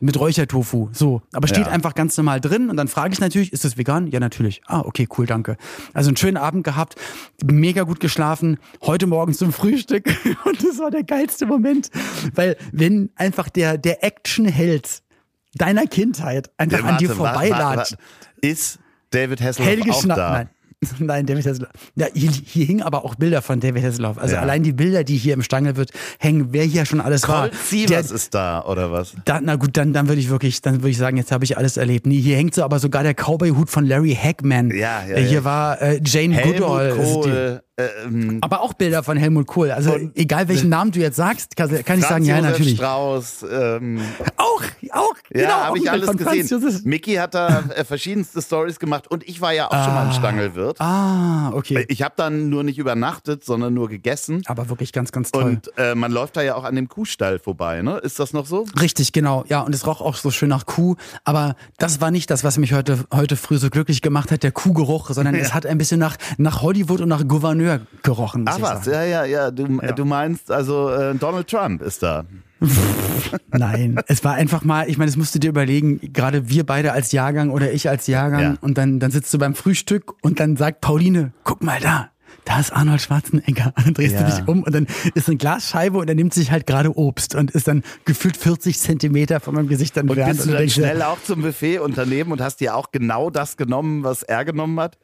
mit 0.00 0.18
Räuchertofu. 0.20 0.88
So, 0.92 1.22
aber 1.32 1.46
steht 1.48 1.66
Ja. 1.66 1.72
einfach 1.72 1.94
ganz 1.94 2.16
normal 2.18 2.40
drin 2.40 2.68
und 2.68 2.76
dann 2.76 2.88
frage 2.88 3.14
ich 3.14 3.20
natürlich, 3.20 3.52
ist 3.54 3.64
das 3.64 3.78
vegan? 3.78 4.08
Ja, 4.08 4.20
natürlich. 4.20 4.60
Ah, 4.66 4.80
okay, 4.80 5.08
cool, 5.16 5.24
danke. 5.24 5.56
Also 5.94 6.08
einen 6.10 6.16
schönen 6.18 6.36
Abend 6.36 6.64
gehabt, 6.64 6.96
mega 7.42 7.84
gut 7.84 8.00
geschlafen, 8.00 8.58
heute 8.82 9.06
Morgen 9.06 9.32
zum 9.32 9.52
Frühstück 9.52 10.04
und 10.44 10.62
das 10.62 10.78
war 10.78 10.90
der 10.90 11.04
geilste 11.04 11.46
Moment, 11.46 11.90
weil 12.34 12.56
wenn 12.72 13.10
einfach 13.14 13.48
der 13.48 13.78
der 13.78 14.04
Actionheld 14.04 15.02
deiner 15.56 15.86
Kindheit 15.86 16.50
einfach 16.58 16.80
Ja, 16.80 16.84
an 16.84 16.98
dir 16.98 17.08
warte, 17.10 17.20
wa- 17.20 17.24
wa- 17.24 17.32
vorbeilatscht. 17.40 17.96
Ist 18.40 18.78
David 19.10 19.40
Hasselhoff 19.40 19.70
Helge 19.70 19.90
auch 19.92 20.04
da? 20.04 20.30
nein. 20.32 20.48
Nein, 20.98 21.24
David 21.24 21.46
Hasselhoff. 21.46 21.70
Ja, 21.94 22.08
hier, 22.12 22.30
hier 22.30 22.66
hingen 22.66 22.82
aber 22.82 23.06
auch 23.06 23.14
Bilder 23.14 23.40
von 23.40 23.58
David 23.58 23.82
Hasselhoff. 23.84 24.18
Also 24.18 24.34
Ja. 24.34 24.42
allein 24.42 24.62
die 24.62 24.72
Bilder, 24.74 25.02
die 25.02 25.16
hier 25.16 25.32
im 25.32 25.42
Stangel 25.42 25.76
wird 25.76 25.92
hängen, 26.18 26.48
wer 26.50 26.64
hier 26.64 26.84
schon 26.84 27.00
alles 27.00 27.26
war. 27.26 27.48
Colt 27.48 27.54
Sievers 27.54 28.10
ist 28.10 28.34
da, 28.34 28.62
oder 28.66 28.92
was? 28.92 29.14
Da, 29.24 29.40
na 29.42 29.56
gut, 29.56 29.78
dann, 29.78 29.94
dann 29.94 30.08
würde 30.08 30.20
ich 30.20 30.28
wirklich, 30.28 30.60
dann 30.60 30.76
würde 30.82 30.90
ich 30.90 30.98
sagen, 30.98 31.16
jetzt 31.16 31.32
habe 31.32 31.42
ich 31.44 31.56
alles 31.56 31.78
erlebt. 31.78 32.06
Nee, 32.06 32.20
hier 32.20 32.36
hängt 32.36 32.54
so 32.54 32.62
aber 32.64 32.80
sogar 32.80 33.02
der 33.02 33.14
Cowboy-Hut 33.14 33.70
von 33.70 33.86
Larry 33.86 34.14
Hackman. 34.14 34.72
Ja, 34.72 35.02
ja, 35.06 35.16
Hier 35.16 35.30
ja. 35.38 35.44
war 35.44 35.80
äh, 35.80 36.00
Jane 36.04 36.42
Goodall. 36.42 36.88
Helmut 36.88 37.02
ist 37.02 37.14
die- 37.14 37.30
Kohl, 37.30 37.62
ähm, 37.76 38.38
Aber 38.40 38.60
auch 38.60 38.72
Bilder 38.74 39.02
von 39.02 39.16
Helmut 39.16 39.46
Kohl. 39.46 39.72
Also 39.72 39.98
egal 40.14 40.46
welchen 40.46 40.68
Namen 40.68 40.92
du 40.92 41.00
jetzt 41.00 41.16
sagst, 41.16 41.56
kann, 41.56 41.68
kann 41.84 41.98
ich 41.98 42.06
sagen, 42.06 42.24
ja, 42.24 42.40
natürlich. 42.40 42.76
Strauß, 42.76 43.44
ähm, 43.50 44.00
Auch, 44.36 44.62
auch, 44.92 45.14
ja, 45.32 45.42
genau. 45.42 45.54
habe 45.54 45.78
ich 45.78 45.90
alles 45.90 46.16
gesehen. 46.16 46.80
Mickey 46.84 47.14
hat 47.14 47.34
da 47.34 47.64
äh, 47.74 47.84
verschiedenste 47.84 48.40
Stories 48.40 48.78
gemacht 48.78 49.08
und 49.08 49.26
ich 49.28 49.40
war 49.40 49.52
ja 49.52 49.66
auch 49.66 49.84
schon 49.84 49.94
mal 49.94 50.06
im 50.06 50.12
Stangelwirt. 50.12 50.80
Ah, 50.80 51.50
okay. 51.52 51.84
Ich 51.88 52.02
habe 52.02 52.14
dann 52.16 52.48
nur 52.48 52.62
nicht 52.62 52.78
übernachtet, 52.78 53.44
sondern 53.44 53.74
nur 53.74 53.88
gegessen. 53.88 54.42
Aber 54.46 54.68
wirklich 54.68 54.92
ganz, 54.92 55.10
ganz 55.10 55.32
toll. 55.32 55.42
Und 55.44 55.76
äh, 55.76 55.96
man 55.96 56.12
läuft 56.12 56.36
da 56.36 56.42
ja 56.42 56.54
auch 56.54 56.64
an 56.64 56.76
dem 56.76 56.88
Kuhstall 56.88 57.40
vorbei, 57.40 57.82
ne? 57.82 57.98
Ist 57.98 58.20
das 58.20 58.32
noch 58.32 58.46
so? 58.46 58.66
Richtig, 58.80 59.12
genau. 59.12 59.44
Ja, 59.48 59.62
und 59.62 59.74
es 59.74 59.84
roch 59.86 60.00
auch 60.00 60.14
so 60.14 60.30
schön 60.30 60.50
nach 60.50 60.66
Kuh. 60.66 60.94
Aber 61.24 61.56
das 61.78 62.00
war 62.00 62.12
nicht 62.12 62.30
das, 62.30 62.44
was 62.44 62.56
mich 62.58 62.72
heute, 62.72 63.04
heute 63.12 63.36
früh 63.36 63.58
so 63.58 63.68
glücklich 63.68 64.00
gemacht 64.00 64.30
hat, 64.30 64.44
der 64.44 64.52
Kuhgeruch, 64.52 65.10
sondern 65.10 65.34
es 65.34 65.54
hat 65.54 65.66
ein 65.66 65.78
bisschen 65.78 65.98
nach, 65.98 66.16
nach 66.36 66.62
Hollywood 66.62 67.00
und 67.00 67.08
nach 67.08 67.26
Gouverneur 67.26 67.63
gerochen. 68.02 68.44
Muss 68.44 68.54
Ach 68.56 68.62
was, 68.62 68.86
ja, 68.86 69.02
ja, 69.04 69.24
ja. 69.24 69.50
Du, 69.50 69.66
du 69.66 70.04
meinst 70.04 70.50
also 70.50 70.90
äh, 70.90 71.14
Donald 71.14 71.48
Trump 71.48 71.82
ist 71.82 72.02
da. 72.02 72.24
Nein, 73.52 74.00
es 74.06 74.24
war 74.24 74.34
einfach 74.34 74.64
mal, 74.64 74.88
ich 74.88 74.96
meine, 74.98 75.10
das 75.10 75.16
musst 75.16 75.34
du 75.34 75.38
dir 75.38 75.48
überlegen, 75.50 76.00
gerade 76.12 76.48
wir 76.48 76.64
beide 76.64 76.92
als 76.92 77.12
Jahrgang 77.12 77.50
oder 77.50 77.72
ich 77.72 77.88
als 77.88 78.06
Jahrgang 78.06 78.40
Ja. 78.42 78.54
und 78.60 78.78
dann, 78.78 79.00
dann 79.00 79.10
sitzt 79.10 79.32
du 79.34 79.38
beim 79.38 79.54
Frühstück 79.54 80.14
und 80.22 80.40
dann 80.40 80.56
sagt 80.56 80.80
Pauline, 80.80 81.32
guck 81.44 81.62
mal 81.62 81.78
da. 81.80 82.10
Da 82.46 82.60
ist 82.60 82.72
Arnold 82.72 83.00
Schwarzenegger. 83.00 83.72
Und 83.76 83.86
dann 83.86 83.94
drehst 83.94 84.14
Ja. 84.14 84.22
du 84.22 84.30
dich 84.36 84.48
um 84.48 84.62
und 84.64 84.74
dann 84.74 84.86
ist 85.14 85.28
eine 85.28 85.36
Glasscheibe 85.36 85.98
und 85.98 86.08
er 86.08 86.14
nimmt 86.14 86.34
sich 86.34 86.50
halt 86.50 86.66
gerade 86.66 86.96
Obst 86.96 87.34
und 87.34 87.50
ist 87.52 87.68
dann 87.68 87.82
gefühlt 88.04 88.36
40 88.36 88.78
Zentimeter 88.78 89.40
von 89.40 89.54
meinem 89.54 89.68
Gesicht 89.68 89.96
Und 89.96 90.08
entfernt. 90.08 90.30
bist 90.32 90.44
du 90.46 90.50
dann 90.50 90.58
denkst 90.58 90.74
schnell 90.74 91.02
auch 91.02 91.18
zum 91.22 91.42
Buffet 91.42 91.78
unternehmen 91.78 92.32
und 92.32 92.40
hast 92.40 92.60
dir 92.60 92.76
auch 92.76 92.92
genau 92.92 93.30
das 93.30 93.56
genommen, 93.56 94.04
was 94.04 94.22
er 94.22 94.44
genommen 94.44 94.78
hat? 94.80 94.98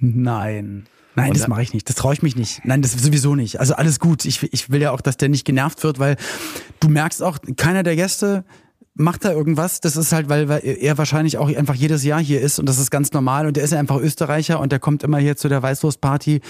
Nein. 0.00 0.86
Nein, 1.22 1.32
das 1.32 1.48
mache 1.48 1.62
ich 1.62 1.74
nicht. 1.74 1.88
Das 1.88 1.96
traue 1.96 2.14
ich 2.14 2.22
mich 2.22 2.36
nicht. 2.36 2.60
Nein, 2.64 2.82
das 2.82 2.92
sowieso 2.92 3.34
nicht. 3.34 3.60
Also 3.60 3.74
alles 3.74 4.00
gut. 4.00 4.24
Ich, 4.24 4.42
ich 4.52 4.70
will 4.70 4.80
ja 4.80 4.92
auch, 4.92 5.00
dass 5.00 5.16
der 5.16 5.28
nicht 5.28 5.44
genervt 5.44 5.82
wird, 5.84 5.98
weil 5.98 6.16
du 6.80 6.88
merkst 6.88 7.22
auch, 7.22 7.38
keiner 7.56 7.82
der 7.82 7.96
Gäste 7.96 8.44
macht 8.98 9.24
da 9.24 9.32
irgendwas. 9.32 9.80
Das 9.80 9.96
ist 9.96 10.12
halt, 10.12 10.28
weil, 10.28 10.50
er 10.50 10.98
wahrscheinlich 10.98 11.38
auch 11.38 11.48
einfach 11.48 11.74
jedes 11.74 12.04
Jahr 12.04 12.20
hier 12.20 12.40
ist 12.40 12.58
und 12.58 12.68
das 12.68 12.78
ist 12.78 12.90
ganz 12.90 13.12
normal. 13.12 13.46
Und 13.46 13.56
der 13.56 13.64
ist 13.64 13.70
ja 13.72 13.78
einfach 13.78 13.96
Österreicher 13.96 14.60
und 14.60 14.72
der 14.72 14.80
kommt 14.80 15.02
immer 15.04 15.18
hier 15.18 15.36
zu 15.36 15.48
der 15.48 15.62
Weißwurstparty 15.62 16.40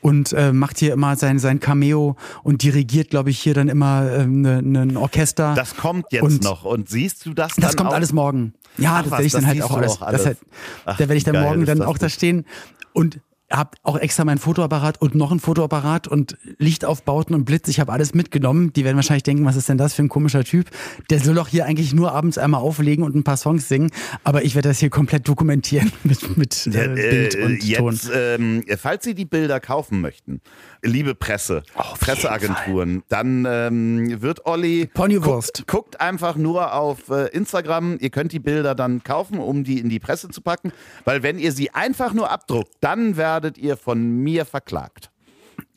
und 0.00 0.32
äh, 0.32 0.52
macht 0.52 0.78
hier 0.78 0.92
immer 0.92 1.16
sein, 1.16 1.38
sein 1.38 1.60
Cameo 1.60 2.16
und 2.44 2.62
dirigiert, 2.62 3.10
glaube 3.10 3.30
ich, 3.30 3.40
hier 3.40 3.54
dann 3.54 3.68
immer 3.68 4.10
ähm, 4.12 4.40
ne, 4.40 4.62
ne, 4.62 4.82
ein 4.82 4.96
Orchester. 4.96 5.54
Das 5.54 5.76
kommt 5.76 6.06
jetzt 6.12 6.22
Und 6.22 6.44
noch. 6.44 6.64
Und 6.64 6.88
siehst 6.88 7.26
du 7.26 7.34
das 7.34 7.54
Das 7.56 7.70
dann 7.70 7.76
kommt 7.76 7.90
auch? 7.90 7.94
alles 7.94 8.12
morgen. 8.12 8.54
Ja, 8.78 8.96
Ach 8.98 9.02
das 9.02 9.10
werde 9.10 9.24
ich 9.24 9.32
dann 9.32 9.42
das 9.42 9.50
halt 9.50 9.62
auch 9.62 9.76
alles. 9.76 9.92
auch 9.92 10.02
alles. 10.02 10.20
Das 10.20 10.26
halt, 10.26 10.38
Ach, 10.84 10.96
da 10.96 11.00
werde 11.00 11.16
ich 11.16 11.24
dann 11.24 11.42
morgen 11.42 11.66
dann 11.66 11.78
das 11.78 11.86
auch 11.86 11.98
da 11.98 12.08
stehen 12.08 12.46
und 12.92 13.20
hab 13.50 13.76
auch 13.82 13.96
extra 13.96 14.24
mein 14.24 14.38
Fotoapparat 14.38 15.00
und 15.00 15.14
noch 15.14 15.30
ein 15.30 15.38
Fotoapparat 15.40 16.08
und 16.08 16.36
Lichtaufbauten 16.58 17.34
und 17.34 17.44
Blitz. 17.44 17.68
Ich 17.68 17.78
habe 17.78 17.92
alles 17.92 18.12
mitgenommen. 18.14 18.72
Die 18.72 18.84
werden 18.84 18.96
wahrscheinlich 18.96 19.22
denken, 19.22 19.44
was 19.44 19.54
ist 19.56 19.68
denn 19.68 19.78
das 19.78 19.94
für 19.94 20.02
ein 20.02 20.08
komischer 20.08 20.42
Typ? 20.42 20.66
Der 21.10 21.20
soll 21.20 21.36
doch 21.36 21.48
hier 21.48 21.64
eigentlich 21.64 21.94
nur 21.94 22.12
abends 22.12 22.38
einmal 22.38 22.60
auflegen 22.60 23.04
und 23.04 23.14
ein 23.14 23.22
paar 23.24 23.36
Songs 23.36 23.68
singen. 23.68 23.90
Aber 24.24 24.44
ich 24.44 24.54
werde 24.56 24.68
das 24.70 24.80
hier 24.80 24.90
komplett 24.90 25.28
dokumentieren 25.28 25.92
mit, 26.04 26.36
mit 26.36 26.66
Ja, 26.66 26.82
äh, 26.82 26.94
Bild 26.94 27.34
äh, 27.36 27.44
und 27.44 27.58
Ton. 27.60 27.92
jetzt, 27.92 28.10
ähm, 28.12 28.64
falls 28.78 29.04
Sie 29.04 29.14
die 29.14 29.24
Bilder 29.26 29.60
kaufen 29.60 30.00
möchten, 30.00 30.40
liebe 30.82 31.14
Presse, 31.14 31.62
Auf 31.74 32.00
Presseagenturen, 32.00 33.02
dann 33.08 33.46
ähm, 33.48 34.20
wird 34.22 34.44
Olli 34.46 34.86
Ponywurst. 34.92 35.58
guckt, 35.66 35.68
guckt 35.68 36.00
einfach 36.00 36.36
nur 36.36 36.74
auf 36.74 37.08
äh, 37.10 37.28
Instagram. 37.28 37.96
Ihr 38.00 38.10
könnt 38.10 38.32
die 38.32 38.40
Bilder 38.40 38.74
dann 38.74 39.04
kaufen, 39.04 39.38
um 39.38 39.62
die 39.62 39.78
in 39.78 39.88
die 39.88 40.00
Presse 40.00 40.28
zu 40.30 40.40
packen, 40.40 40.72
weil 41.04 41.22
wenn 41.22 41.38
ihr 41.38 41.52
sie 41.52 41.70
einfach 41.70 42.12
nur 42.12 42.30
abdruckt, 42.30 42.72
dann 42.80 43.16
werdet 43.36 43.58
ihr 43.58 43.76
von 43.76 44.00
mir 44.00 44.46
verklagt. 44.46 45.10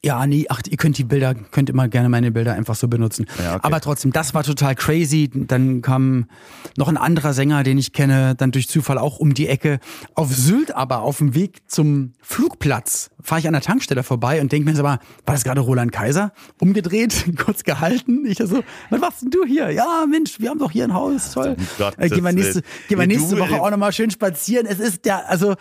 Ja, 0.02 0.26
nee, 0.26 0.46
ach, 0.48 0.62
ihr 0.70 0.78
könnt 0.78 0.98
die 0.98 1.04
Bilder, 1.04 1.36
könnt 1.36 1.70
immer 1.70 1.90
gerne 1.90 2.08
meine 2.08 2.32
Bilder 2.32 2.54
einfach 2.54 2.76
so 2.76 2.88
benutzen. 2.88 3.26
Ja, 3.38 3.56
okay. 3.56 3.60
Aber 3.64 3.82
trotzdem, 3.82 4.14
das 4.14 4.34
war 4.34 4.44
total 4.44 4.76
crazy. 4.76 5.30
Dann 5.34 5.82
kam 5.82 6.28
noch 6.78 6.88
ein 6.88 6.96
anderer 6.96 7.34
Sänger, 7.34 7.64
den 7.64 7.78
ich 7.78 7.92
kenne, 7.92 8.34
dann 8.34 8.52
durch 8.52 8.70
Zufall 8.70 8.98
auch 8.98 9.20
um 9.20 9.34
die 9.34 9.50
Ecke. 9.50 9.80
Auf 10.16 10.34
Sylt 10.34 10.74
aber, 10.74 11.02
auf 11.02 11.18
dem 11.18 11.36
Weg 11.36 11.58
zum 11.68 12.14
Flugplatz, 12.22 13.10
fahre 13.22 13.42
ich 13.42 13.48
an 13.48 13.52
der 13.54 13.62
Tankstelle 13.62 14.04
vorbei 14.04 14.40
und 14.40 14.54
denke 14.54 14.70
mir 14.70 14.76
so 14.78 14.84
mal, 14.84 15.00
war 15.26 15.36
das 15.36 15.44
gerade 15.44 15.60
Roland 15.60 15.92
Kaiser? 15.92 16.32
Umgedreht, 16.62 17.26
kurz 17.38 17.66
gehalten. 17.66 18.26
Ich 18.26 18.38
so, 18.38 18.64
was 18.90 19.02
machst 19.02 19.22
denn 19.24 19.32
du 19.32 19.44
hier? 19.46 19.70
Ja, 19.72 20.06
Mensch, 20.10 20.40
wir 20.40 20.50
haben 20.50 20.60
doch 20.60 20.72
hier 20.72 20.86
ein 20.86 20.94
Haus, 20.94 21.32
toll. 21.34 21.58
Um 21.58 21.68
Gottes 21.78 22.06
Äh, 22.06 22.08
gehen 22.08 22.24
wir 22.24 22.32
nächste, 22.32 22.62
gehen 22.88 23.00
wir 23.00 23.08
nächste 23.08 23.38
Woche 23.38 23.62
auch 23.62 23.70
nochmal 23.70 23.92
schön 23.92 24.12
spazieren. 24.12 24.66
Es 24.66 24.80
ist 24.80 25.04
der, 25.04 25.30
also, 25.30 25.56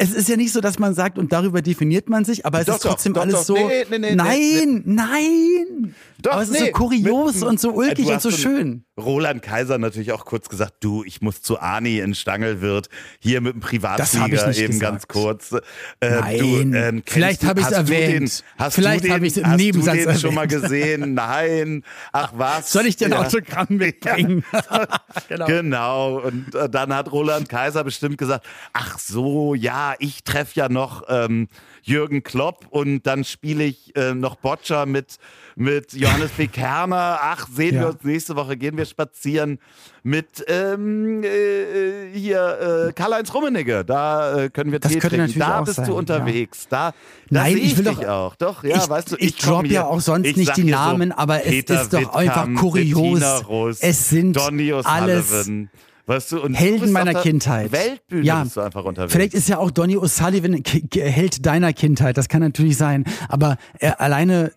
es 0.00 0.12
ist 0.14 0.28
ja 0.28 0.36
nicht 0.36 0.52
so, 0.52 0.60
dass 0.60 0.78
man 0.78 0.94
sagt, 0.94 1.18
und 1.18 1.32
darüber 1.32 1.60
definiert 1.60 2.08
man 2.08 2.24
sich, 2.24 2.46
aber 2.46 2.60
es 2.60 2.66
Doch, 2.66 2.76
ist 2.76 2.82
trotzdem 2.82 3.14
doch, 3.14 3.22
alles 3.22 3.34
doch. 3.34 3.42
so. 3.44 3.54
Nee, 3.54 3.84
nee, 3.90 3.98
nee, 3.98 4.14
nein, 4.14 4.82
nein. 4.86 5.94
Doch, 6.22 6.32
aber 6.32 6.42
es 6.42 6.50
ist 6.50 6.60
so 6.60 6.66
kurios 6.66 7.34
Mit- 7.34 7.44
und 7.44 7.60
so 7.60 7.72
ulkig 7.72 8.06
und 8.06 8.22
so 8.22 8.30
schön. 8.30 8.84
Roland 8.98 9.42
Kaiser 9.42 9.78
natürlich 9.78 10.12
auch 10.12 10.24
kurz 10.24 10.48
gesagt, 10.48 10.74
du, 10.80 11.04
ich 11.04 11.22
muss 11.22 11.40
zu 11.40 11.60
Arni 11.60 12.00
in 12.00 12.14
Stangelwirt, 12.14 12.88
hier 13.20 13.40
mit 13.40 13.54
dem 13.54 13.60
Privatflieger 13.60 14.48
eben 14.56 14.72
gesagt. 14.72 14.80
ganz 14.80 15.08
kurz. 15.08 15.52
Äh, 16.00 16.10
Nein, 16.10 16.38
du, 16.38 16.76
ähm, 16.76 17.02
vielleicht 17.06 17.44
habe 17.44 17.60
ich 17.60 17.66
es 17.66 17.72
erwähnt. 17.72 18.40
Den, 18.40 18.44
hast 18.58 18.74
vielleicht 18.74 19.08
habe 19.08 19.26
ich 19.26 19.36
es 19.36 19.42
im 19.42 19.56
Nebensatz 19.56 19.94
du 19.94 19.98
den 19.98 20.08
erwähnt. 20.08 20.20
schon 20.20 20.34
mal 20.34 20.48
gesehen? 20.48 21.14
Nein. 21.14 21.84
Ach 22.12 22.32
was? 22.34 22.72
Soll 22.72 22.86
ich 22.86 22.96
dir 22.96 23.06
ein 23.06 23.12
ja. 23.12 23.20
Autogramm 23.20 23.66
mitbringen? 23.68 24.44
genau. 25.28 25.46
genau. 25.46 26.18
Und 26.18 26.54
äh, 26.54 26.68
dann 26.68 26.92
hat 26.94 27.12
Roland 27.12 27.48
Kaiser 27.48 27.84
bestimmt 27.84 28.18
gesagt, 28.18 28.44
ach 28.72 28.98
so, 28.98 29.54
ja, 29.54 29.94
ich 29.98 30.24
treffe 30.24 30.52
ja 30.54 30.68
noch 30.68 31.04
ähm, 31.08 31.48
Jürgen 31.82 32.22
Klopp 32.22 32.66
und 32.70 33.06
dann 33.06 33.24
spiele 33.24 33.64
ich 33.64 33.94
äh, 33.96 34.14
noch 34.14 34.36
Boccia 34.36 34.86
mit, 34.86 35.18
mit 35.58 35.92
Johannes 35.92 36.30
B. 36.30 36.46
Kerner. 36.46 37.18
Ach, 37.20 37.48
sehen 37.48 37.74
ja. 37.74 37.80
wir 37.82 37.88
uns 37.88 38.04
nächste 38.04 38.36
Woche, 38.36 38.56
gehen 38.56 38.76
wir 38.76 38.84
spazieren 38.84 39.58
mit 40.02 40.44
ähm, 40.46 41.22
äh, 41.24 42.12
hier 42.14 42.88
äh, 42.88 42.92
Karl-Heinz 42.92 43.34
Rummenigge. 43.34 43.84
Da 43.84 44.44
äh, 44.44 44.50
können 44.50 44.72
wir 44.72 44.78
das 44.78 44.92
Tee 44.92 45.00
trinken. 45.00 45.38
Da 45.38 45.62
bist 45.62 45.76
sein, 45.76 45.86
du 45.86 45.96
unterwegs. 45.96 46.64
Ja. 46.64 46.68
Da, 46.70 46.90
da 46.90 46.94
Nein, 47.30 47.56
ich, 47.56 47.76
will 47.76 47.84
dich 47.84 47.98
doch 47.98 48.08
auch. 48.08 48.36
Doch, 48.36 48.62
ja, 48.62 48.76
ich, 48.76 48.88
weißt 48.88 49.12
du, 49.12 49.16
ich, 49.16 49.22
ich 49.22 49.36
drop 49.36 49.66
ja 49.66 49.84
auch 49.84 50.00
sonst 50.00 50.36
nicht 50.36 50.56
die 50.56 50.64
Namen, 50.64 51.10
so, 51.10 51.16
aber 51.16 51.38
Peter 51.38 51.74
es 51.74 51.82
ist 51.82 51.92
doch 51.92 52.00
Wittkamp, 52.00 52.16
einfach 52.16 52.54
kurios. 52.54 53.48
Russ, 53.48 53.78
es 53.80 54.08
sind 54.08 54.36
Donny 54.36 54.72
alles 54.72 55.50
Weißt 56.08 56.32
du, 56.32 56.40
und 56.40 56.54
Helden 56.54 56.90
meiner 56.90 57.12
Kindheit. 57.12 57.70
Weltbühne 57.70 58.24
ja, 58.24 58.42
bist 58.42 58.56
du 58.56 58.62
einfach 58.62 58.82
unterwegs. 58.82 59.12
Vielleicht 59.12 59.34
ist 59.34 59.46
ja 59.46 59.58
auch 59.58 59.70
Donny 59.70 59.98
O'Sullivan 59.98 60.66
Held 60.98 61.44
deiner 61.44 61.74
Kindheit. 61.74 62.16
Das 62.16 62.30
kann 62.30 62.40
natürlich 62.40 62.78
sein. 62.78 63.04
Aber 63.28 63.58
er 63.78 64.00
alleine 64.00 64.52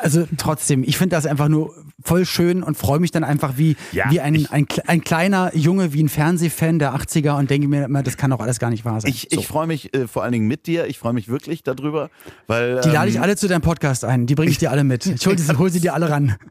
also 0.00 0.26
trotzdem, 0.36 0.82
ich 0.84 0.98
finde 0.98 1.16
das 1.16 1.26
einfach 1.26 1.48
nur 1.48 1.74
voll 2.02 2.26
schön 2.26 2.62
und 2.62 2.76
freue 2.76 3.00
mich 3.00 3.10
dann 3.10 3.24
einfach 3.24 3.56
wie, 3.56 3.76
ja, 3.92 4.10
wie 4.10 4.20
ein, 4.20 4.46
ein, 4.50 4.66
ein, 4.86 5.00
kleiner 5.02 5.54
Junge, 5.56 5.92
wie 5.92 6.02
ein 6.02 6.08
Fernsehfan 6.08 6.78
der 6.78 6.94
80er 6.94 7.38
und 7.38 7.50
denke 7.50 7.68
mir 7.68 7.84
immer, 7.84 8.02
das 8.02 8.16
kann 8.16 8.30
doch 8.30 8.40
alles 8.40 8.58
gar 8.58 8.70
nicht 8.70 8.84
wahr 8.84 9.00
sein. 9.00 9.10
Ich, 9.10 9.28
so. 9.30 9.40
ich 9.40 9.46
freue 9.46 9.66
mich 9.66 9.94
äh, 9.94 10.06
vor 10.06 10.22
allen 10.22 10.32
Dingen 10.32 10.46
mit 10.46 10.66
dir, 10.66 10.86
ich 10.86 10.98
freue 10.98 11.12
mich 11.12 11.28
wirklich 11.28 11.62
darüber, 11.62 12.10
weil. 12.46 12.80
Die 12.82 12.90
lade 12.90 13.08
ich 13.08 13.16
ähm, 13.16 13.22
alle 13.22 13.36
zu 13.36 13.48
deinem 13.48 13.62
Podcast 13.62 14.04
ein, 14.04 14.26
die 14.26 14.34
bringe 14.34 14.50
ich 14.50 14.58
dir 14.58 14.70
alle 14.70 14.84
mit. 14.84 15.06
Ich 15.06 15.26
hol, 15.26 15.36
hol 15.58 15.70
sie 15.70 15.80
dir 15.80 15.94
alle 15.94 16.10
ran. 16.10 16.36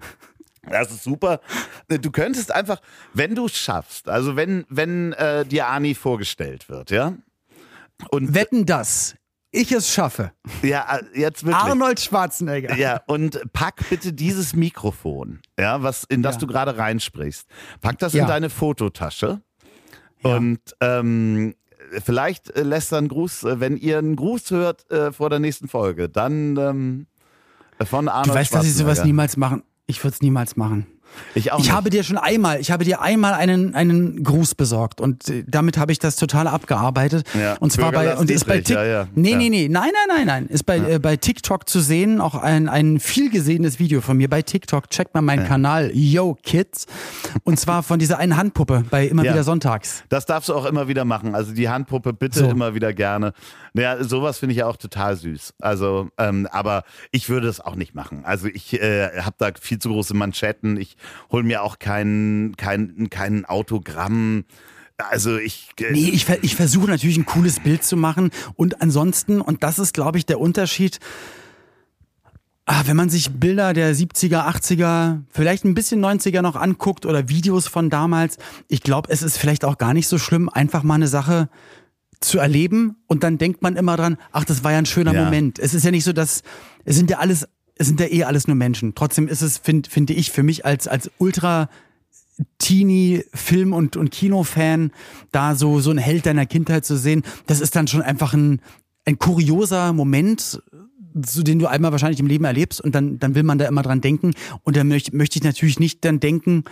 Das 0.70 0.92
ist 0.92 1.04
super. 1.04 1.42
Du 1.90 2.10
könntest 2.10 2.50
einfach, 2.54 2.82
wenn 3.14 3.36
du 3.36 3.48
es 3.48 3.58
schaffst, 3.58 4.08
also 4.08 4.38
wenn, 4.38 4.64
wenn 4.70 5.12
äh, 5.12 5.46
dir 5.46 5.68
Ani 5.68 5.94
vorgestellt 5.94 6.70
wird, 6.70 6.90
ja? 6.90 7.18
Und 8.12 8.34
Wetten 8.34 8.66
das 8.66 9.16
ich 9.54 9.72
es 9.72 9.94
schaffe. 9.94 10.32
Ja, 10.64 10.98
äh, 10.98 11.20
jetzt 11.20 11.46
wirklich. 11.46 11.64
Arnold 11.64 12.00
Schwarzenegger. 12.00 12.76
Ja, 12.76 13.02
und 13.06 13.40
pack 13.54 13.88
bitte 13.90 14.12
dieses 14.12 14.56
Mikrofon, 14.56 15.40
ja, 15.60 15.82
was, 15.84 16.04
in 16.06 16.24
das 16.24 16.36
ja. 16.36 16.40
du 16.40 16.48
gerade 16.48 16.78
reinsprichst. 16.78 17.48
Pack 17.80 18.00
das 18.00 18.14
ja. 18.14 18.24
in 18.24 18.28
deine 18.28 18.50
Fototasche. 18.50 19.42
Ja. 20.24 20.36
Und 20.36 20.60
ähm, 20.82 21.54
vielleicht 22.04 22.50
äh, 22.56 22.64
lässt 22.64 22.92
er 22.92 22.98
einen 22.98 23.10
Gruß, 23.10 23.44
äh, 23.44 23.60
wenn 23.60 23.78
ihr 23.78 24.00
einen 24.00 24.16
Gruß 24.16 24.52
hört 24.52 24.90
äh, 24.92 25.12
vor 25.12 25.30
der 25.30 25.40
nächsten 25.40 25.68
Folge, 25.68 26.10
dann 26.10 26.58
ähm, 26.58 27.08
von 27.86 28.10
Arnold 28.10 28.30
Du 28.30 28.34
weißt, 28.34 28.54
dass 28.56 28.66
ich 28.66 28.76
sowas 28.76 29.04
niemals 29.04 29.38
machen. 29.38 29.64
Ich 29.86 30.04
würde 30.04 30.16
es 30.16 30.22
niemals 30.22 30.56
machen. 30.56 30.88
Ich, 31.36 31.52
auch 31.52 31.60
ich 31.60 31.66
nicht. 31.66 31.74
habe 31.74 31.90
dir 31.90 32.04
schon 32.04 32.18
einmal, 32.18 32.60
ich 32.60 32.72
habe 32.72 32.84
dir 32.84 33.02
einmal 33.02 33.34
einen, 33.34 33.76
einen 33.76 34.24
Gruß 34.24 34.56
besorgt 34.56 35.02
und 35.02 35.30
äh, 35.30 35.44
damit 35.48 35.78
habe 35.78 35.92
ich 35.92 36.00
das 36.00 36.16
total 36.16 36.48
abgearbeitet. 36.48 37.28
Ja, 37.34 37.56
und 37.60 37.72
zwar 37.72 37.92
bei 37.92 38.16
und 38.16 38.30
ist 38.30 38.46
bei 38.46 38.58
TikTok. 38.58 38.76
Ja, 38.76 38.86
ja. 38.86 39.08
Nee, 39.16 39.36
nee, 39.36 39.50
nee, 39.50 39.68
nein, 39.70 39.92
nein, 40.08 40.18
nein, 40.18 40.28
nein. 40.28 40.48
Ist 40.48 40.66
bei, 40.66 40.78
äh, 40.78 41.00
bei 41.00 41.18
TikTok 41.18 41.68
zu 41.68 41.80
sehen, 41.80 42.22
auch 42.22 42.36
ein, 42.36 42.70
ein 42.70 43.00
viel 43.00 43.30
gesehenes 43.30 43.80
Video 43.80 44.02
von 44.02 44.18
mir 44.18 44.30
bei 44.30 44.42
TikTok. 44.42 44.90
Checkt 44.90 45.14
mal 45.14 45.22
meinen 45.22 45.46
Kanal 45.46 45.92
Yo 45.94 46.38
Kids. 46.44 46.86
Und 47.44 47.60
zwar 47.60 47.84
von 47.84 48.00
dieser 48.00 48.18
einen 48.18 48.38
Handpuppe 48.38 48.86
bei 48.90 49.08
immer 49.08 49.24
wieder 49.24 49.44
sonntags. 49.44 50.04
Das 50.10 50.26
darfst 50.26 50.50
du 50.50 50.54
auch 50.54 50.66
immer 50.66 50.88
wieder 50.88 51.06
machen. 51.06 51.36
Also 51.36 51.54
die 51.54 51.70
Handpuppe 51.70 52.14
bitte 52.14 52.40
so. 52.40 52.50
immer 52.50 52.76
wieder 52.76 52.94
gerne. 52.94 53.34
Naja, 53.74 54.04
sowas 54.04 54.38
finde 54.38 54.54
ich 54.54 54.60
ja 54.60 54.68
auch 54.68 54.78
total 54.78 55.16
süß. 55.16 55.56
Also, 55.60 56.10
ähm, 56.18 56.48
aber 56.52 56.84
ich 57.12 57.30
würde 57.30 57.48
es 57.48 57.60
auch 57.60 57.76
nicht 57.76 57.96
machen. 57.96 58.24
Also 58.24 58.48
ich 58.48 58.80
äh, 58.80 59.22
habe 59.22 59.36
da 59.40 59.50
viel 59.60 59.80
zu 59.80 59.90
große 59.90 60.14
Manschetten. 60.14 60.78
Ich 60.78 60.96
hole 61.32 61.44
mir 61.44 61.64
auch 61.64 61.80
kein, 61.80 62.54
kein, 62.58 63.10
kein 63.10 63.46
Autogramm. 63.46 64.46
Also 64.98 65.38
ich. 65.38 65.70
Äh 65.80 65.92
nee, 65.92 66.10
ich, 66.10 66.28
ich 66.42 66.56
versuche 66.56 66.88
natürlich 66.88 67.18
ein 67.18 67.26
cooles 67.26 67.60
Bild 67.60 67.84
zu 67.84 67.98
machen. 67.98 68.32
Und 68.56 68.82
ansonsten, 68.82 69.42
und 69.42 69.64
das 69.64 69.80
ist, 69.80 69.94
glaube 69.94 70.18
ich, 70.18 70.26
der 70.26 70.40
Unterschied. 70.40 71.00
Ah, 72.66 72.84
wenn 72.86 72.96
man 72.96 73.10
sich 73.10 73.30
Bilder 73.30 73.74
der 73.74 73.94
70er, 73.94 74.48
80er, 74.48 75.24
vielleicht 75.30 75.66
ein 75.66 75.74
bisschen 75.74 76.04
90er 76.04 76.42
noch 76.42 76.56
anguckt 76.56 77.06
oder 77.06 77.28
Videos 77.28 77.68
von 77.68 77.90
damals, 77.90 78.38
ich 78.70 78.84
glaube, 78.84 79.12
es 79.12 79.22
ist 79.22 79.38
vielleicht 79.38 79.66
auch 79.66 79.78
gar 79.78 79.94
nicht 79.94 80.08
so 80.08 80.18
schlimm, 80.18 80.48
einfach 80.48 80.82
mal 80.84 80.96
eine 80.96 81.10
Sache 81.10 81.50
zu 82.22 82.40
erleben 82.40 82.96
und 83.08 83.24
dann 83.24 83.38
denkt 83.38 83.62
man 83.62 83.76
immer 83.76 83.98
dran, 83.98 84.18
ach, 84.32 84.46
das 84.46 84.64
war 84.64 84.72
ja 84.72 84.78
ein 84.78 84.86
schöner 84.86 85.14
ja. 85.14 85.26
Moment. 85.26 85.60
Es 85.60 85.74
ist 85.74 85.84
ja 85.84 85.92
nicht 85.92 86.06
so, 86.06 86.14
dass 86.14 86.42
es 86.86 86.96
sind 86.96 87.10
ja 87.10 87.20
alles, 87.20 87.48
es 87.76 87.88
sind 87.88 88.00
ja 88.00 88.08
eh 88.08 88.24
alles 88.24 88.48
nur 88.48 88.56
Menschen. 88.56 88.96
Trotzdem 88.96 89.28
ist 89.28 89.42
es, 89.42 89.58
finde 89.58 89.90
find 89.90 90.10
ich, 90.10 90.32
für 90.32 90.44
mich 90.44 90.66
als, 90.66 90.88
als 90.88 91.10
ultra 91.18 91.70
Teenie 92.58 93.24
Film- 93.34 93.74
und, 93.74 93.96
und 93.96 94.12
Kinofan 94.12 94.92
da 95.32 95.56
so, 95.56 95.80
so 95.80 95.92
ein 95.92 95.98
Held 95.98 96.26
deiner 96.26 96.46
Kindheit 96.46 96.86
zu 96.86 96.98
sehen, 96.98 97.24
das 97.46 97.62
ist 97.62 97.76
dann 97.76 97.88
schon 97.88 98.02
einfach 98.02 98.34
ein, 98.34 98.62
ein 99.06 99.20
kurioser 99.20 99.94
Moment, 99.94 100.62
so 101.26 101.44
den 101.44 101.60
du 101.60 101.68
einmal 101.68 101.92
wahrscheinlich 101.92 102.20
im 102.20 102.28
Leben 102.28 102.46
erlebst 102.46 102.82
und 102.82 102.96
dann, 102.96 103.20
dann 103.20 103.36
will 103.36 103.44
man 103.44 103.60
da 103.60 103.68
immer 103.68 103.84
dran 103.84 104.02
denken 104.02 104.34
und 104.64 104.76
dann 104.76 104.88
möchte, 104.88 105.16
möchte 105.16 105.38
ich 105.38 105.44
natürlich 105.44 105.80
nicht 105.80 106.04
dann 106.06 106.20
denken, 106.20 106.64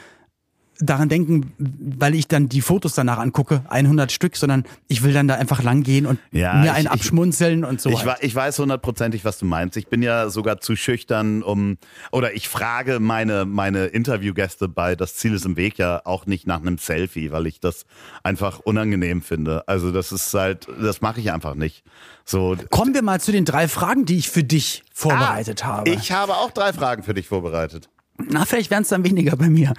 daran 0.82 1.10
denken, 1.10 1.54
weil 1.58 2.16
ich 2.16 2.28
dann 2.28 2.50
die 2.50 2.62
Fotos 2.62 2.94
danach 2.96 3.20
angucke, 3.20 3.64
100 3.70 4.12
Stück, 4.12 4.36
sondern 4.36 4.66
ich 4.88 5.04
will 5.04 5.14
dann 5.14 5.28
da 5.28 5.36
einfach 5.36 5.64
langgehen 5.64 6.06
und 6.06 6.20
ja, 6.32 6.56
mir 6.56 6.74
einen 6.74 6.88
abschmunzeln 6.88 7.64
und 7.64 7.80
so. 7.80 7.90
Ich, 7.90 8.06
halt. 8.06 8.18
ich 8.22 8.34
weiß 8.34 8.60
hundertprozentig, 8.60 9.24
was 9.24 9.38
du 9.38 9.46
meinst. 9.46 9.78
Ich 9.78 9.88
bin 9.88 10.02
ja 10.02 10.30
sogar 10.30 10.60
zu 10.60 10.76
schüchtern, 10.76 11.44
um 11.44 11.78
oder 12.12 12.34
ich 12.34 12.50
frage 12.50 13.00
meine 13.00 13.46
meine 13.46 13.86
Interviewgäste 13.86 14.68
bei 14.68 14.96
Das 14.96 15.16
Ziel 15.16 15.34
ist 15.34 15.46
im 15.46 15.56
Weg 15.56 15.78
ja 15.78 16.02
auch 16.06 16.26
nicht 16.26 16.48
nach 16.48 16.62
einem 16.62 16.78
Selfie, 16.78 17.32
weil 17.32 17.48
ich 17.48 17.60
das 17.60 17.86
einfach 18.24 18.60
unangenehm 18.60 19.22
finde. 19.22 19.68
Also 19.68 19.92
das 19.92 20.12
ist 20.12 20.34
halt, 20.34 20.68
das 20.82 21.02
mache 21.02 21.20
ich 21.20 21.32
einfach 21.32 21.56
nicht. 21.56 21.84
So. 22.26 22.56
Kommen 22.70 22.94
wir 22.94 23.02
mal 23.02 23.20
zu 23.20 23.32
den 23.32 23.46
drei 23.46 23.68
Fragen, 23.68 24.06
die 24.06 24.18
ich 24.18 24.30
für 24.30 24.44
dich 24.44 24.84
vorbereitet 24.94 25.64
ah, 25.66 25.68
habe. 25.68 25.90
Ich 25.90 26.12
habe 26.12 26.34
auch 26.34 26.52
drei 26.52 26.74
Fragen 26.74 27.04
für 27.04 27.14
dich 27.14 27.28
vorbereitet. 27.28 27.90
Na, 28.30 28.46
vielleicht 28.46 28.72
wären 28.72 28.84
es 28.84 28.90
dann 28.90 29.04
weniger 29.04 29.36
bei 29.36 29.50
mir. 29.50 29.74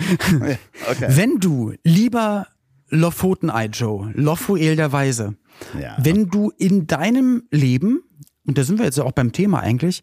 Okay. 0.91 1.07
Wenn 1.09 1.39
du, 1.39 1.75
lieber 1.85 2.47
Lofoten-Eye 2.89 3.71
Joe, 3.73 4.13
Lofuel 4.15 4.77
der 4.77 4.93
Weise, 4.93 5.35
ja. 5.81 5.97
wenn 5.99 6.29
du 6.29 6.53
in 6.59 6.87
deinem 6.87 7.45
Leben, 7.51 8.03
und 8.47 8.59
da 8.59 8.65
sind 8.65 8.79
wir 8.79 8.85
jetzt 8.85 8.99
ja 8.99 9.05
auch 9.05 9.13
beim 9.13 9.33
Thema 9.33 9.61
eigentlich, 9.61 10.03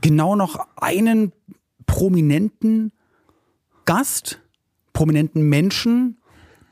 genau 0.00 0.36
noch 0.36 0.66
einen 0.76 1.32
prominenten 1.86 2.92
Gast, 3.86 4.42
prominenten 4.92 5.48
Menschen 5.48 6.18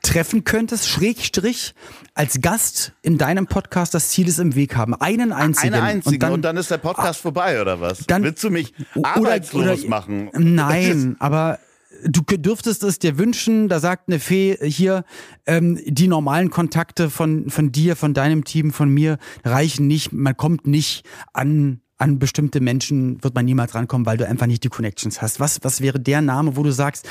treffen 0.05 0.43
könntest, 0.43 0.87
Schrägstrich, 0.87 1.73
als 2.13 2.39
Gast 2.41 2.93
in 3.01 3.17
deinem 3.17 3.47
Podcast 3.47 3.93
das 3.93 4.09
Ziel 4.09 4.27
ist 4.27 4.39
im 4.39 4.55
Weg 4.55 4.75
haben. 4.75 4.93
Einen 4.93 5.31
einzigen. 5.31 5.73
Einen 5.73 5.83
einzigen 5.83 6.15
und 6.15 6.23
dann, 6.23 6.33
und 6.33 6.41
dann 6.43 6.57
ist 6.57 6.71
der 6.71 6.77
Podcast 6.77 7.19
ah, 7.19 7.23
vorbei, 7.23 7.61
oder 7.61 7.81
was? 7.81 8.05
Dann, 8.05 8.23
Willst 8.23 8.43
du 8.43 8.49
mich 8.49 8.73
arbeitslos 9.01 9.63
oder, 9.63 9.73
oder, 9.73 9.89
machen? 9.89 10.29
Nein, 10.33 11.15
aber 11.19 11.59
du 12.03 12.21
dürftest 12.21 12.83
es 12.83 12.99
dir 12.99 13.17
wünschen, 13.17 13.67
da 13.67 13.79
sagt 13.79 14.07
eine 14.07 14.19
Fee 14.19 14.57
hier, 14.61 15.03
ähm, 15.45 15.79
die 15.85 16.07
normalen 16.07 16.49
Kontakte 16.49 17.09
von, 17.09 17.49
von 17.49 17.71
dir, 17.71 17.95
von 17.95 18.13
deinem 18.13 18.43
Team, 18.43 18.71
von 18.71 18.89
mir 18.89 19.17
reichen 19.43 19.87
nicht, 19.87 20.13
man 20.13 20.37
kommt 20.37 20.67
nicht 20.67 21.05
an 21.33 21.81
an 21.97 22.19
bestimmte 22.19 22.59
Menschen 22.59 23.23
wird 23.23 23.35
man 23.35 23.45
niemals 23.45 23.73
rankommen, 23.73 24.05
weil 24.05 24.17
du 24.17 24.27
einfach 24.27 24.47
nicht 24.47 24.63
die 24.63 24.69
Connections 24.69 25.21
hast. 25.21 25.39
Was, 25.39 25.63
was 25.63 25.79
wäre 25.79 25.99
der 25.99 26.21
Name, 26.21 26.57
wo 26.57 26.63
du 26.63 26.71
sagst, 26.71 27.07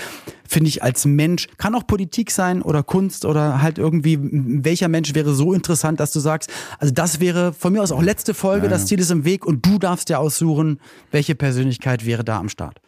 finde 0.46 0.68
ich 0.68 0.82
als 0.82 1.06
Mensch, 1.06 1.48
kann 1.56 1.74
auch 1.74 1.86
Politik 1.86 2.30
sein 2.30 2.60
oder 2.60 2.82
Kunst 2.82 3.24
oder 3.24 3.62
halt 3.62 3.78
irgendwie, 3.78 4.18
welcher 4.20 4.88
Mensch 4.88 5.14
wäre 5.14 5.34
so 5.34 5.54
interessant, 5.54 6.00
dass 6.00 6.12
du 6.12 6.20
sagst, 6.20 6.50
also 6.78 6.92
das 6.92 7.20
wäre 7.20 7.54
von 7.54 7.72
mir 7.72 7.82
aus 7.82 7.92
auch 7.92 8.02
letzte 8.02 8.34
Folge, 8.34 8.66
ja, 8.66 8.70
das 8.70 8.86
Ziel 8.86 9.00
ist 9.00 9.10
im 9.10 9.24
Weg 9.24 9.46
und 9.46 9.64
du 9.64 9.78
darfst 9.78 10.10
dir 10.10 10.18
aussuchen, 10.18 10.80
welche 11.10 11.34
Persönlichkeit 11.34 12.04
wäre 12.04 12.24
da 12.24 12.38
am 12.38 12.50
Start. 12.50 12.80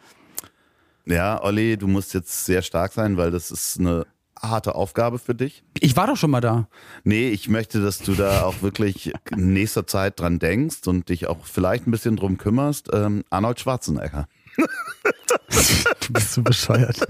Ja, 1.07 1.43
Olli, 1.43 1.79
du 1.79 1.87
musst 1.87 2.13
jetzt 2.15 2.45
sehr 2.45 2.63
stark 2.63 2.93
sein, 2.93 3.17
weil 3.17 3.31
das 3.31 3.51
ist 3.51 3.81
eine 3.81 4.07
harte 4.40 4.75
Aufgabe 4.75 5.18
für 5.18 5.35
dich? 5.35 5.62
Ich 5.81 5.96
war 5.96 6.07
doch 6.07 6.16
schon 6.16 6.31
mal 6.31 6.40
da. 6.40 6.68
Nee, 7.05 7.29
ich 7.29 7.49
möchte, 7.49 7.83
dass 7.83 7.99
du 7.99 8.14
da 8.14 8.42
auch 8.42 8.62
wirklich 8.62 9.12
in 9.31 9.53
nächster 9.53 9.87
Zeit 9.87 10.20
dran 10.20 10.38
denkst 10.38 10.87
und 10.87 11.09
dich 11.09 11.27
auch 11.27 11.44
vielleicht 11.44 11.87
ein 11.87 11.90
bisschen 11.90 12.16
drum 12.16 12.38
kümmerst. 12.38 12.90
Ähm, 12.92 13.25
Arnold 13.31 13.61
Schwarzenegger. 13.61 14.29
du 14.57 16.12
bist 16.12 16.33
so 16.33 16.42
bescheuert. 16.42 17.07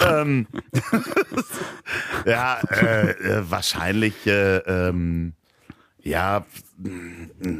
ähm, 0.00 0.46
ja, 2.24 2.58
äh, 2.70 3.10
äh, 3.10 3.50
wahrscheinlich, 3.50 4.26
äh, 4.26 4.58
ähm, 4.58 5.34
ja, 6.06 6.44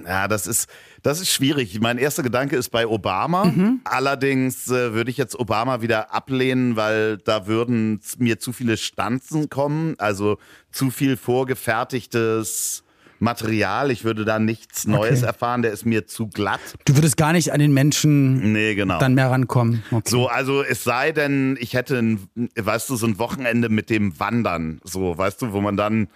ja, 0.06 0.28
das 0.28 0.46
ist, 0.46 0.68
Das 1.02 1.20
ist 1.20 1.30
schwierig. 1.32 1.80
Mein 1.80 1.98
erster 1.98 2.22
Gedanke 2.22 2.56
ist 2.56 2.70
bei 2.70 2.86
Obama. 2.86 3.44
Mhm. 3.46 3.80
Allerdings 3.84 4.68
äh, 4.68 4.92
würde 4.92 5.10
ich 5.10 5.16
jetzt 5.16 5.38
Obama 5.38 5.80
wieder 5.80 6.12
ablehnen, 6.14 6.76
weil 6.76 7.18
da 7.18 7.46
würden 7.46 8.00
mir 8.18 8.38
zu 8.38 8.52
viele 8.52 8.76
Stanzen 8.76 9.48
kommen, 9.48 9.94
also 9.98 10.38
zu 10.72 10.90
viel 10.90 11.16
vorgefertigtes 11.16 12.82
Material. 13.18 13.90
Ich 13.90 14.04
würde 14.04 14.24
da 14.26 14.38
nichts 14.38 14.86
Neues 14.86 15.20
Okay. 15.20 15.26
erfahren. 15.26 15.62
Der 15.62 15.72
ist 15.72 15.86
mir 15.86 16.06
zu 16.06 16.26
glatt. 16.28 16.60
Du 16.84 16.94
würdest 16.96 17.16
gar 17.16 17.32
nicht 17.32 17.52
an 17.52 17.60
den 17.60 17.72
Menschen 17.72 18.52
Nee, 18.52 18.74
genau. 18.74 18.98
dann 18.98 19.14
mehr 19.14 19.30
rankommen. 19.30 19.82
Okay. 19.90 20.08
So, 20.10 20.28
also 20.28 20.62
es 20.62 20.84
sei 20.84 21.12
denn, 21.12 21.56
ich 21.58 21.72
hätte, 21.74 21.96
ein, 21.98 22.28
weißt 22.56 22.90
du, 22.90 22.96
so 22.96 23.06
ein 23.06 23.18
Wochenende 23.18 23.68
mit 23.70 23.88
dem 23.90 24.18
Wandern, 24.20 24.80
so, 24.84 25.16
weißt 25.16 25.40
du, 25.40 25.52
wo 25.52 25.60
man 25.62 25.76
dann 25.78 26.08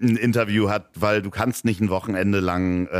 ein 0.00 0.16
Interview 0.16 0.68
hat, 0.68 0.88
weil 0.94 1.22
du 1.22 1.30
kannst 1.30 1.64
nicht 1.64 1.80
ein 1.80 1.88
Wochenende 1.90 2.40
lang 2.40 2.86
äh, 2.88 2.96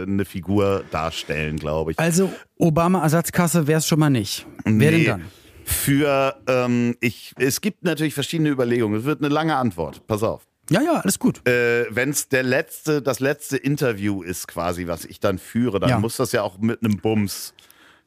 äh, 0.00 0.02
eine 0.04 0.24
Figur 0.24 0.84
darstellen, 0.90 1.56
glaube 1.58 1.92
ich. 1.92 1.98
Also 1.98 2.32
Obama-Ersatzkasse 2.56 3.66
wäre 3.66 3.78
es 3.78 3.86
schon 3.86 3.98
mal 3.98 4.10
nicht. 4.10 4.46
Wer 4.64 4.90
denn 4.90 5.00
Nee, 5.00 5.06
dann? 5.06 5.24
Für, 5.64 6.36
ähm, 6.48 6.96
ich, 7.00 7.34
es 7.38 7.60
gibt 7.60 7.84
natürlich 7.84 8.14
verschiedene 8.14 8.48
Überlegungen. 8.48 9.00
Es 9.00 9.04
wird 9.04 9.20
eine 9.20 9.28
lange 9.28 9.54
Antwort. 9.56 10.06
Pass 10.06 10.22
auf. 10.22 10.46
Ja, 10.70 10.80
ja, 10.80 10.92
alles 11.00 11.18
gut. 11.18 11.46
Äh, 11.46 11.84
Wenn 11.90 12.10
es 12.10 12.28
der 12.28 12.42
letzte, 12.42 13.02
das 13.02 13.20
letzte 13.20 13.56
Interview 13.58 14.22
ist, 14.22 14.48
quasi, 14.48 14.86
was 14.86 15.04
ich 15.04 15.20
dann 15.20 15.38
führe, 15.38 15.78
dann 15.80 15.90
Ja. 15.90 15.98
muss 15.98 16.16
das 16.16 16.32
ja 16.32 16.42
auch 16.42 16.58
mit 16.58 16.82
einem 16.82 16.96
Bums 16.98 17.52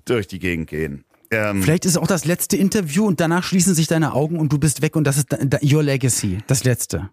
durch 0.05 0.27
die 0.27 0.39
Gegend 0.39 0.69
gehen. 0.69 1.03
Ähm, 1.29 1.61
Vielleicht 1.63 1.85
ist 1.85 1.91
es 1.91 1.97
auch 1.97 2.07
das 2.07 2.25
letzte 2.25 2.57
Interview 2.57 3.05
und 3.05 3.19
danach 3.19 3.43
schließen 3.43 3.73
sich 3.75 3.87
deine 3.87 4.13
Augen 4.13 4.39
und 4.39 4.51
du 4.51 4.57
bist 4.57 4.81
weg 4.81 4.95
und 4.95 5.05
das 5.05 5.17
ist 5.17 5.27
your 5.63 5.81
legacy, 5.83 6.39
das 6.47 6.63
letzte. 6.63 7.09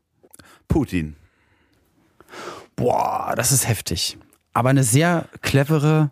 Putin. 0.68 1.16
Boah, 2.76 3.32
das 3.36 3.52
ist 3.52 3.66
heftig. 3.66 4.18
Aber 4.52 4.68
eine 4.68 4.84
sehr 4.84 5.28
clevere, 5.42 6.10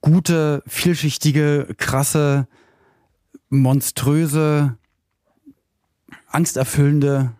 gute, 0.00 0.62
vielschichtige, 0.66 1.74
krasse, 1.76 2.46
monströse, 3.50 4.76
angsterfüllende, 6.28 7.32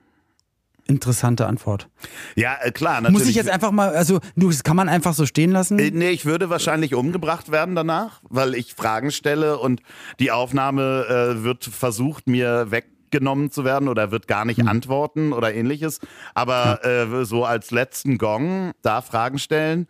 interessante 0.87 1.47
Antwort. 1.47 1.89
Ja, 2.35 2.57
äh, 2.62 2.71
klar, 2.71 3.01
natürlich. 3.01 3.19
Muss 3.21 3.29
ich 3.29 3.37
jetzt 3.37 3.51
einfach 3.51 3.73
mal, 3.73 3.91
also 3.95 4.21
du, 4.37 4.49
das 4.51 4.62
kann 4.62 4.77
man 4.77 4.89
einfach 4.89 5.15
so 5.15 5.27
stehen 5.27 5.51
lassen? 5.51 5.79
Äh, 5.79 5.91
Nee, 5.91 6.11
ich 6.11 6.25
würde 6.25 6.51
wahrscheinlich 6.51 6.95
umgebracht 6.95 7.51
werden 7.51 7.75
danach, 7.75 8.21
weil 8.29 8.55
ich 8.55 8.75
Fragen 8.75 9.11
stelle 9.11 9.59
und 9.59 9.83
die 10.21 10.31
Aufnahme 10.31 11.07
äh, 11.09 11.43
wird 11.43 11.65
versucht, 11.65 12.27
mir 12.27 12.71
weggenommen 13.07 13.51
zu 13.51 13.64
werden 13.64 13.88
oder 13.88 14.11
wird 14.11 14.29
gar 14.29 14.45
nicht 14.45 14.66
antworten 14.66 15.33
oder 15.33 15.55
ähnliches. 15.55 16.01
Aber 16.35 16.85
äh, 16.85 17.25
so 17.25 17.45
als 17.45 17.71
letzten 17.71 18.19
Gong 18.19 18.73
da 18.83 19.01
Fragen 19.03 19.38
stellen. 19.38 19.87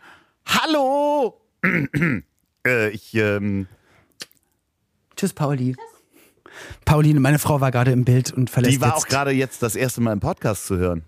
Hallo! 0.47 1.41
äh, 2.67 2.91
ich, 2.91 3.15
ähm, 3.15 3.67
Tschüss, 5.17 5.33
Pauli. 5.33 5.77
Pauline, 6.85 7.21
meine 7.21 7.39
Frau 7.39 7.61
war 7.61 7.71
gerade 7.71 7.91
im 7.91 8.05
Bild 8.05 8.33
und 8.33 8.49
verlässt 8.49 8.77
die 8.77 8.81
war 8.81 8.95
jetzt. 8.95 9.05
auch 9.05 9.09
gerade 9.09 9.31
jetzt 9.31 9.63
das 9.63 9.77
erste 9.77 10.01
Mal 10.01 10.13
im 10.13 10.21
Podcast 10.21 10.67
zu 10.67 10.77
hören. 10.77 11.05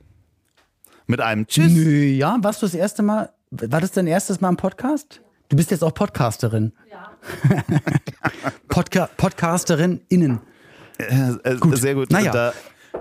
Mit 1.07 1.21
einem 1.21 1.47
Tschüss. 1.47 1.73
Nö, 1.73 2.05
ja, 2.05 2.37
warst 2.43 2.61
du 2.61 2.67
das 2.67 2.75
erste 2.75 3.03
Mal, 3.03 3.31
war 3.51 3.81
das 3.81 3.93
dein 3.93 4.07
erstes 4.07 4.41
Mal 4.41 4.51
im 4.51 4.57
Podcast? 4.57 5.23
Du 5.49 5.57
bist 5.57 5.71
jetzt 5.71 5.83
auch 5.83 5.95
Podcasterin. 5.95 6.73
Ja. 6.91 7.13
Podca 8.69 9.09
Podcasterin 9.17 10.03
innen. 10.09 10.41
Äh, 10.99 11.33
äh, 11.45 11.57
Gut. 11.57 11.77
Sehr 11.79 11.95
gut. 11.95 12.11
Naja. 12.11 12.33
Da, 12.33 12.53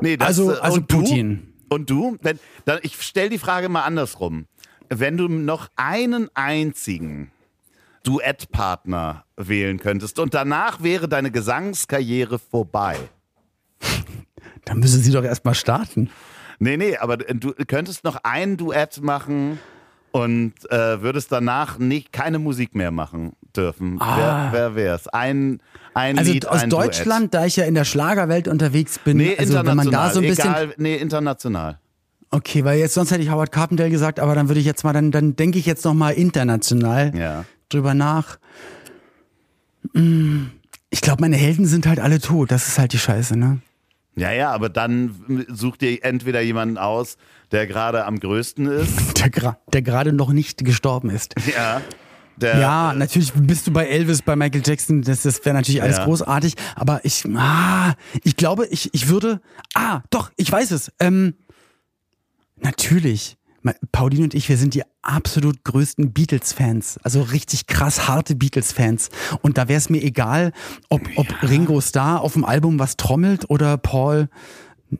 nee, 0.01 0.17
das, 0.17 0.27
Also- 0.27 0.51
äh, 0.53 0.57
also 0.59 0.77
und 0.77 0.91
du? 0.91 0.97
Putin. 0.99 1.53
Und 1.69 1.89
du? 1.89 2.17
Wenn, 2.21 2.39
dann, 2.65 2.79
ich 2.83 3.01
stelle 3.01 3.29
die 3.29 3.39
Frage 3.39 3.67
mal 3.69 3.83
andersrum. 3.83 4.45
Wenn 4.89 5.17
du 5.17 5.27
noch 5.27 5.67
einen 5.75 6.29
einzigen 6.33 7.31
Duettpartner 8.03 9.25
wählen 9.35 9.79
könntest 9.79 10.17
und 10.19 10.33
danach 10.33 10.81
wäre 10.81 11.09
deine 11.09 11.29
Gesangskarriere 11.29 12.39
vorbei. 12.39 12.95
Dann 14.65 14.79
müssen 14.79 15.01
sie 15.03 15.11
doch 15.11 15.23
erstmal 15.25 15.55
starten. 15.55 16.09
Nee, 16.59 16.77
nee, 16.77 16.95
aber 16.97 17.17
du 17.17 17.53
könntest 17.67 18.03
noch 18.05 18.17
ein 18.23 18.55
Duett 18.57 19.01
machen 19.01 19.59
und 20.11 20.53
äh, 20.71 21.01
würdest 21.01 21.31
danach 21.31 21.77
nicht 21.79 22.11
keine 22.11 22.39
Musik 22.39 22.75
mehr 22.75 22.91
machen 22.91 23.33
dürfen. 23.55 23.97
Ah. 24.01 24.49
Wer, 24.51 24.53
wer 24.53 24.75
wär's? 24.75 25.07
Ein, 25.07 25.59
ein 25.93 26.17
Also 26.17 26.31
Lied, 26.31 26.47
aus 26.47 26.63
ein 26.63 26.69
Duett. 26.69 26.87
Deutschland, 26.87 27.33
da 27.33 27.45
ich 27.45 27.55
ja 27.55 27.65
in 27.65 27.73
der 27.75 27.85
Schlagerwelt 27.85 28.47
unterwegs 28.47 28.99
bin, 28.99 29.17
Nee, 29.17 29.35
also 29.37 29.53
wenn 29.53 29.59
international. 29.61 29.75
man 29.75 29.91
da 29.91 30.09
so 30.13 30.19
ein 30.21 30.27
bisschen. 30.27 30.49
Egal, 30.51 30.73
nee, 30.77 30.95
international. 30.95 31.79
Okay, 32.29 32.65
weil 32.65 32.77
jetzt 32.79 32.93
sonst 32.93 33.11
hätte 33.11 33.21
ich 33.23 33.29
Howard 33.31 33.51
Carpendale 33.51 33.89
gesagt, 33.89 34.19
aber 34.19 34.35
dann 34.35 34.49
würde 34.49 34.59
ich 34.59 34.65
jetzt 34.65 34.83
mal, 34.83 34.91
dann, 34.93 35.11
dann 35.11 35.35
denke 35.35 35.59
ich 35.59 35.65
jetzt 35.65 35.85
noch 35.85 35.93
mal 35.93 36.11
international 36.11 37.13
Ja. 37.15 37.45
drüber 37.69 37.93
nach. 37.93 38.37
Hm, 39.93 40.51
Ich 40.89 41.01
glaube, 41.01 41.21
meine 41.21 41.35
Helden 41.35 41.65
sind 41.65 41.85
halt 41.85 41.99
alle 41.99 42.19
tot. 42.19 42.49
Das 42.51 42.67
ist 42.67 42.77
halt 42.79 42.93
die 42.93 42.97
Scheiße, 42.99 43.37
ne? 43.37 43.59
Ja, 44.17 44.31
ja, 44.31 44.51
aber 44.51 44.67
dann 44.69 45.45
such 45.47 45.77
dir 45.77 46.03
entweder 46.03 46.41
jemanden 46.41 46.77
aus, 46.77 47.17
der 47.51 47.67
gerade 47.67 48.03
am 48.05 48.19
größten 48.19 48.65
ist. 48.65 49.17
Der, 49.19 49.31
gra- 49.31 49.55
der 49.71 49.81
gerade 49.83 50.11
noch 50.11 50.33
nicht 50.33 50.65
gestorben 50.65 51.09
ist. 51.09 51.35
Ja. 51.55 51.81
Der, 52.35 52.59
Ja, 52.59 52.93
natürlich 52.93 53.31
bist 53.33 53.65
du 53.67 53.71
bei 53.71 53.87
Elvis, 53.87 54.21
bei 54.21 54.35
Michael 54.35 54.61
Jackson, 54.65 55.01
das, 55.01 55.21
das 55.23 55.43
wäre 55.45 55.55
natürlich 55.55 55.81
alles 55.81 55.97
Ja. 55.97 56.05
großartig, 56.05 56.53
aber 56.75 57.03
ich, 57.03 57.23
ah, 57.35 57.93
ich 58.23 58.35
glaube, 58.35 58.67
ich, 58.67 58.93
ich 58.93 59.07
würde, 59.07 59.41
ah, 59.73 60.01
doch, 60.11 60.29
ich 60.35 60.51
weiß 60.51 60.69
es, 60.71 60.91
ähm, 60.99 61.33
natürlich, 62.57 63.37
Pauline 63.91 64.23
und 64.25 64.33
ich, 64.33 64.49
wir 64.49 64.57
sind 64.57 64.73
die 64.73 64.83
absolut 65.01 65.63
größten 65.63 66.13
Beatles-Fans, 66.13 66.99
also 67.03 67.21
richtig 67.21 67.67
krass 67.67 68.07
harte 68.07 68.35
Beatles-Fans 68.35 69.09
und 69.41 69.57
da 69.57 69.67
wäre 69.67 69.77
es 69.77 69.89
mir 69.89 70.01
egal, 70.03 70.51
ob, 70.89 71.01
ob 71.15 71.27
Ringo 71.43 71.79
Starr 71.81 72.21
auf 72.21 72.33
dem 72.33 72.43
Album 72.45 72.79
was 72.79 72.97
trommelt 72.97 73.49
oder 73.49 73.77
Paul 73.77 74.29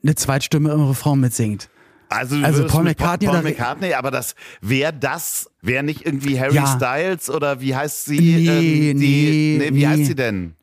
eine 0.04 0.16
Zweitstimme 0.16 0.72
im 0.72 0.84
Refrain 0.88 1.20
mitsingt. 1.20 1.70
Also, 2.10 2.38
Also 2.42 2.66
Paul 2.68 2.84
McCartney 2.86 3.28
Paul 3.28 3.40
oder- 3.40 3.44
McCartney, 3.50 3.94
aber 3.94 4.12
das 4.12 4.36
wäre 4.62 4.94
das, 4.94 5.50
wäre 5.62 5.84
nicht 5.84 6.06
irgendwie 6.06 6.40
Harry 6.40 6.56
Ja. 6.56 6.66
Styles 6.68 7.30
oder 7.30 7.60
wie 7.60 7.76
heißt 7.76 8.06
sie? 8.06 8.18
Nee, 8.20 8.92
ähm, 8.92 9.00
die, 9.00 9.58
nee, 9.60 9.70
wie 9.74 9.80
nee. 9.80 9.88
heißt 9.88 10.06
sie 10.06 10.16
denn? 10.16 10.54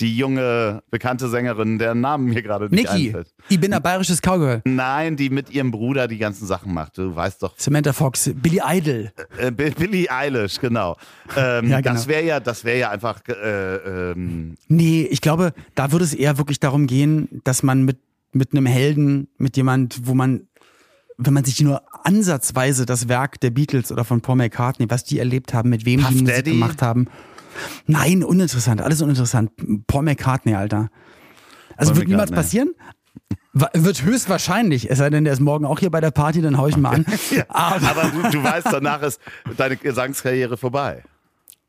Die 0.00 0.16
junge, 0.16 0.82
bekannte 0.90 1.28
Sängerin, 1.28 1.78
deren 1.78 2.00
Namen 2.00 2.26
mir 2.26 2.42
gerade 2.42 2.64
nicht 2.68 2.90
Niki, 2.92 3.06
einfällt. 3.08 3.32
ich 3.48 3.60
bin 3.60 3.72
ein 3.72 3.80
bayerisches 3.80 4.20
Cowgirl. 4.20 4.60
Nein, 4.64 5.16
die 5.16 5.30
mit 5.30 5.50
ihrem 5.50 5.70
Bruder 5.70 6.08
die 6.08 6.18
ganzen 6.18 6.46
Sachen 6.46 6.74
macht. 6.74 6.98
Du 6.98 7.14
weißt 7.14 7.42
doch. 7.44 7.54
Samantha 7.56 7.92
Fox, 7.92 8.30
Billy 8.34 8.60
Idol. 8.66 9.12
Äh, 9.38 9.52
Bi- 9.52 9.70
Billie 9.70 10.10
Eilish, 10.10 10.58
genau. 10.60 10.96
Ähm, 11.36 11.68
Ja, 11.68 11.80
genau. 11.80 11.94
Das 11.94 12.08
wäre 12.08 12.24
ja, 12.24 12.40
das 12.40 12.64
wäre 12.64 12.78
ja 12.78 12.90
einfach. 12.90 13.20
Äh, 13.28 13.76
ähm, 14.12 14.56
Nee, 14.66 15.06
ich 15.10 15.20
glaube, 15.20 15.52
da 15.76 15.92
würde 15.92 16.04
es 16.04 16.12
eher 16.12 16.38
wirklich 16.38 16.58
darum 16.58 16.88
gehen, 16.88 17.28
dass 17.44 17.62
man 17.62 17.84
mit, 17.84 17.98
mit 18.32 18.50
einem 18.52 18.66
Helden, 18.66 19.28
mit 19.38 19.56
jemand, 19.56 20.08
wo 20.08 20.14
man, 20.14 20.48
wenn 21.18 21.34
man 21.34 21.44
sich 21.44 21.60
nur 21.60 21.82
ansatzweise 22.04 22.84
das 22.84 23.08
Werk 23.08 23.38
der 23.40 23.50
Beatles 23.50 23.92
oder 23.92 24.04
von 24.04 24.20
Paul 24.20 24.36
McCartney, 24.36 24.90
was 24.90 25.04
die 25.04 25.20
erlebt 25.20 25.54
haben, 25.54 25.70
mit 25.70 25.84
wem 25.84 26.00
Puff 26.00 26.08
die 26.10 26.14
Musik 26.22 26.34
Daddy? 26.34 26.50
gemacht 26.50 26.82
haben. 26.82 27.06
Nein, 27.86 28.24
uninteressant, 28.24 28.80
alles 28.80 29.02
uninteressant. 29.02 29.50
Paul 29.86 30.02
McCartney, 30.02 30.54
Alter. 30.54 30.90
Also 31.76 31.92
Paul 31.92 32.00
wird 32.00 32.08
niemals 32.08 32.30
passieren? 32.30 32.74
Wird 33.52 34.02
höchstwahrscheinlich, 34.02 34.90
es 34.90 34.98
sei 34.98 35.10
denn, 35.10 35.24
der 35.24 35.32
ist 35.32 35.40
morgen 35.40 35.64
auch 35.64 35.78
hier 35.78 35.90
bei 35.90 36.00
der 36.00 36.10
Party, 36.10 36.42
dann 36.42 36.58
hau 36.58 36.66
ich 36.66 36.76
ihn 36.76 36.82
mal 36.82 36.94
an. 36.96 37.06
Aber, 37.48 37.88
aber 37.88 38.10
du, 38.10 38.30
du 38.30 38.42
weißt, 38.42 38.66
danach 38.70 39.02
ist 39.02 39.20
deine 39.56 39.76
Gesangskarriere 39.76 40.56
vorbei. 40.56 41.04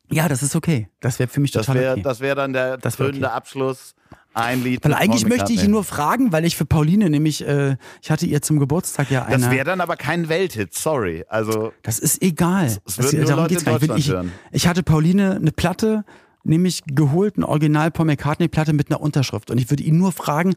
ja, 0.10 0.28
das 0.28 0.42
ist 0.42 0.56
okay. 0.56 0.90
Das 1.00 1.20
wäre 1.20 1.30
für 1.30 1.40
mich 1.42 1.52
Das 1.52 1.68
total 1.68 1.82
wäre 1.82 1.92
okay. 1.94 2.02
das 2.02 2.20
wär 2.22 2.34
dann 2.36 2.54
der 2.54 2.78
Das 2.78 2.98
wär 2.98 3.06
krönende 3.08 3.28
okay. 3.28 3.36
Abschluss. 3.36 3.94
Ein 4.36 4.64
Lied. 4.64 4.84
Weil 4.84 4.94
eigentlich 4.94 5.26
möchte 5.26 5.54
ich 5.54 5.64
ihn 5.64 5.72
nur 5.72 5.84
fragen, 5.86 6.32
weil 6.34 6.44
ich 6.46 6.58
für 6.58 6.66
Pauline 6.66 7.10
nämlich, 7.10 7.48
äh, 7.48 7.78
ich 8.02 8.12
hatte 8.12 8.26
ihr 8.26 8.42
zum 8.42 8.60
Geburtstag 8.60 9.10
ja 9.10 9.24
eine. 9.24 9.38
Das 9.40 9.50
wäre 9.50 9.64
dann 9.66 9.80
aber 9.82 9.96
kein 9.96 10.28
Welthit, 10.30 10.74
sorry. 10.74 11.24
Also, 11.30 11.72
Das 11.84 12.00
ist 12.00 12.22
egal. 12.22 12.66
Es 12.66 12.80
Das- 12.84 12.98
würden 12.98 13.20
nur 13.20 13.28
darum 13.30 13.44
Leute 13.46 13.54
geht's 13.56 13.64
in 13.82 13.88
gar 13.88 13.96
nicht. 13.96 14.10
Ich, 14.52 14.64
ich 14.64 14.68
hatte 14.68 14.84
Pauline 14.84 15.36
eine 15.36 15.52
Platte, 15.54 16.04
nämlich 16.44 16.84
geholt, 16.86 17.38
eine 17.38 17.48
Original 17.48 17.90
Paul 17.92 18.06
McCartney 18.08 18.48
Platte 18.50 18.74
mit 18.74 18.92
einer 18.92 19.00
Unterschrift. 19.02 19.50
Und 19.52 19.58
ich 19.58 19.70
würde 19.70 19.84
ihn 19.84 19.98
nur 19.98 20.12
fragen, 20.12 20.54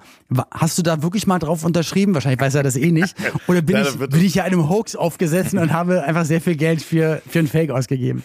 hast 0.51 0.77
du 0.77 0.83
da 0.83 1.03
wirklich 1.03 1.27
mal 1.29 1.39
drauf 1.39 1.65
unterschrieben? 1.65 2.15
Wahrscheinlich 2.15 2.41
weiß 2.41 2.57
er 2.57 2.65
das 2.65 2.77
eh 2.77 2.91
nicht. 2.91 3.15
Oder 3.47 3.63
bin, 3.63 3.77
ich, 3.77 3.97
bin 3.97 4.25
ich 4.25 4.35
ja 4.35 4.45
einem 4.45 4.69
Hoax 4.69 4.97
aufgesessen 4.97 5.59
und 5.59 5.73
habe 5.73 6.03
einfach 6.03 6.25
sehr 6.25 6.41
viel 6.41 6.57
Geld 6.57 6.83
für, 6.83 7.23
für 7.29 7.39
ein 7.39 7.47
Fake 7.47 7.71
ausgegeben? 7.71 8.25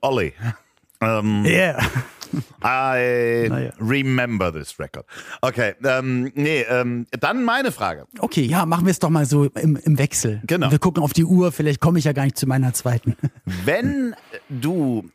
Olli. 0.00 0.32
Ähm, 1.02 1.44
Yeah. 1.44 1.78
I 2.64 3.46
Naja. 3.50 3.72
remember 3.78 4.50
this 4.52 4.78
record. 4.78 5.04
Okay, 5.42 5.74
ähm, 5.84 6.32
nee, 6.34 6.62
ähm, 6.62 7.06
dann 7.20 7.44
meine 7.44 7.72
Frage. 7.72 8.06
Okay, 8.20 8.42
ja, 8.42 8.64
machen 8.64 8.86
wir 8.86 8.90
es 8.90 8.98
doch 9.00 9.10
mal 9.10 9.26
so 9.26 9.44
im, 9.44 9.76
im 9.76 9.98
Wechsel. 9.98 10.40
Genau. 10.46 10.70
Wir 10.70 10.78
gucken 10.78 11.02
auf 11.02 11.12
die 11.12 11.24
Uhr, 11.24 11.52
vielleicht 11.52 11.80
komme 11.80 11.98
ich 11.98 12.06
ja 12.06 12.12
gar 12.14 12.24
nicht 12.24 12.38
zu 12.38 12.46
meiner 12.46 12.72
zweiten. 12.72 13.16
Wenn 13.66 14.14
du 14.48 15.10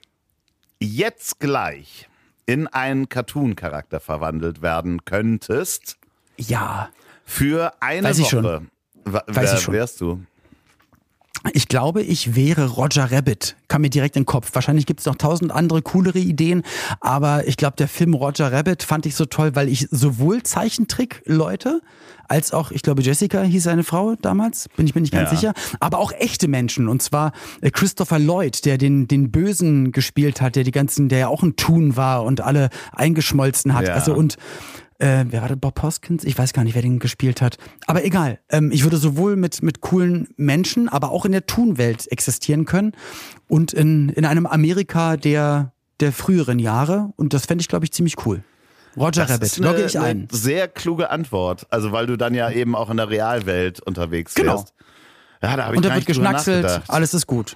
jetzt 0.79 1.39
gleich 1.39 2.07
in 2.45 2.67
einen 2.67 3.09
Cartoon-Charakter 3.09 3.99
verwandelt 3.99 4.61
werden 4.61 5.03
könntest, 5.05 5.97
Ja. 6.37 6.89
für 7.25 7.73
eine 7.79 8.09
Weiß 8.09 8.19
ich 8.19 8.25
Woche, 8.25 8.43
schon. 8.43 8.67
wa- 9.05 9.23
Weiß 9.25 9.35
wer 9.35 9.53
ich 9.55 9.59
schon. 9.61 9.73
wärst 9.73 10.01
du? 10.01 10.21
Ich 11.53 11.67
glaube, 11.67 12.01
ich 12.01 12.35
wäre 12.35 12.67
Roger 12.67 13.11
Rabbit. 13.11 13.55
Kam 13.67 13.81
mir 13.81 13.89
direkt 13.89 14.15
in 14.15 14.23
den 14.23 14.25
Kopf. 14.25 14.49
Wahrscheinlich 14.53 14.85
gibt 14.85 15.01
es 15.01 15.05
noch 15.05 15.15
tausend 15.15 15.51
andere 15.51 15.81
coolere 15.81 16.19
Ideen, 16.19 16.63
aber 16.99 17.47
ich 17.47 17.57
glaube, 17.57 17.75
der 17.77 17.87
Film 17.87 18.13
Roger 18.13 18.51
Rabbit 18.51 18.83
fand 18.83 19.05
ich 19.05 19.15
so 19.15 19.25
toll, 19.25 19.55
weil 19.55 19.69
ich 19.69 19.87
sowohl 19.91 20.43
Zeichentrick-Leute 20.43 21.81
als 22.27 22.51
auch, 22.51 22.71
ich 22.71 22.81
glaube, 22.81 23.01
Jessica 23.01 23.41
hieß 23.41 23.63
seine 23.63 23.83
Frau 23.83 24.15
damals, 24.21 24.67
bin 24.75 24.85
ich 24.85 24.95
mir 24.95 25.01
nicht 25.01 25.13
ganz 25.13 25.31
ja. 25.31 25.37
sicher, 25.37 25.53
aber 25.79 25.99
auch 25.99 26.11
echte 26.11 26.47
Menschen. 26.47 26.87
Und 26.89 27.01
zwar 27.01 27.31
äh, 27.61 27.71
Christopher 27.71 28.19
Lloyd, 28.19 28.65
der 28.65 28.77
den, 28.77 29.07
den 29.07 29.31
Bösen 29.31 29.91
gespielt 29.91 30.41
hat, 30.41 30.55
der 30.55 30.63
die 30.63 30.71
ganzen, 30.71 31.07
der 31.09 31.19
ja 31.19 31.27
auch 31.27 31.43
ein 31.43 31.55
Tun 31.55 31.95
war 31.95 32.23
und 32.23 32.41
alle 32.41 32.69
eingeschmolzen 32.91 33.73
hat. 33.73 33.87
Ja. 33.87 33.93
Also 33.93 34.13
und 34.13 34.37
äh, 34.99 35.25
wer 35.29 35.41
war 35.41 35.47
der 35.47 35.55
Bob 35.55 35.81
Hoskins? 35.81 36.23
Ich 36.23 36.37
weiß 36.37 36.53
gar 36.53 36.63
nicht, 36.63 36.75
wer 36.75 36.81
den 36.81 36.99
gespielt 36.99 37.41
hat. 37.41 37.57
Aber 37.85 38.03
egal. 38.03 38.39
Ähm, 38.49 38.71
ich 38.71 38.83
würde 38.83 38.97
sowohl 38.97 39.35
mit, 39.35 39.61
mit 39.61 39.81
coolen 39.81 40.27
Menschen, 40.37 40.89
aber 40.89 41.11
auch 41.11 41.25
in 41.25 41.31
der 41.31 41.45
Tun-Welt 41.45 42.11
existieren 42.11 42.65
können 42.65 42.93
und 43.47 43.73
in, 43.73 44.09
in 44.09 44.25
einem 44.25 44.45
Amerika 44.45 45.17
der, 45.17 45.73
der 45.99 46.11
früheren 46.11 46.59
Jahre. 46.59 47.13
Und 47.15 47.33
das 47.33 47.45
fände 47.45 47.61
ich, 47.61 47.67
glaube 47.67 47.85
ich, 47.85 47.91
ziemlich 47.91 48.25
cool. 48.25 48.43
Roger 48.95 49.25
das 49.25 49.31
Rabbit, 49.31 49.57
logge 49.57 49.85
ich 49.85 49.99
ein. 49.99 50.27
Eine 50.29 50.39
sehr 50.39 50.67
kluge 50.67 51.11
Antwort. 51.11 51.67
Also, 51.69 51.91
weil 51.91 52.07
du 52.07 52.17
dann 52.17 52.33
ja 52.33 52.49
eben 52.49 52.75
auch 52.75 52.89
in 52.89 52.97
der 52.97 53.09
Realwelt 53.09 53.79
unterwegs 53.79 54.33
genau. 54.33 54.53
wärst. 54.53 54.73
Ja, 55.43 55.55
da 55.55 55.69
Und 55.69 55.85
da 55.85 55.93
wird 55.93 56.07
geschnackselt, 56.07 56.81
alles 56.87 57.13
ist 57.13 57.27
gut. 57.27 57.55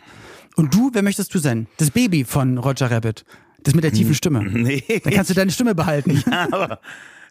Und 0.55 0.73
du, 0.73 0.91
wer 0.93 1.01
möchtest 1.01 1.33
du 1.33 1.39
sein? 1.39 1.67
Das 1.77 1.89
Baby 1.89 2.23
von 2.23 2.59
Roger 2.59 2.91
Rabbit. 2.91 3.25
Das 3.63 3.73
mit 3.73 3.83
der 3.83 3.91
tiefen 3.91 4.13
Stimme. 4.13 4.43
Nee. 4.51 4.83
Dann 5.03 5.13
kannst 5.13 5.29
du 5.29 5.33
deine 5.33 5.51
Stimme 5.51 5.75
behalten. 5.75 6.23
Ja, 6.31 6.47
aber 6.51 6.79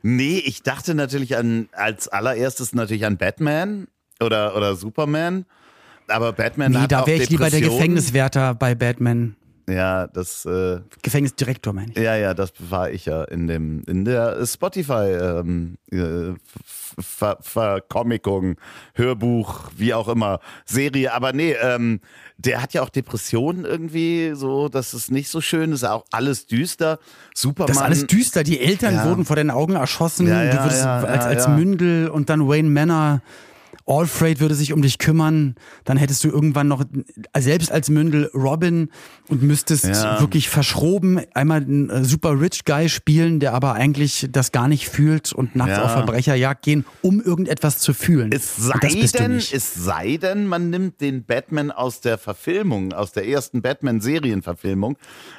Nee, 0.03 0.38
ich 0.38 0.62
dachte 0.62 0.94
natürlich 0.94 1.36
an, 1.36 1.68
als 1.72 2.09
allererstes 2.09 2.74
natürlich 2.74 3.05
an 3.05 3.16
Batman 3.16 3.88
oder, 4.20 4.57
oder 4.57 4.74
Superman. 4.76 5.44
Aber 6.09 6.32
Batman 6.32 6.72
nee, 6.72 6.78
hat 6.78 6.92
da 6.92 7.07
wäre 7.07 7.22
ich 7.22 7.30
lieber 7.30 7.51
der 7.51 7.61
Gefängniswärter 7.61 8.55
bei 8.55 8.74
Batman. 8.74 9.36
Ja, 9.70 10.06
das 10.06 10.44
äh, 10.46 10.80
Gefängnisdirektor 11.02 11.72
meine 11.72 11.92
ich. 11.92 11.98
Ja, 11.98 12.16
ja, 12.16 12.34
das 12.34 12.52
war 12.58 12.90
ich 12.90 13.06
ja 13.06 13.24
in 13.24 13.46
dem 13.46 13.82
in 13.86 14.04
der 14.04 14.44
Spotify 14.46 15.12
ähm, 15.12 15.76
äh, 15.90 16.34
Hörbuch, 18.94 19.70
wie 19.76 19.94
auch 19.94 20.08
immer, 20.08 20.40
Serie. 20.64 21.12
Aber 21.12 21.32
nee, 21.32 21.54
ähm, 21.60 22.00
der 22.36 22.62
hat 22.62 22.74
ja 22.74 22.82
auch 22.82 22.88
Depressionen 22.88 23.64
irgendwie, 23.64 24.32
so, 24.34 24.68
dass 24.68 24.92
es 24.92 25.10
nicht 25.10 25.28
so 25.28 25.40
schön 25.40 25.72
ist, 25.72 25.84
auch 25.84 26.04
alles 26.10 26.46
düster. 26.46 26.98
Superman. 27.34 27.68
Das 27.68 27.76
ist 27.76 27.82
alles 27.82 28.06
düster. 28.06 28.42
Die 28.42 28.60
Eltern 28.60 28.94
ja. 28.94 29.08
wurden 29.08 29.24
vor 29.24 29.36
den 29.36 29.50
Augen 29.50 29.74
erschossen. 29.74 30.26
Ja, 30.26 30.42
ja, 30.42 30.50
du 30.52 30.58
würdest 30.64 30.84
als, 30.84 31.24
als 31.24 31.48
Mündel 31.48 32.08
und 32.08 32.30
dann 32.30 32.48
Wayne 32.48 32.68
Manor 32.68 33.20
Alfred 33.86 34.40
würde 34.40 34.54
sich 34.54 34.72
um 34.72 34.82
dich 34.82 34.98
kümmern, 34.98 35.56
dann 35.84 35.96
hättest 35.96 36.22
du 36.24 36.28
irgendwann 36.28 36.68
noch, 36.68 36.84
selbst 37.36 37.72
als 37.72 37.90
Mündel, 37.90 38.30
Robin 38.34 38.90
und 39.28 39.42
müsstest 39.42 39.84
ja. 39.84 40.20
wirklich 40.20 40.48
verschroben 40.48 41.20
einmal 41.34 41.62
einen 41.62 41.90
äh, 41.90 42.04
super 42.04 42.40
rich 42.40 42.64
Guy 42.64 42.88
spielen, 42.88 43.40
der 43.40 43.52
aber 43.54 43.74
eigentlich 43.74 44.28
das 44.30 44.52
gar 44.52 44.68
nicht 44.68 44.88
fühlt 44.88 45.32
und 45.32 45.56
nachts 45.56 45.76
ja. 45.76 45.84
auf 45.84 45.92
Verbrecherjagd 45.92 46.62
gehen, 46.62 46.84
um 47.02 47.20
irgendetwas 47.20 47.78
zu 47.78 47.92
fühlen. 47.94 48.30
Es 48.32 48.56
sei, 48.56 48.78
denn, 49.18 49.36
es 49.36 49.74
sei 49.74 50.16
denn, 50.16 50.46
man 50.46 50.70
nimmt 50.70 51.00
den 51.00 51.24
Batman 51.24 51.70
aus 51.70 52.00
der 52.00 52.18
Verfilmung, 52.18 52.92
aus 52.92 53.12
der 53.12 53.26
ersten 53.26 53.62
Batman-Serienverfilmung. 53.62 54.96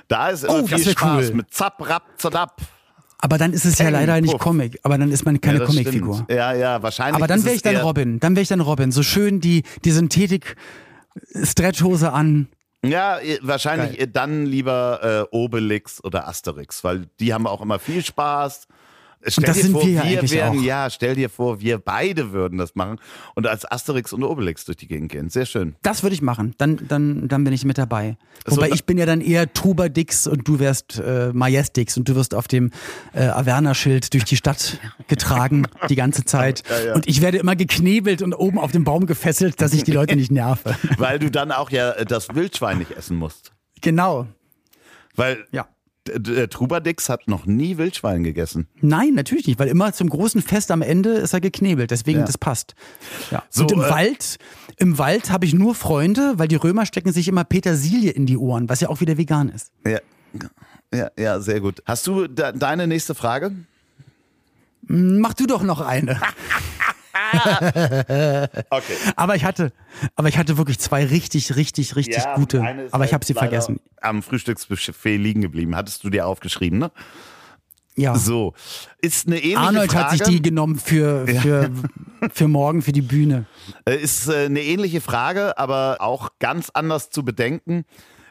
Da 0.07 0.29
ist 0.29 0.43
immer 0.43 0.63
oh, 0.63 0.67
viel 0.67 0.89
Spaß 0.89 1.29
cool. 1.29 1.35
mit 1.35 1.53
Zap, 1.53 1.87
Rap, 1.87 2.03
Zadap. 2.17 2.61
Aber 3.21 3.37
dann 3.37 3.53
ist 3.53 3.65
es 3.65 3.77
Peng, 3.77 3.85
ja 3.85 3.91
leider 3.91 4.19
nicht 4.19 4.31
puff. 4.31 4.41
Comic. 4.41 4.79
Aber 4.83 4.97
dann 4.97 5.11
ist 5.11 5.25
man 5.25 5.39
keine 5.39 5.59
ja, 5.59 5.65
Comicfigur. 5.65 6.25
Ja, 6.29 6.53
ja, 6.53 6.81
wahrscheinlich. 6.81 7.15
Aber 7.15 7.27
dann 7.27 7.45
wäre 7.45 7.55
ich 7.55 7.61
dann 7.61 7.77
Robin. 7.77 8.19
Dann 8.19 8.35
wäre 8.35 8.41
ich 8.41 8.49
dann 8.49 8.61
Robin. 8.61 8.91
So 8.91 9.03
schön 9.03 9.39
die, 9.39 9.63
die 9.85 9.91
Synthetik 9.91 10.55
Stretchhose 11.43 12.11
an. 12.11 12.47
Ja, 12.83 13.19
wahrscheinlich 13.41 13.99
Geil. 13.99 14.07
dann 14.07 14.45
lieber 14.47 15.27
äh, 15.31 15.35
Obelix 15.35 16.03
oder 16.03 16.27
Asterix, 16.27 16.83
weil 16.83 17.07
die 17.19 17.31
haben 17.33 17.45
auch 17.45 17.61
immer 17.61 17.77
viel 17.77 18.03
Spaß. 18.03 18.67
Stell 19.25 19.43
und 19.43 19.47
das 19.47 19.57
dir 19.57 19.63
sind 19.63 19.71
vor, 19.73 19.85
wir, 19.85 20.03
wir 20.03 20.31
wären, 20.31 20.57
auch. 20.57 20.63
ja, 20.63 20.89
stell 20.89 21.15
dir 21.15 21.29
vor, 21.29 21.61
wir 21.61 21.77
beide 21.77 22.31
würden 22.31 22.57
das 22.57 22.75
machen 22.75 22.97
und 23.35 23.45
als 23.45 23.69
Asterix 23.69 24.13
und 24.13 24.23
Obelix 24.23 24.65
durch 24.65 24.77
die 24.77 24.87
Gegend 24.87 25.11
gehen. 25.11 25.29
Sehr 25.29 25.45
schön. 25.45 25.75
Das 25.83 26.01
würde 26.01 26.15
ich 26.15 26.21
machen. 26.21 26.55
Dann, 26.57 26.79
dann, 26.87 27.27
dann 27.27 27.43
bin 27.43 27.53
ich 27.53 27.63
mit 27.63 27.77
dabei. 27.77 28.17
Wobei 28.45 28.69
so, 28.69 28.73
ich 28.73 28.85
bin 28.85 28.97
ja 28.97 29.05
dann 29.05 29.21
eher 29.21 29.51
Trubadix 29.53 30.25
und 30.25 30.47
du 30.47 30.59
wärst 30.59 30.99
äh, 30.99 31.31
Majestix 31.33 31.97
und 31.97 32.09
du 32.09 32.15
wirst 32.15 32.33
auf 32.33 32.47
dem 32.47 32.71
äh, 33.13 33.23
Averna-Schild 33.23 34.13
durch 34.13 34.23
die 34.23 34.37
Stadt 34.37 34.79
getragen 35.07 35.67
die 35.89 35.95
ganze 35.95 36.25
Zeit. 36.25 36.63
Ja, 36.67 36.87
ja. 36.87 36.95
Und 36.95 37.07
ich 37.07 37.21
werde 37.21 37.37
immer 37.37 37.55
geknebelt 37.55 38.21
und 38.21 38.33
oben 38.33 38.57
auf 38.57 38.71
dem 38.71 38.83
Baum 38.83 39.05
gefesselt, 39.05 39.61
dass 39.61 39.73
ich 39.73 39.83
die 39.83 39.91
Leute 39.91 40.15
nicht 40.15 40.31
nerve. 40.31 40.75
Weil 40.97 41.19
du 41.19 41.29
dann 41.29 41.51
auch 41.51 41.69
ja 41.69 42.03
das 42.05 42.33
Wildschwein 42.33 42.79
nicht 42.79 42.91
essen 42.91 43.17
musst. 43.17 43.51
Genau. 43.81 44.27
Weil 45.15 45.45
ja. 45.51 45.67
Der 46.07 46.49
Trubadix 46.49 47.09
hat 47.09 47.27
noch 47.27 47.45
nie 47.45 47.77
Wildschwein 47.77 48.23
gegessen. 48.23 48.67
Nein, 48.81 49.13
natürlich 49.13 49.45
nicht, 49.45 49.59
weil 49.59 49.67
immer 49.67 49.93
zum 49.93 50.09
großen 50.09 50.41
Fest 50.41 50.71
am 50.71 50.81
Ende 50.81 51.11
ist 51.11 51.33
er 51.33 51.41
geknebelt, 51.41 51.91
deswegen 51.91 52.21
ja. 52.21 52.25
das 52.25 52.39
passt. 52.39 52.73
Ja. 53.29 53.43
So, 53.51 53.63
Und 53.63 53.73
im 53.73 53.81
äh, 53.81 53.89
Wald, 53.89 54.37
im 54.77 54.97
Wald 54.97 55.29
habe 55.29 55.45
ich 55.45 55.53
nur 55.53 55.75
Freunde, 55.75 56.33
weil 56.37 56.47
die 56.47 56.55
Römer 56.55 56.87
stecken 56.87 57.13
sich 57.13 57.27
immer 57.27 57.43
Petersilie 57.43 58.09
in 58.09 58.25
die 58.25 58.37
Ohren, 58.37 58.67
was 58.67 58.81
ja 58.81 58.89
auch 58.89 58.99
wieder 58.99 59.17
vegan 59.17 59.49
ist. 59.49 59.71
Ja, 59.85 59.99
ja, 60.91 61.11
ja 61.17 61.39
sehr 61.39 61.59
gut. 61.59 61.83
Hast 61.85 62.07
du 62.07 62.27
de 62.27 62.51
deine 62.57 62.87
nächste 62.87 63.13
Frage? 63.13 63.51
Mach 64.87 65.35
du 65.35 65.45
doch 65.45 65.61
noch 65.61 65.81
eine. 65.81 66.19
okay. 68.69 68.95
Aber 69.15 69.35
ich 69.35 69.43
hatte, 69.43 69.71
aber 70.15 70.29
ich 70.29 70.37
hatte 70.37 70.57
wirklich 70.57 70.79
zwei 70.79 71.05
richtig, 71.05 71.55
richtig, 71.55 71.95
richtig 71.95 72.23
ja, 72.23 72.35
gute. 72.35 72.59
Aber 72.91 73.05
ich 73.05 73.13
habe 73.13 73.21
halt 73.21 73.25
sie 73.25 73.33
vergessen. 73.33 73.79
Am 74.01 74.23
Frühstücksbuffet 74.23 75.17
liegen 75.17 75.41
geblieben. 75.41 75.75
Hattest 75.75 76.03
du 76.03 76.09
dir 76.09 76.27
aufgeschrieben, 76.27 76.79
ne? 76.79 76.91
Ja. 77.95 78.15
So. 78.15 78.53
Ist 79.01 79.27
eine 79.27 79.37
ähnliche 79.37 79.59
Arnold 79.59 79.91
Frage. 79.91 80.05
hat 80.05 80.11
sich 80.11 80.21
die 80.21 80.41
genommen 80.41 80.77
für, 80.79 81.27
für, 81.27 81.69
für 82.31 82.47
morgen, 82.47 82.81
für 82.81 82.93
die 82.93 83.01
Bühne. 83.01 83.45
Äh, 83.85 83.97
ist 83.97 84.27
äh, 84.27 84.45
eine 84.45 84.61
ähnliche 84.61 85.01
Frage, 85.01 85.57
aber 85.57 85.97
auch 85.99 86.29
ganz 86.39 86.69
anders 86.69 87.09
zu 87.09 87.25
bedenken. 87.25 87.85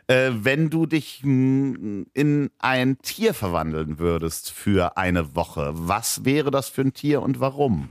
Äh, 0.06 0.30
wenn 0.32 0.70
du 0.70 0.86
dich 0.86 1.22
in 1.22 2.50
ein 2.58 2.98
Tier 2.98 3.34
verwandeln 3.34 3.98
würdest 3.98 4.50
für 4.50 4.96
eine 4.96 5.36
Woche, 5.36 5.70
was 5.74 6.24
wäre 6.24 6.50
das 6.50 6.68
für 6.68 6.82
ein 6.82 6.94
Tier 6.94 7.22
und 7.22 7.38
warum? 7.38 7.90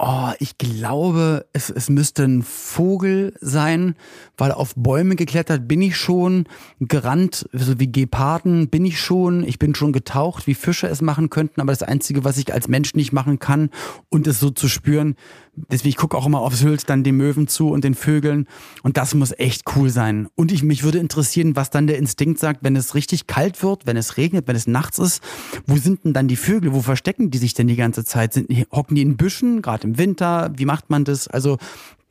Oh, 0.00 0.30
ich 0.38 0.58
glaube, 0.58 1.46
es, 1.52 1.70
es 1.70 1.90
müsste 1.90 2.22
ein 2.22 2.44
Vogel 2.44 3.34
sein, 3.40 3.96
weil 4.36 4.52
auf 4.52 4.72
Bäume 4.76 5.16
geklettert 5.16 5.66
bin 5.66 5.82
ich 5.82 5.96
schon, 5.96 6.44
gerannt, 6.78 7.48
so 7.52 7.80
wie 7.80 7.90
Geparden 7.90 8.68
bin 8.68 8.84
ich 8.84 9.00
schon, 9.00 9.42
ich 9.42 9.58
bin 9.58 9.74
schon 9.74 9.92
getaucht, 9.92 10.46
wie 10.46 10.54
Fische 10.54 10.86
es 10.86 11.02
machen 11.02 11.30
könnten, 11.30 11.60
aber 11.60 11.72
das 11.72 11.82
Einzige, 11.82 12.22
was 12.22 12.38
ich 12.38 12.54
als 12.54 12.68
Mensch 12.68 12.94
nicht 12.94 13.12
machen 13.12 13.40
kann 13.40 13.70
und 14.08 14.28
es 14.28 14.38
so 14.38 14.50
zu 14.50 14.68
spüren, 14.68 15.16
deswegen 15.70 15.90
ich 15.90 15.96
gucke 15.96 16.16
auch 16.16 16.26
immer 16.26 16.40
aufs 16.40 16.58
Sylt 16.58 16.88
dann 16.88 17.04
den 17.04 17.16
Möwen 17.16 17.48
zu 17.48 17.70
und 17.70 17.84
den 17.84 17.94
Vögeln 17.94 18.46
und 18.82 18.96
das 18.96 19.14
muss 19.14 19.32
echt 19.32 19.64
cool 19.76 19.90
sein. 19.90 20.28
Und 20.34 20.52
ich 20.52 20.62
mich 20.62 20.82
würde 20.82 20.98
interessieren, 20.98 21.56
was 21.56 21.70
dann 21.70 21.86
der 21.86 21.98
Instinkt 21.98 22.38
sagt, 22.38 22.60
wenn 22.62 22.76
es 22.76 22.94
richtig 22.94 23.26
kalt 23.26 23.62
wird, 23.62 23.86
wenn 23.86 23.96
es 23.96 24.16
regnet, 24.16 24.48
wenn 24.48 24.56
es 24.56 24.66
nachts 24.66 24.98
ist, 24.98 25.22
wo 25.66 25.76
sind 25.76 26.04
denn 26.04 26.12
dann 26.12 26.28
die 26.28 26.36
Vögel, 26.36 26.72
wo 26.72 26.82
verstecken 26.82 27.30
die 27.30 27.38
sich 27.38 27.54
denn 27.54 27.66
die 27.66 27.76
ganze 27.76 28.04
Zeit? 28.04 28.32
Sind, 28.32 28.50
hocken 28.72 28.94
die 28.94 29.02
in 29.02 29.16
Büschen, 29.16 29.62
gerade 29.62 29.86
im 29.86 29.98
Winter? 29.98 30.52
Wie 30.56 30.64
macht 30.64 30.90
man 30.90 31.04
das? 31.04 31.28
Also 31.28 31.58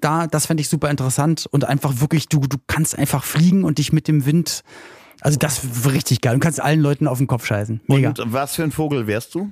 da, 0.01 0.27
das 0.27 0.45
fände 0.45 0.61
ich 0.61 0.69
super 0.69 0.89
interessant 0.89 1.47
und 1.49 1.65
einfach 1.65 1.99
wirklich, 1.99 2.27
du, 2.27 2.39
du 2.41 2.57
kannst 2.67 2.97
einfach 2.97 3.23
fliegen 3.23 3.63
und 3.63 3.77
dich 3.77 3.91
mit 3.91 4.07
dem 4.07 4.25
Wind, 4.25 4.63
also 5.21 5.37
das 5.39 5.83
wäre 5.83 5.95
richtig 5.95 6.21
geil. 6.21 6.35
Du 6.35 6.39
kannst 6.39 6.61
allen 6.61 6.79
Leuten 6.79 7.07
auf 7.07 7.17
den 7.17 7.27
Kopf 7.27 7.45
scheißen. 7.45 7.81
Mega. 7.87 8.09
Und 8.09 8.21
was 8.27 8.55
für 8.55 8.63
ein 8.63 8.71
Vogel 8.71 9.07
wärst 9.07 9.33
du? 9.35 9.49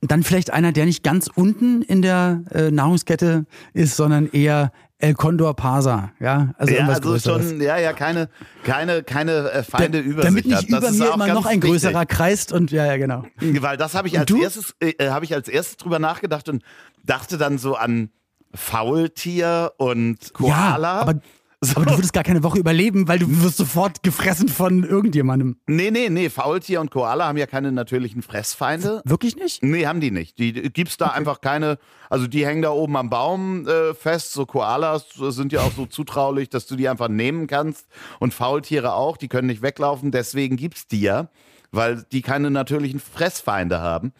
Dann 0.00 0.22
vielleicht 0.22 0.52
einer, 0.52 0.72
der 0.72 0.86
nicht 0.86 1.02
ganz 1.02 1.28
unten 1.34 1.82
in 1.82 2.02
der 2.02 2.42
äh, 2.52 2.70
Nahrungskette 2.70 3.46
ist, 3.72 3.96
sondern 3.96 4.28
eher 4.30 4.72
El 5.00 5.14
Condor 5.14 5.54
Pasa, 5.54 6.10
ja, 6.18 6.54
also 6.58 6.74
ja, 6.74 6.86
also 6.86 7.00
Größeres. 7.02 7.50
schon, 7.50 7.60
ja, 7.60 7.78
ja, 7.78 7.92
keine, 7.92 8.28
keine, 8.64 9.04
keine 9.04 9.48
äh, 9.52 9.62
Feinde 9.62 10.02
da, 10.02 10.08
über 10.08 10.22
damit 10.22 10.42
sich 10.42 10.52
nicht 10.52 10.72
hat. 10.72 10.82
über 10.82 10.90
mir 10.90 11.14
immer 11.14 11.28
noch 11.28 11.46
ein 11.46 11.60
größerer 11.60 12.00
wichtig. 12.00 12.16
kreist 12.16 12.52
und 12.52 12.72
ja, 12.72 12.84
ja, 12.84 12.96
genau. 12.96 13.22
Weil 13.40 13.76
das 13.76 13.94
habe 13.94 14.08
ich 14.08 14.18
als 14.18 14.28
erstes, 14.28 14.74
äh, 14.80 14.90
äh 14.98 15.10
habe 15.10 15.24
ich 15.24 15.32
als 15.32 15.46
erstes 15.46 15.76
drüber 15.76 16.00
nachgedacht 16.00 16.48
und 16.48 16.64
dachte 17.04 17.38
dann 17.38 17.58
so 17.58 17.76
an 17.76 18.10
Faultier 18.54 19.72
und 19.76 20.34
Koala. 20.34 20.96
Ja, 20.96 21.00
aber 21.00 21.20
so. 21.60 21.76
Aber 21.76 21.86
du 21.86 21.96
würdest 21.96 22.12
gar 22.12 22.22
keine 22.22 22.44
Woche 22.44 22.58
überleben, 22.58 23.08
weil 23.08 23.18
du 23.18 23.42
wirst 23.42 23.56
sofort 23.56 24.04
gefressen 24.04 24.48
von 24.48 24.84
irgendjemandem. 24.84 25.56
Nee, 25.66 25.90
nee, 25.90 26.08
nee. 26.08 26.30
Faultier 26.30 26.80
und 26.80 26.90
Koala 26.90 27.26
haben 27.26 27.36
ja 27.36 27.46
keine 27.46 27.72
natürlichen 27.72 28.22
Fressfeinde. 28.22 29.02
Wirklich 29.04 29.34
nicht? 29.36 29.62
Nee, 29.64 29.86
haben 29.86 30.00
die 30.00 30.12
nicht. 30.12 30.38
Die 30.38 30.52
gibt's 30.52 30.96
da 30.96 31.06
okay. 31.06 31.16
einfach 31.16 31.40
keine. 31.40 31.78
Also 32.10 32.28
die 32.28 32.46
hängen 32.46 32.62
da 32.62 32.70
oben 32.70 32.96
am 32.96 33.10
Baum 33.10 33.66
äh, 33.66 33.92
fest. 33.94 34.32
So 34.32 34.46
Koalas 34.46 35.06
sind 35.16 35.52
ja 35.52 35.62
auch 35.62 35.72
so 35.72 35.86
zutraulich, 35.86 36.48
dass 36.48 36.66
du 36.66 36.76
die 36.76 36.88
einfach 36.88 37.08
nehmen 37.08 37.48
kannst. 37.48 37.88
Und 38.20 38.34
Faultiere 38.34 38.94
auch, 38.94 39.16
die 39.16 39.28
können 39.28 39.48
nicht 39.48 39.62
weglaufen. 39.62 40.12
Deswegen 40.12 40.56
gibt's 40.56 40.86
die 40.86 41.00
ja, 41.00 41.28
weil 41.72 42.04
die 42.12 42.22
keine 42.22 42.52
natürlichen 42.52 43.00
Fressfeinde 43.00 43.80
haben. 43.80 44.12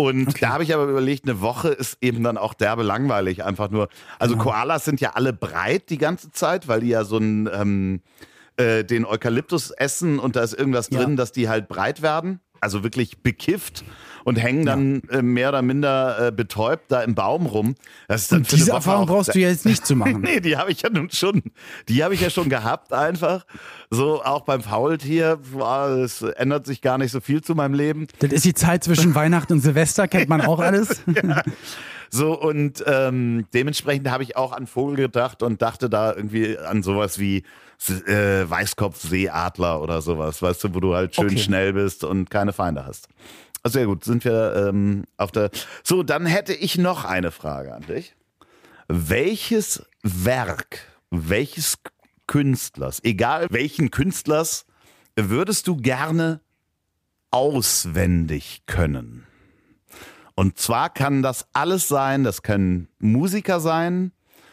Und 0.00 0.28
okay. 0.28 0.38
da 0.40 0.48
habe 0.50 0.64
ich 0.64 0.72
aber 0.72 0.84
überlegt, 0.84 1.28
eine 1.28 1.42
Woche 1.42 1.68
ist 1.68 1.98
eben 2.00 2.22
dann 2.22 2.38
auch 2.38 2.54
derbe 2.54 2.82
langweilig, 2.82 3.44
einfach 3.44 3.68
nur. 3.70 3.88
Also 4.18 4.34
genau. 4.34 4.44
Koalas 4.44 4.86
sind 4.86 4.98
ja 5.00 5.10
alle 5.10 5.34
breit 5.34 5.90
die 5.90 5.98
ganze 5.98 6.30
Zeit, 6.30 6.68
weil 6.68 6.80
die 6.80 6.88
ja 6.88 7.04
so 7.04 7.18
ein 7.18 7.50
ähm, 7.52 8.00
äh, 8.56 8.82
den 8.82 9.04
Eukalyptus 9.04 9.70
essen 9.72 10.18
und 10.18 10.36
da 10.36 10.42
ist 10.42 10.54
irgendwas 10.54 10.88
ja. 10.90 11.00
drin, 11.00 11.16
dass 11.16 11.32
die 11.32 11.50
halt 11.50 11.68
breit 11.68 12.00
werden. 12.00 12.40
Also 12.62 12.82
wirklich 12.82 13.22
bekifft 13.22 13.84
und 14.24 14.36
hängen 14.36 14.66
dann 14.66 15.02
ja. 15.10 15.18
äh, 15.18 15.22
mehr 15.22 15.50
oder 15.50 15.62
minder 15.62 16.28
äh, 16.28 16.32
betäubt 16.32 16.90
da 16.92 17.02
im 17.02 17.14
Baum 17.14 17.46
rum. 17.46 17.74
Das 18.08 18.22
ist 18.22 18.32
dann 18.32 18.40
und 18.40 18.52
diese 18.52 18.72
Erfahrung 18.72 19.04
auch, 19.04 19.14
brauchst 19.14 19.34
du 19.34 19.38
ja 19.38 19.48
jetzt 19.48 19.66
nicht 19.66 19.86
zu 19.86 19.96
machen. 19.96 20.20
nee, 20.22 20.40
die 20.40 20.56
habe 20.56 20.70
ich 20.70 20.82
ja 20.82 20.90
nun 20.90 21.10
schon, 21.10 21.42
die 21.88 22.02
habe 22.02 22.14
ich 22.14 22.20
ja 22.20 22.30
schon 22.30 22.48
gehabt 22.48 22.92
einfach. 22.92 23.46
So 23.90 24.22
auch 24.22 24.42
beim 24.42 24.62
Faultier, 24.62 25.38
es 26.04 26.22
ändert 26.22 26.66
sich 26.66 26.80
gar 26.80 26.98
nicht 26.98 27.10
so 27.10 27.20
viel 27.20 27.42
zu 27.42 27.54
meinem 27.54 27.74
Leben. 27.74 28.06
Das 28.20 28.32
ist 28.32 28.44
die 28.44 28.54
Zeit 28.54 28.84
zwischen 28.84 29.14
Weihnachten 29.14 29.54
und 29.54 29.60
Silvester, 29.60 30.06
kennt 30.08 30.28
man 30.28 30.40
auch 30.42 30.60
alles. 30.60 31.02
ja. 31.22 31.42
So, 32.12 32.38
und 32.38 32.82
ähm, 32.86 33.46
dementsprechend 33.54 34.10
habe 34.10 34.24
ich 34.24 34.36
auch 34.36 34.52
an 34.52 34.66
Vogel 34.66 34.96
gedacht 34.96 35.42
und 35.42 35.62
dachte 35.62 35.88
da 35.88 36.12
irgendwie 36.12 36.58
an 36.58 36.82
sowas 36.82 37.20
wie 37.20 37.44
äh, 37.88 38.48
Weißkopfseeadler 38.50 39.80
oder 39.80 40.02
sowas, 40.02 40.42
weißt 40.42 40.64
du, 40.64 40.74
wo 40.74 40.80
du 40.80 40.94
halt 40.94 41.14
schön 41.14 41.26
okay. 41.26 41.38
schnell 41.38 41.72
bist 41.72 42.04
und 42.04 42.28
keine 42.28 42.52
Feinde 42.52 42.84
hast. 42.84 43.08
Also 43.62 43.78
sehr 43.78 43.86
gut, 43.86 44.04
sind 44.04 44.24
wir 44.24 44.68
ähm, 44.68 45.04
auf 45.16 45.32
der. 45.32 45.50
So, 45.82 46.02
dann 46.02 46.26
hätte 46.26 46.54
ich 46.54 46.78
noch 46.78 47.04
eine 47.04 47.30
Frage 47.30 47.74
an 47.74 47.82
dich. 47.82 48.14
Welches 48.88 49.84
Werk, 50.02 50.80
welches 51.10 51.78
Künstlers, 52.26 53.00
egal 53.04 53.46
welchen 53.50 53.90
Künstlers, 53.90 54.66
würdest 55.16 55.66
du 55.66 55.76
gerne 55.76 56.40
auswendig 57.30 58.62
können? 58.66 59.26
Und 60.34 60.58
zwar 60.58 60.88
kann 60.88 61.22
das 61.22 61.46
alles 61.52 61.88
sein, 61.88 62.24
das 62.24 62.42
können 62.42 62.88
Musiker 62.98 63.60
sein, 63.60 64.12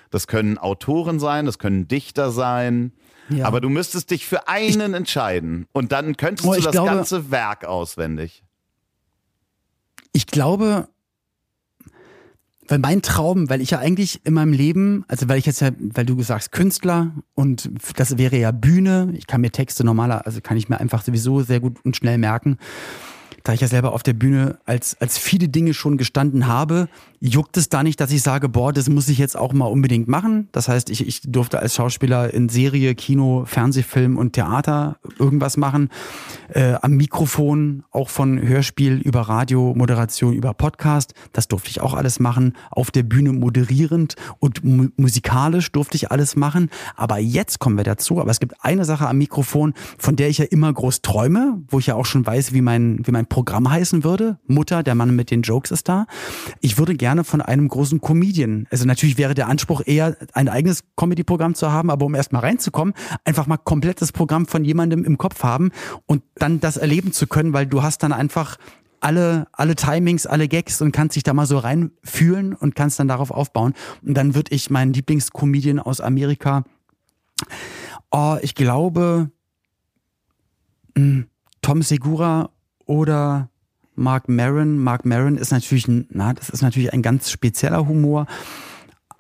das 0.10 0.28
können 0.28 0.58
Autoren 0.58 1.20
sein, 1.20 1.46
das 1.46 1.60
können 1.60 1.88
Dichter 1.88 2.32
sein. 2.32 2.92
Ja. 3.30 3.46
Aber 3.46 3.62
du 3.62 3.70
müsstest 3.70 4.12
dich 4.12 4.26
für 4.26 4.48
einen 4.48 4.92
ich, 4.92 4.98
entscheiden 4.98 5.68
und 5.72 5.92
dann 5.92 6.18
könntest 6.18 6.48
oh, 6.48 6.54
du 6.54 6.62
das 6.62 6.72
glaube, 6.72 6.90
ganze 6.90 7.32
Werk 7.32 7.66
auswendig. 7.66 8.44
Ich 10.12 10.28
glaube, 10.28 10.88
weil 12.68 12.80
mein 12.80 13.02
Traum, 13.02 13.50
weil 13.50 13.62
ich 13.62 13.72
ja 13.72 13.80
eigentlich 13.80 14.26
in 14.26 14.34
meinem 14.34 14.54
Leben, 14.54 15.06
also 15.08 15.30
weil 15.30 15.38
ich 15.38 15.46
jetzt 15.46 15.62
ja, 15.62 15.72
weil 15.80 16.06
du 16.06 16.22
sagst 16.22 16.52
Künstler 16.52 17.14
und 17.34 17.70
das 17.96 18.18
wäre 18.18 18.38
ja 18.38 18.52
Bühne, 18.52 19.14
ich 19.16 19.28
kann 19.28 19.42
mir 19.42 19.52
Texte 19.52 19.84
normaler, 19.84 20.26
also 20.26 20.42
kann 20.42 20.58
ich 20.58 20.68
mir 20.68 20.80
einfach 20.80 21.04
sowieso 21.04 21.42
sehr 21.42 21.60
gut 21.60 21.78
und 21.86 21.96
schnell 21.96 22.18
merken 22.18 22.58
da 23.48 23.54
ich 23.54 23.62
ja 23.62 23.68
selber 23.68 23.94
auf 23.94 24.04
der 24.04 24.14
Bühne 24.14 24.60
als, 24.66 25.00
als 25.00 25.18
viele 25.18 25.48
Dinge 25.48 25.74
schon 25.74 25.98
gestanden 25.98 26.48
habe, 26.48 26.90
juckt 27.20 27.58
es 27.58 27.70
da 27.70 27.84
nicht, 27.84 28.00
dass 28.00 28.12
ich 28.12 28.22
sage, 28.22 28.50
boah, 28.50 28.72
das 28.72 28.90
muss 28.90 29.10
ich 29.10 29.18
jetzt 29.18 29.38
auch 29.38 29.54
mal 29.54 29.66
unbedingt 29.66 30.08
machen. 30.08 30.50
Das 30.52 30.68
heißt, 30.68 30.90
ich, 30.90 31.08
ich 31.08 31.22
durfte 31.24 31.60
als 31.60 31.76
Schauspieler 31.76 32.34
in 32.34 32.50
Serie, 32.50 32.96
Kino, 32.96 33.46
Fernsehfilm 33.46 34.18
und 34.18 34.34
Theater 34.34 34.98
irgendwas 35.18 35.58
machen. 35.58 35.90
Äh, 36.50 36.76
am 36.82 36.92
Mikrofon, 36.92 37.84
auch 37.92 38.10
von 38.10 38.40
Hörspiel 38.42 39.02
über 39.02 39.22
Radio, 39.22 39.74
Moderation 39.76 40.34
über 40.34 40.54
Podcast. 40.54 41.14
Das 41.34 41.48
durfte 41.48 41.70
ich 41.70 41.82
auch 41.82 41.94
alles 41.94 42.20
machen. 42.20 42.54
Auf 42.70 42.92
der 42.92 43.04
Bühne 43.04 43.34
moderierend 43.34 44.16
und 44.40 44.64
mu 44.64 44.88
musikalisch 44.96 45.72
durfte 45.72 45.96
ich 45.96 46.12
alles 46.12 46.36
machen. 46.36 46.70
Aber 46.96 47.18
jetzt 47.18 47.60
kommen 47.60 47.78
wir 47.78 47.84
dazu. 47.84 48.22
Aber 48.22 48.32
es 48.32 48.40
gibt 48.40 48.56
eine 48.64 48.86
Sache 48.86 49.08
am 49.08 49.18
Mikrofon, 49.18 49.74
von 49.98 50.16
der 50.16 50.30
ich 50.30 50.38
ja 50.38 50.46
immer 50.46 50.72
groß 50.72 51.02
träume, 51.02 51.62
wo 51.68 51.80
ich 51.80 51.88
ja 51.88 51.96
auch 51.96 52.06
schon 52.06 52.26
weiß, 52.26 52.54
wie 52.54 52.62
mein, 52.62 53.00
wie 53.06 53.12
mein 53.12 53.26
Programm 53.26 53.70
heißen 53.70 54.04
würde. 54.04 54.38
Mutter, 54.48 54.84
der 54.84 54.96
Mann 54.96 55.16
mit 55.16 55.32
den 55.32 55.42
Jokes 55.42 55.72
ist 55.72 55.90
da. 55.90 56.06
Ich 56.62 56.78
würde 56.78 56.96
gerne 56.96 57.07
von 57.24 57.42
einem 57.42 57.68
großen 57.68 58.02
Comedian, 58.02 58.68
also 58.72 58.86
natürlich 58.86 59.18
wäre 59.18 59.34
der 59.34 59.48
Anspruch 59.48 59.82
eher, 59.86 60.18
ein 60.34 60.50
eigenes 60.50 60.84
Comedy-Programm 60.96 61.56
zu 61.56 61.72
haben, 61.72 61.90
aber 61.90 62.06
um 62.06 62.16
erstmal 62.16 62.42
reinzukommen, 62.42 62.94
einfach 63.24 63.48
mal 63.48 63.58
komplettes 63.58 64.12
Programm 64.12 64.46
von 64.46 64.64
jemandem 64.64 65.04
im 65.04 65.18
Kopf 65.18 65.44
haben 65.44 65.72
und 66.06 66.24
dann 66.36 66.60
das 66.60 66.78
erleben 66.78 67.12
zu 67.12 67.28
können, 67.28 67.54
weil 67.54 67.66
du 67.66 67.82
hast 67.84 68.04
dann 68.04 68.14
einfach 68.14 68.58
alle, 69.00 69.48
alle 69.52 69.76
Timings, 69.76 70.26
alle 70.26 70.48
Gags 70.48 70.82
und 70.82 70.92
kannst 70.92 71.16
dich 71.16 71.24
da 71.24 71.34
mal 71.34 71.46
so 71.46 71.58
reinfühlen 71.58 72.54
und 72.54 72.76
kannst 72.76 73.00
dann 73.00 73.08
darauf 73.08 73.32
aufbauen. 73.32 73.74
Und 74.02 74.16
dann 74.16 74.36
würde 74.36 74.54
ich 74.54 74.70
meinen 74.70 74.94
Lieblingscomedian 74.94 75.80
aus 75.80 76.02
Amerika, 76.02 76.64
oh, 78.12 78.38
ich 78.42 78.56
glaube, 78.56 79.32
hm, 80.96 81.28
Tom 81.62 81.82
Segura 81.82 82.50
oder 82.86 83.50
Mark 83.98 84.30
Maron. 84.30 84.78
Mark 84.78 85.06
Maron 85.06 85.38
ist 85.38 85.52
natürlich, 85.52 85.88
ein, 85.88 86.08
na, 86.10 86.34
das 86.34 86.50
ist 86.50 86.62
natürlich 86.62 86.94
ein 86.94 87.02
ganz 87.02 87.30
spezieller 87.30 87.88
Humor. 87.88 88.28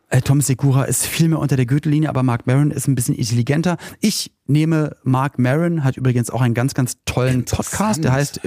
Äh, 0.09 0.21
Tom 0.21 0.39
Segura 0.39 0.85
ist 0.85 1.05
viel 1.05 1.27
mehr 1.27 1.39
unter 1.39 1.57
der 1.57 1.65
Gürtellinie, 1.65 2.07
aber 2.07 2.23
Mark 2.23 2.47
Maron 2.47 2.71
ist 2.71 2.87
ein 2.87 2.95
bisschen 2.95 3.15
intelligenter. 3.15 3.77
Ich 3.99 4.31
nehme 4.45 4.95
Mark 5.03 5.37
Maron, 5.37 5.83
hat 5.83 5.97
übrigens 5.97 6.29
auch 6.29 6.41
einen 6.41 6.53
ganz, 6.53 6.73
ganz 6.73 6.97
tollen 7.03 7.43
Podcast, 7.43 8.05
der 8.05 8.13
heißt 8.13 8.39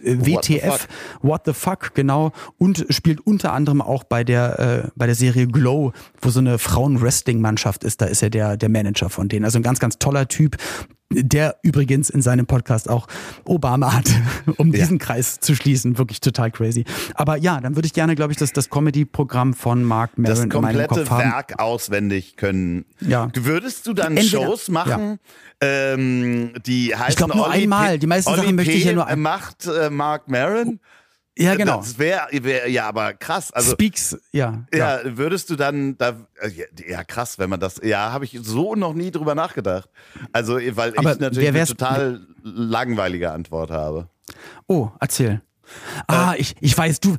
WTF, 0.00 0.28
What 0.32 0.44
the, 0.44 1.28
What 1.28 1.42
the 1.46 1.52
Fuck, 1.52 1.94
genau, 1.94 2.32
und 2.58 2.86
spielt 2.90 3.20
unter 3.20 3.52
anderem 3.52 3.80
auch 3.80 4.02
bei 4.02 4.24
der, 4.24 4.58
äh, 4.58 4.88
bei 4.96 5.06
der 5.06 5.14
Serie 5.14 5.46
Glow, 5.46 5.92
wo 6.20 6.30
so 6.30 6.40
eine 6.40 6.58
Frauen-Wrestling-Mannschaft 6.58 7.84
ist, 7.84 8.00
da 8.00 8.06
ist 8.06 8.22
er 8.22 8.30
der, 8.30 8.56
der 8.56 8.68
Manager 8.68 9.08
von 9.08 9.28
denen. 9.28 9.44
Also 9.44 9.60
ein 9.60 9.62
ganz, 9.62 9.78
ganz 9.78 9.98
toller 10.00 10.26
Typ, 10.26 10.56
der 11.14 11.56
übrigens 11.62 12.10
in 12.10 12.22
seinem 12.22 12.46
Podcast 12.46 12.88
auch 12.88 13.06
Obama 13.44 13.92
hat, 13.92 14.10
um 14.56 14.68
ja. 14.68 14.80
diesen 14.80 14.98
Kreis 14.98 15.40
zu 15.40 15.54
schließen. 15.54 15.98
Wirklich 15.98 16.20
total 16.20 16.50
crazy. 16.50 16.84
Aber 17.14 17.36
ja, 17.36 17.60
dann 17.60 17.76
würde 17.76 17.86
ich 17.86 17.92
gerne, 17.92 18.14
glaube 18.14 18.32
ich, 18.32 18.38
das, 18.38 18.52
das 18.52 18.70
Comedy-Programm 18.70 19.54
von 19.54 19.84
Mark 19.84 20.18
Maron 20.18 20.48
Das 20.48 20.48
komplette 20.48 21.08
Werk 21.10 21.58
auswendig 21.58 22.36
können. 22.36 22.84
Ja. 23.00 23.28
Würdest 23.34 23.86
du 23.86 23.94
dann 23.94 24.16
Entweder, 24.16 24.44
Shows 24.44 24.68
machen, 24.68 25.18
ja. 25.62 25.92
ähm, 25.92 26.52
die 26.66 26.94
heißen 26.94 27.08
Ich 27.10 27.16
glaube 27.16 27.36
nur 27.36 27.46
Oli 27.46 27.62
einmal. 27.62 27.98
Die 27.98 28.06
meisten 28.06 28.30
Oli 28.30 28.40
Sachen 28.40 28.56
möchte 28.56 28.72
ich 28.72 28.84
ja 28.84 28.92
nur 28.92 29.06
ein 29.06 29.20
macht 29.20 29.66
äh, 29.66 29.90
Mark 29.90 30.28
Maron? 30.28 30.80
Ja, 31.36 31.56
genau. 31.56 31.78
Das 31.78 31.98
wäre 31.98 32.28
wär, 32.30 32.70
ja 32.70 32.86
aber 32.86 33.12
krass. 33.14 33.52
Also, 33.52 33.72
Speaks, 33.72 34.16
ja. 34.32 34.64
Ja, 34.72 35.00
würdest 35.04 35.50
du 35.50 35.56
dann 35.56 35.98
da 35.98 36.26
äh, 36.40 36.50
ja, 36.88 37.02
krass, 37.02 37.38
wenn 37.38 37.50
man 37.50 37.58
das 37.58 37.80
ja, 37.82 38.12
habe 38.12 38.24
ich 38.24 38.38
so 38.42 38.74
noch 38.76 38.94
nie 38.94 39.10
drüber 39.10 39.34
nachgedacht. 39.34 39.90
Also, 40.32 40.54
weil 40.54 40.96
aber 40.96 41.12
ich 41.12 41.18
natürlich 41.18 41.48
eine 41.48 41.66
total 41.66 42.20
langweilige 42.42 43.32
Antwort 43.32 43.70
habe. 43.70 44.08
Oh, 44.68 44.90
erzähl. 45.00 45.42
Ah, 46.06 46.34
äh, 46.34 46.40
ich 46.40 46.54
ich 46.60 46.76
weiß 46.76 47.00
du 47.00 47.16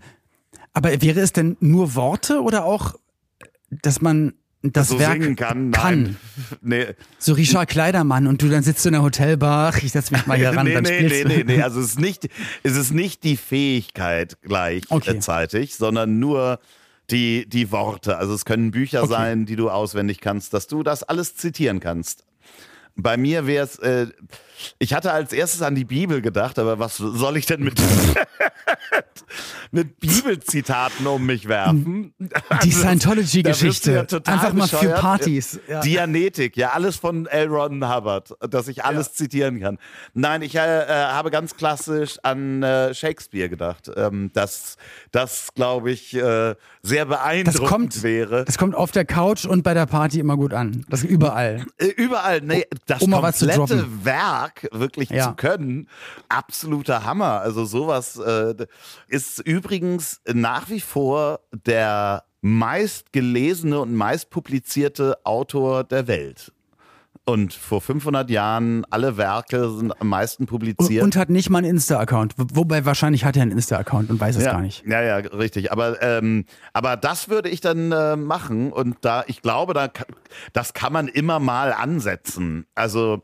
aber 0.72 1.02
wäre 1.02 1.20
es 1.20 1.34
denn 1.34 1.58
nur 1.60 1.96
Worte 1.96 2.42
oder 2.42 2.64
auch 2.66 2.96
dass 3.70 4.02
man 4.02 4.34
das 4.74 4.90
so 4.90 5.00
Werk 5.00 5.38
kann. 5.38 5.72
kann. 5.72 6.18
Nee. 6.62 6.88
So 7.18 7.34
Richard 7.34 7.70
Kleidermann 7.70 8.28
und 8.28 8.42
du 8.42 8.50
dann 8.50 8.64
sitzt 8.64 8.84
du 8.86 8.90
in 8.90 8.94
der 8.94 9.04
Hotelbar, 9.04 9.76
ich 9.82 9.92
setz 9.92 10.12
mich 10.12 10.26
mal 10.26 10.38
hier 10.38 10.50
ran, 10.56 10.66
nee, 10.66 10.74
dann 10.74 10.84
nee, 10.84 11.02
nee, 11.02 11.24
nee, 11.24 11.44
nee, 11.44 11.62
also 11.62 11.80
es 11.80 11.88
ist 11.88 12.00
nicht, 12.00 12.30
es 12.64 12.76
ist 12.76 12.92
nicht 12.92 13.24
die 13.24 13.38
Fähigkeit 13.38 14.38
gleichzeitig, 14.42 15.70
okay. 15.70 15.76
sondern 15.78 16.20
nur 16.20 16.60
die, 17.10 17.48
die 17.48 17.72
Worte. 17.72 18.18
Also 18.18 18.34
es 18.34 18.46
können 18.46 18.72
Bücher 18.72 19.04
okay. 19.04 19.12
sein, 19.12 19.46
die 19.46 19.56
du 19.56 19.70
auswendig 19.70 20.22
kannst, 20.22 20.54
dass 20.54 20.68
du 20.68 20.84
das 20.84 21.04
alles 21.04 21.36
zitieren 21.36 21.80
kannst. 21.80 22.26
Bei 22.96 23.18
mir 23.18 23.46
wäre 23.46 23.66
es, 23.66 23.78
äh, 23.80 24.08
ich 24.80 24.94
hatte 24.94 25.12
als 25.12 25.34
erstes 25.34 25.62
an 25.62 25.76
die 25.76 25.86
Bibel 25.86 26.22
gedacht, 26.22 26.60
aber 26.60 26.80
was 26.80 26.98
soll 26.98 27.38
ich 27.38 27.46
denn 27.46 27.64
mit, 27.64 27.82
mit 29.72 30.00
Bibelzitaten 30.00 31.06
um 31.08 31.26
mich 31.26 31.48
werfen? 31.48 32.14
Die 32.20 32.30
also, 32.50 32.70
Scientology-Geschichte. 32.70 34.08
Ja 34.10 34.20
Einfach 34.26 34.54
mal 34.54 34.68
für 34.68 34.90
Partys. 34.90 35.60
Ja. 35.68 35.82
Dianetik, 35.82 36.58
ja, 36.58 36.70
alles 36.72 36.98
von 36.98 37.26
L. 37.26 37.48
Ron 37.48 37.88
Hubbard, 37.88 38.34
dass 38.50 38.68
ich 38.68 38.84
alles 38.84 39.08
ja. 39.08 39.14
zitieren 39.14 39.60
kann. 39.60 39.78
Nein, 40.14 40.42
ich 40.42 40.56
äh, 40.56 40.60
äh, 40.60 40.88
habe 40.88 41.32
ganz 41.32 41.56
klassisch 41.56 42.18
an 42.24 42.64
äh, 42.64 42.94
Shakespeare 42.94 43.50
gedacht. 43.50 43.92
Ähm, 43.96 44.32
dass 44.34 44.78
das, 45.12 45.50
glaube 45.56 45.92
ich, 45.92 46.14
äh, 46.16 46.56
sehr 46.82 47.06
beeindruckend 47.06 47.62
das 47.62 47.70
kommt, 47.70 48.04
wäre. 48.04 48.46
Das 48.46 48.58
kommt 48.58 48.76
auf 48.76 48.92
der 48.92 49.06
Couch 49.06 49.46
und 49.46 49.64
bei 49.64 49.74
der 49.74 49.86
Party 49.86 50.20
immer 50.20 50.38
gut 50.38 50.54
an. 50.54 50.86
Das 50.90 51.04
überall. 51.04 51.66
Äh, 51.78 51.88
überall. 51.88 52.42
Nee, 52.42 52.66
das 52.86 53.02
um 53.02 53.12
komplette 53.12 53.86
Werk 54.04 54.45
wirklich 54.72 55.10
ja. 55.10 55.30
zu 55.30 55.36
können, 55.36 55.88
absoluter 56.30 57.06
Hammer. 57.06 57.42
Also 57.42 57.66
sowas 57.66 58.18
äh, 58.18 58.56
ist 59.08 59.40
übrigens 59.40 60.22
nach 60.32 60.70
wie 60.70 60.82
vor 60.82 61.42
der 61.52 62.24
meistgelesene 62.42 63.80
und 63.80 63.96
meistpublizierte 63.96 65.26
Autor 65.26 65.84
der 65.84 66.08
Welt. 66.08 66.52
Und 67.28 67.56
vor 67.56 67.82
500 67.82 68.30
Jahren, 68.30 68.86
alle 68.92 69.18
Werke 69.18 69.68
sind 69.72 70.00
am 70.00 70.10
meisten 70.10 70.46
publiziert. 70.46 71.04
Und, 71.04 71.16
hat 71.16 71.32
nicht 71.32 71.50
mal 71.50 71.58
einen 71.58 71.72
Insta-Account. 71.72 72.36
Wobei 72.38 72.86
wahrscheinlich 72.86 73.26
hat 73.26 73.36
er 73.36 73.42
einen 73.42 73.52
Insta-Account 73.52 74.12
und 74.12 74.20
weiß 74.20 74.36
es 74.36 74.44
ja, 74.44 74.52
gar 74.52 74.62
nicht. 74.62 74.86
Ja, 74.86 75.02
ja, 75.02 75.16
richtig. 75.16 75.72
Aber, 75.72 76.00
ähm, 76.04 76.46
aber 76.72 76.98
das 76.98 77.28
würde 77.28 77.50
ich 77.50 77.62
dann 77.62 77.92
äh, 77.92 78.16
machen. 78.16 78.72
Und 78.72 78.98
da, 79.02 79.24
ich 79.26 79.42
glaube, 79.42 79.74
da, 79.74 79.90
das 80.54 80.74
kann 80.74 80.94
man 80.94 81.08
immer 81.08 81.40
mal 81.40 81.74
ansetzen. 81.74 82.68
Also 82.76 83.24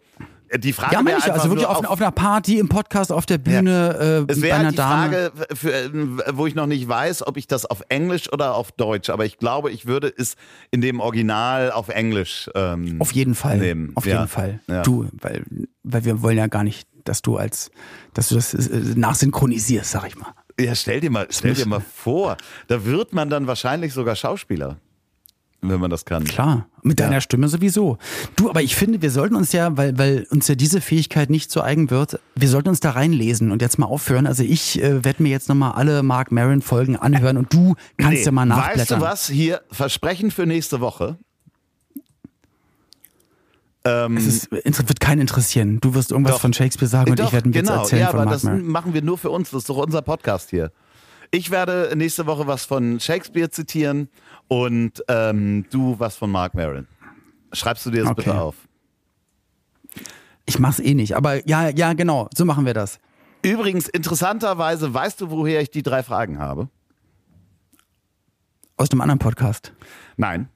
die 0.58 0.74
Frage 0.74 0.94
Ja, 0.96 1.02
meine 1.02 1.18
ich, 1.18 1.32
also 1.32 1.50
wirklich 1.50 1.68
auf, 1.68 1.86
auf 1.86 2.02
einer 2.02 2.12
Party, 2.12 2.60
im 2.60 2.68
Podcast, 2.70 3.12
auf 3.12 3.26
der 3.26 3.38
Bühne, 3.38 4.26
äh, 4.28 4.32
Es 4.32 4.40
bei 4.40 4.48
wäre 4.48 4.56
einer 4.58 4.64
halt 4.66 4.74
die 4.74 4.78
Dame. 4.78 5.32
Frage, 5.36 5.56
für, 5.56 5.74
äh, 5.74 5.92
wo 6.38 6.48
ich 6.48 6.56
noch 6.56 6.66
nicht 6.68 6.88
weiß, 6.88 7.26
ob 7.28 7.38
ich 7.38 7.48
das 7.48 7.66
auf 7.66 7.82
Englisch 7.90 8.32
oder 8.32 8.56
auf 8.56 8.72
Deutsch, 8.72 9.10
aber 9.10 9.26
ich 9.26 9.38
glaube, 9.38 9.72
ich 9.72 9.86
würde 9.86 10.12
es 10.16 10.36
in 10.72 10.82
dem 10.82 11.00
Original 11.00 11.72
auf 11.72 11.90
Englisch 11.90 12.50
ähm, 12.56 12.98
Auf 13.00 13.12
jeden 13.14 13.36
Fall. 13.36 13.58
nehmen. 13.58 13.92
Auf 13.96 14.06
Ja. 14.06 14.16
jeden 14.18 14.28
Fall. 14.28 14.60
Ja. 14.68 14.84
Du, 14.84 15.08
weil, 15.14 15.44
weil 15.84 16.06
wir 16.06 16.22
wollen 16.22 16.38
ja 16.38 16.48
gar 16.48 16.64
nicht, 16.64 16.88
dass 17.06 17.22
du 17.22 17.38
als, 17.38 17.72
dass 18.14 18.30
du 18.30 18.36
das 18.36 18.54
äh, 18.54 18.80
nachsynchronisierst, 18.96 19.90
sag 19.92 20.08
ich 20.08 20.18
mal. 20.18 20.34
Ja, 20.60 20.76
stell 20.76 21.00
dir 21.00 21.10
mal, 21.10 21.28
stell 21.30 21.54
dir 21.54 21.66
mal 21.66 21.80
vor, 21.82 22.38
da 22.68 22.86
wird 22.86 23.14
man 23.14 23.30
dann 23.30 23.48
wahrscheinlich 23.48 23.94
sogar 23.94 24.16
Schauspieler, 24.16 24.78
wenn 25.62 25.80
man 25.80 25.90
das 25.92 26.06
kann. 26.06 26.24
Klar, 26.24 26.68
mit 26.82 27.00
Ja. 27.00 27.08
deiner 27.08 27.22
Stimme 27.22 27.48
sowieso. 27.48 27.98
Du, 28.36 28.50
aber 28.50 28.62
ich 28.64 28.76
finde, 28.76 29.02
wir 29.02 29.12
sollten 29.12 29.36
uns 29.36 29.52
ja, 29.52 29.78
weil, 29.78 29.98
weil 29.98 30.26
uns 30.32 30.48
ja 30.48 30.56
diese 30.56 30.82
Fähigkeit 30.82 31.30
nicht 31.30 31.52
so 31.52 31.62
eigen 31.62 31.90
wird, 31.92 32.20
wir 32.36 32.50
sollten 32.50 32.70
uns 32.70 32.80
da 32.80 32.92
reinlesen 32.92 33.52
und 33.52 33.62
jetzt 33.62 33.78
mal 33.78 33.86
aufhören. 33.86 34.26
Also 34.28 34.44
ich 34.44 34.82
äh, 34.82 35.04
werde 35.06 35.22
mir 35.22 35.30
jetzt 35.30 35.50
nochmal 35.50 35.74
alle 35.74 36.02
Mark 36.04 36.32
Maron 36.32 36.62
Folgen 36.62 36.96
anhören 36.96 37.38
und 37.38 37.54
du 37.54 37.76
kannst 37.98 38.20
Nee, 38.20 38.24
ja 38.26 38.32
mal 38.32 38.50
Weißt 38.50 38.58
nachblättern. 38.60 39.00
du 39.00 39.06
was? 39.06 39.28
Hier, 39.30 39.62
Versprechen 39.72 40.32
für 40.32 40.46
nächste 40.48 40.80
Woche. 40.82 41.18
Ähm, 43.84 44.18
Es 44.18 44.28
ist, 44.28 44.52
wird 44.52 45.00
keinen 45.00 45.22
interessieren. 45.22 45.80
Du 45.82 45.96
wirst 45.96 46.12
irgendwas 46.12 46.36
Doch. 46.36 46.42
von 46.42 46.54
Shakespeare 46.54 46.88
sagen 46.90 47.10
und 47.12 47.20
Doch, 47.20 47.28
ich 47.28 47.34
werde 47.34 47.46
einen 47.46 47.54
Witz 47.56 47.68
genau, 47.68 47.82
erzählen 47.82 48.02
ja, 48.04 48.10
von 48.12 48.20
aber 48.22 48.32
das 48.32 48.44
machen 48.44 48.94
wir 48.94 49.02
nur 49.02 49.18
für 49.18 49.32
uns. 49.32 49.50
Das 49.52 49.60
ist 49.64 49.70
doch 49.70 49.78
unser 49.78 50.02
Podcast 50.04 50.52
hier. 50.52 50.72
Ich 51.32 51.50
werde 51.50 51.94
nächste 51.96 52.26
Woche 52.26 52.46
was 52.46 52.66
von 52.66 53.00
Shakespeare 53.00 53.50
zitieren 53.50 54.10
und 54.50 55.02
ähm, 55.08 55.66
du 55.72 55.98
was 55.98 56.18
von 56.18 56.30
Mark 56.30 56.54
Maron. 56.54 56.88
Schreibst 57.54 57.86
du 57.86 57.92
dir 57.92 58.02
das 58.02 58.12
Okay. 58.12 58.24
bitte 58.26 58.40
auf? 58.42 58.56
Ich 60.46 60.60
mach's 60.60 60.80
eh 60.80 60.94
nicht, 60.94 61.16
aber 61.16 61.48
ja, 61.48 61.70
ja, 61.70 61.94
genau, 61.94 62.28
so 62.36 62.44
machen 62.44 62.66
wir 62.66 62.74
das. 62.74 63.00
Übrigens, 63.44 63.88
interessanterweise, 63.88 64.94
weißt 64.94 65.22
du, 65.22 65.30
woher 65.32 65.62
ich 65.62 65.72
die 65.72 65.84
drei 65.84 66.04
Fragen 66.04 66.38
habe? 66.40 66.68
Aus 68.76 68.92
einem 68.92 69.02
anderen 69.02 69.20
Podcast. 69.20 69.74
Nein. 70.18 70.50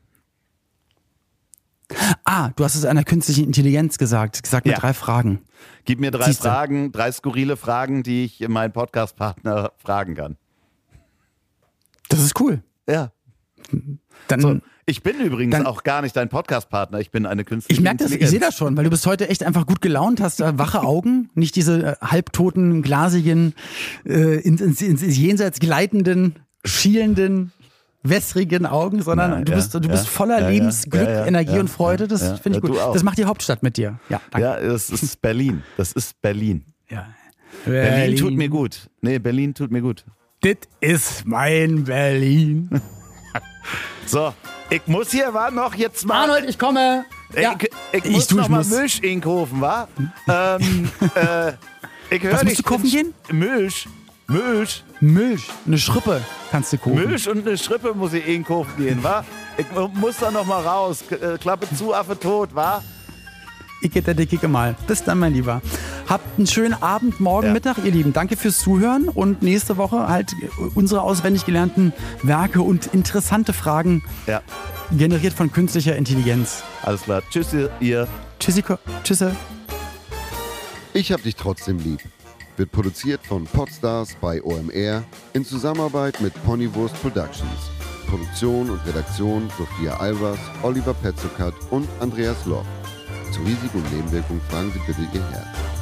Ah, 2.26 2.50
du 2.56 2.64
hast 2.64 2.76
es 2.76 2.84
einer 2.84 3.04
künstlichen 3.04 3.46
Intelligenz 3.46 3.98
gesagt. 3.98 4.42
Gesagt 4.44 4.66
mit 4.66 4.74
Ja. 4.74 4.80
drei 4.80 4.94
Fragen. 4.94 5.42
Gib 5.86 6.00
mir 6.00 6.12
drei 6.12 6.26
Siehste. 6.26 6.44
Fragen, 6.50 6.92
drei 6.92 7.12
skurrile 7.12 7.56
Fragen, 7.58 8.04
die 8.04 8.26
ich 8.26 8.46
meinen 8.50 8.74
Podcast-Partner 8.74 9.72
fragen 9.78 10.16
kann. 10.16 10.38
Das 12.10 12.20
ist 12.22 12.39
cool. 12.39 12.62
Ja. 12.89 13.12
Dann, 14.28 14.39
So, 14.39 14.60
ich 14.86 15.01
bin 15.01 15.20
übrigens 15.20 15.53
Dann- 15.53 15.66
auch 15.66 15.84
gar 15.84 16.01
nicht 16.01 16.16
dein 16.16 16.30
Podcast-Partner, 16.30 16.99
ich 16.99 17.10
bin 17.12 17.26
eine 17.26 17.43
künstliche 17.43 17.80
ich 17.80 17.84
merke 17.84 18.03
das, 18.03 18.12
ich 18.12 18.30
sehe 18.30 18.39
das 18.39 18.56
schon, 18.56 18.78
weil 18.78 18.84
du 18.84 18.89
bist 18.91 19.06
heute 19.08 19.28
echt 19.30 19.43
einfach 19.43 19.66
gut 19.66 19.82
gelaunt, 19.82 20.22
hast 20.22 20.39
wache 20.39 20.82
Augen, 20.82 21.30
nicht 21.34 21.56
diese 21.56 21.84
äh, 21.84 21.95
halbtoten, 22.06 22.84
glasigen, 22.84 23.53
äh, 24.06 24.39
ins, 24.41 24.62
ins, 24.62 24.82
ins 24.82 25.18
Jenseits 25.18 25.60
gleitenden, 25.60 26.36
schielenden, 26.64 27.51
wässrigen 28.03 28.66
Augen, 28.68 29.01
sondern 29.01 29.32
Nein, 29.32 29.45
du 29.45 29.51
ja, 29.51 29.58
bist, 29.58 29.74
du 29.74 29.80
ja, 29.80 29.88
bist 29.88 30.08
voller 30.08 30.38
ja, 30.38 30.43
ja, 30.43 30.49
Lebensglück, 30.49 31.08
ja, 31.08 31.12
ja, 31.22 31.26
Energie 31.26 31.56
ja, 31.56 31.60
und 31.60 31.70
Freude. 31.70 32.08
Das 32.08 32.22
ja, 32.22 32.36
finde 32.36 32.60
ich 32.60 32.64
ja, 32.64 32.70
gut. 32.70 32.80
du. 32.80 32.93
Das 32.93 33.03
macht 33.03 33.18
die 33.18 33.26
Hauptstadt 33.26 33.64
mit 33.64 33.78
dir. 33.78 33.99
Ja, 34.10 34.22
danke. 34.30 34.47
Ja, 34.47 34.60
das 34.60 34.91
ist 34.91 35.22
Berlin. 35.22 35.64
Das 35.78 35.91
ist 35.91 36.22
Berlin. 36.22 36.66
Ja. 36.88 37.08
Berlin 37.66 38.16
tut 38.18 38.34
mir 38.34 38.47
gut. 38.47 38.91
Nee, 39.01 39.18
Berlin 39.18 39.56
tut 39.56 39.72
mir 39.72 39.82
gut. 39.82 40.06
Das 40.46 40.58
ist 40.80 41.26
mein 41.26 41.84
Berlin. 41.84 42.70
So, 44.06 44.32
ich 44.70 44.86
muss 44.86 45.10
hier 45.10 45.34
war 45.34 45.50
noch 45.50 45.74
jetzt 45.74 46.06
mal. 46.06 46.22
Arnold, 46.22 46.48
ich 46.48 46.60
komme. 46.60 47.06
Ja. 47.36 47.56
Ich, 47.60 47.70
ich 47.91 48.06
Ich 48.06 48.12
muss 48.12 48.26
ich 48.30 48.38
noch 48.38 48.48
mal 48.50 48.58
muss. 48.60 48.70
Milch 48.70 49.02
einkaufen, 49.04 49.60
wa? 49.60 49.88
ähm, 50.28 50.89
äh, 51.16 51.54
ich 52.12 52.22
höre 52.22 52.34
Was 52.34 52.43
musst 52.43 52.60
du 52.60 52.64
kaufen 52.64 52.86
in- 52.86 53.14
Milch. 53.36 53.88
Milch. 54.28 54.84
Milch, 55.00 55.48
eine 55.66 55.80
Schrippe 55.80 56.22
kannst 56.52 56.72
du 56.74 56.78
kaufen. 56.78 56.96
Milch 57.04 57.28
und 57.28 57.48
eine 57.48 57.58
Schrippe 57.58 57.96
muss 57.96 58.14
ich 58.14 58.24
einkaufen 58.28 58.72
gehen, 58.78 59.04
wa? 59.04 59.26
Ich 59.58 59.66
muss 59.96 60.18
da 60.18 60.30
noch 60.30 60.46
mal 60.46 60.62
raus. 60.62 61.04
Äh, 61.10 61.39
Klappe 61.39 61.68
zu, 61.76 61.91
Affe 61.96 62.20
tot, 62.20 62.54
wa? 62.54 62.84
Ich 63.82 63.94
hätte 63.94 64.16
der 64.16 64.26
Kicke 64.26 64.48
mal. 64.48 64.76
Bis 64.88 65.04
dann, 65.04 65.20
mein 65.20 65.34
Lieber. 65.34 65.62
Habt 66.10 66.38
einen 66.38 66.48
schönen 66.48 66.74
Abend, 66.82 67.20
morgen 67.20 67.48
Ja. 67.48 67.54
Mittag, 67.54 67.78
ihr 67.84 67.92
Lieben. 67.92 68.14
Danke 68.14 68.36
fürs 68.38 68.60
Zuhören 68.60 69.10
und 69.10 69.44
nächste 69.44 69.78
Woche 69.78 70.08
halt 70.08 70.34
unsere 70.74 71.02
auswendig 71.02 71.46
gelernten 71.46 71.94
Werke 72.24 72.62
und 72.62 72.88
interessante 72.88 73.54
Fragen 73.54 74.04
Ja, 74.28 74.42
generiert 74.92 75.34
von 75.34 75.52
künstlicher 75.52 75.96
Intelligenz. 75.96 76.64
alles 76.82 77.04
klar. 77.04 77.22
Tschüss, 77.30 77.54
ihr- 77.54 77.70
ihr. 77.80 78.08
Tschüssi, 78.40 78.64
Tschüsse. 79.04 79.36
Ich 80.94 81.12
hab 81.12 81.22
dich 81.24 81.36
trotzdem 81.36 81.78
lieb. 81.80 82.00
Wird 82.58 82.72
produziert 82.72 83.26
von 83.28 83.44
Podstars 83.46 84.16
bei 84.22 84.42
OMR 84.42 85.04
in 85.34 85.44
Zusammenarbeit 85.46 86.22
mit 86.22 86.34
Ponywurst 86.46 87.00
Productions. 87.02 87.70
Produktion 88.08 88.70
und 88.70 88.80
Redaktion 88.88 89.50
Sophia 89.58 89.98
Albers, 89.98 90.38
Oliver 90.64 90.94
Petzokat 90.94 91.54
und 91.72 91.88
Andreas 92.00 92.46
Loch. 92.46 92.64
Zu 93.32 93.42
Risiko 93.42 93.78
und 93.78 93.92
Nebenwirkungen 93.92 94.42
fragen 94.50 94.72
Sie 94.72 94.80
bitte 94.80 95.02
Ihr 95.14 95.30
Herz. 95.32 95.75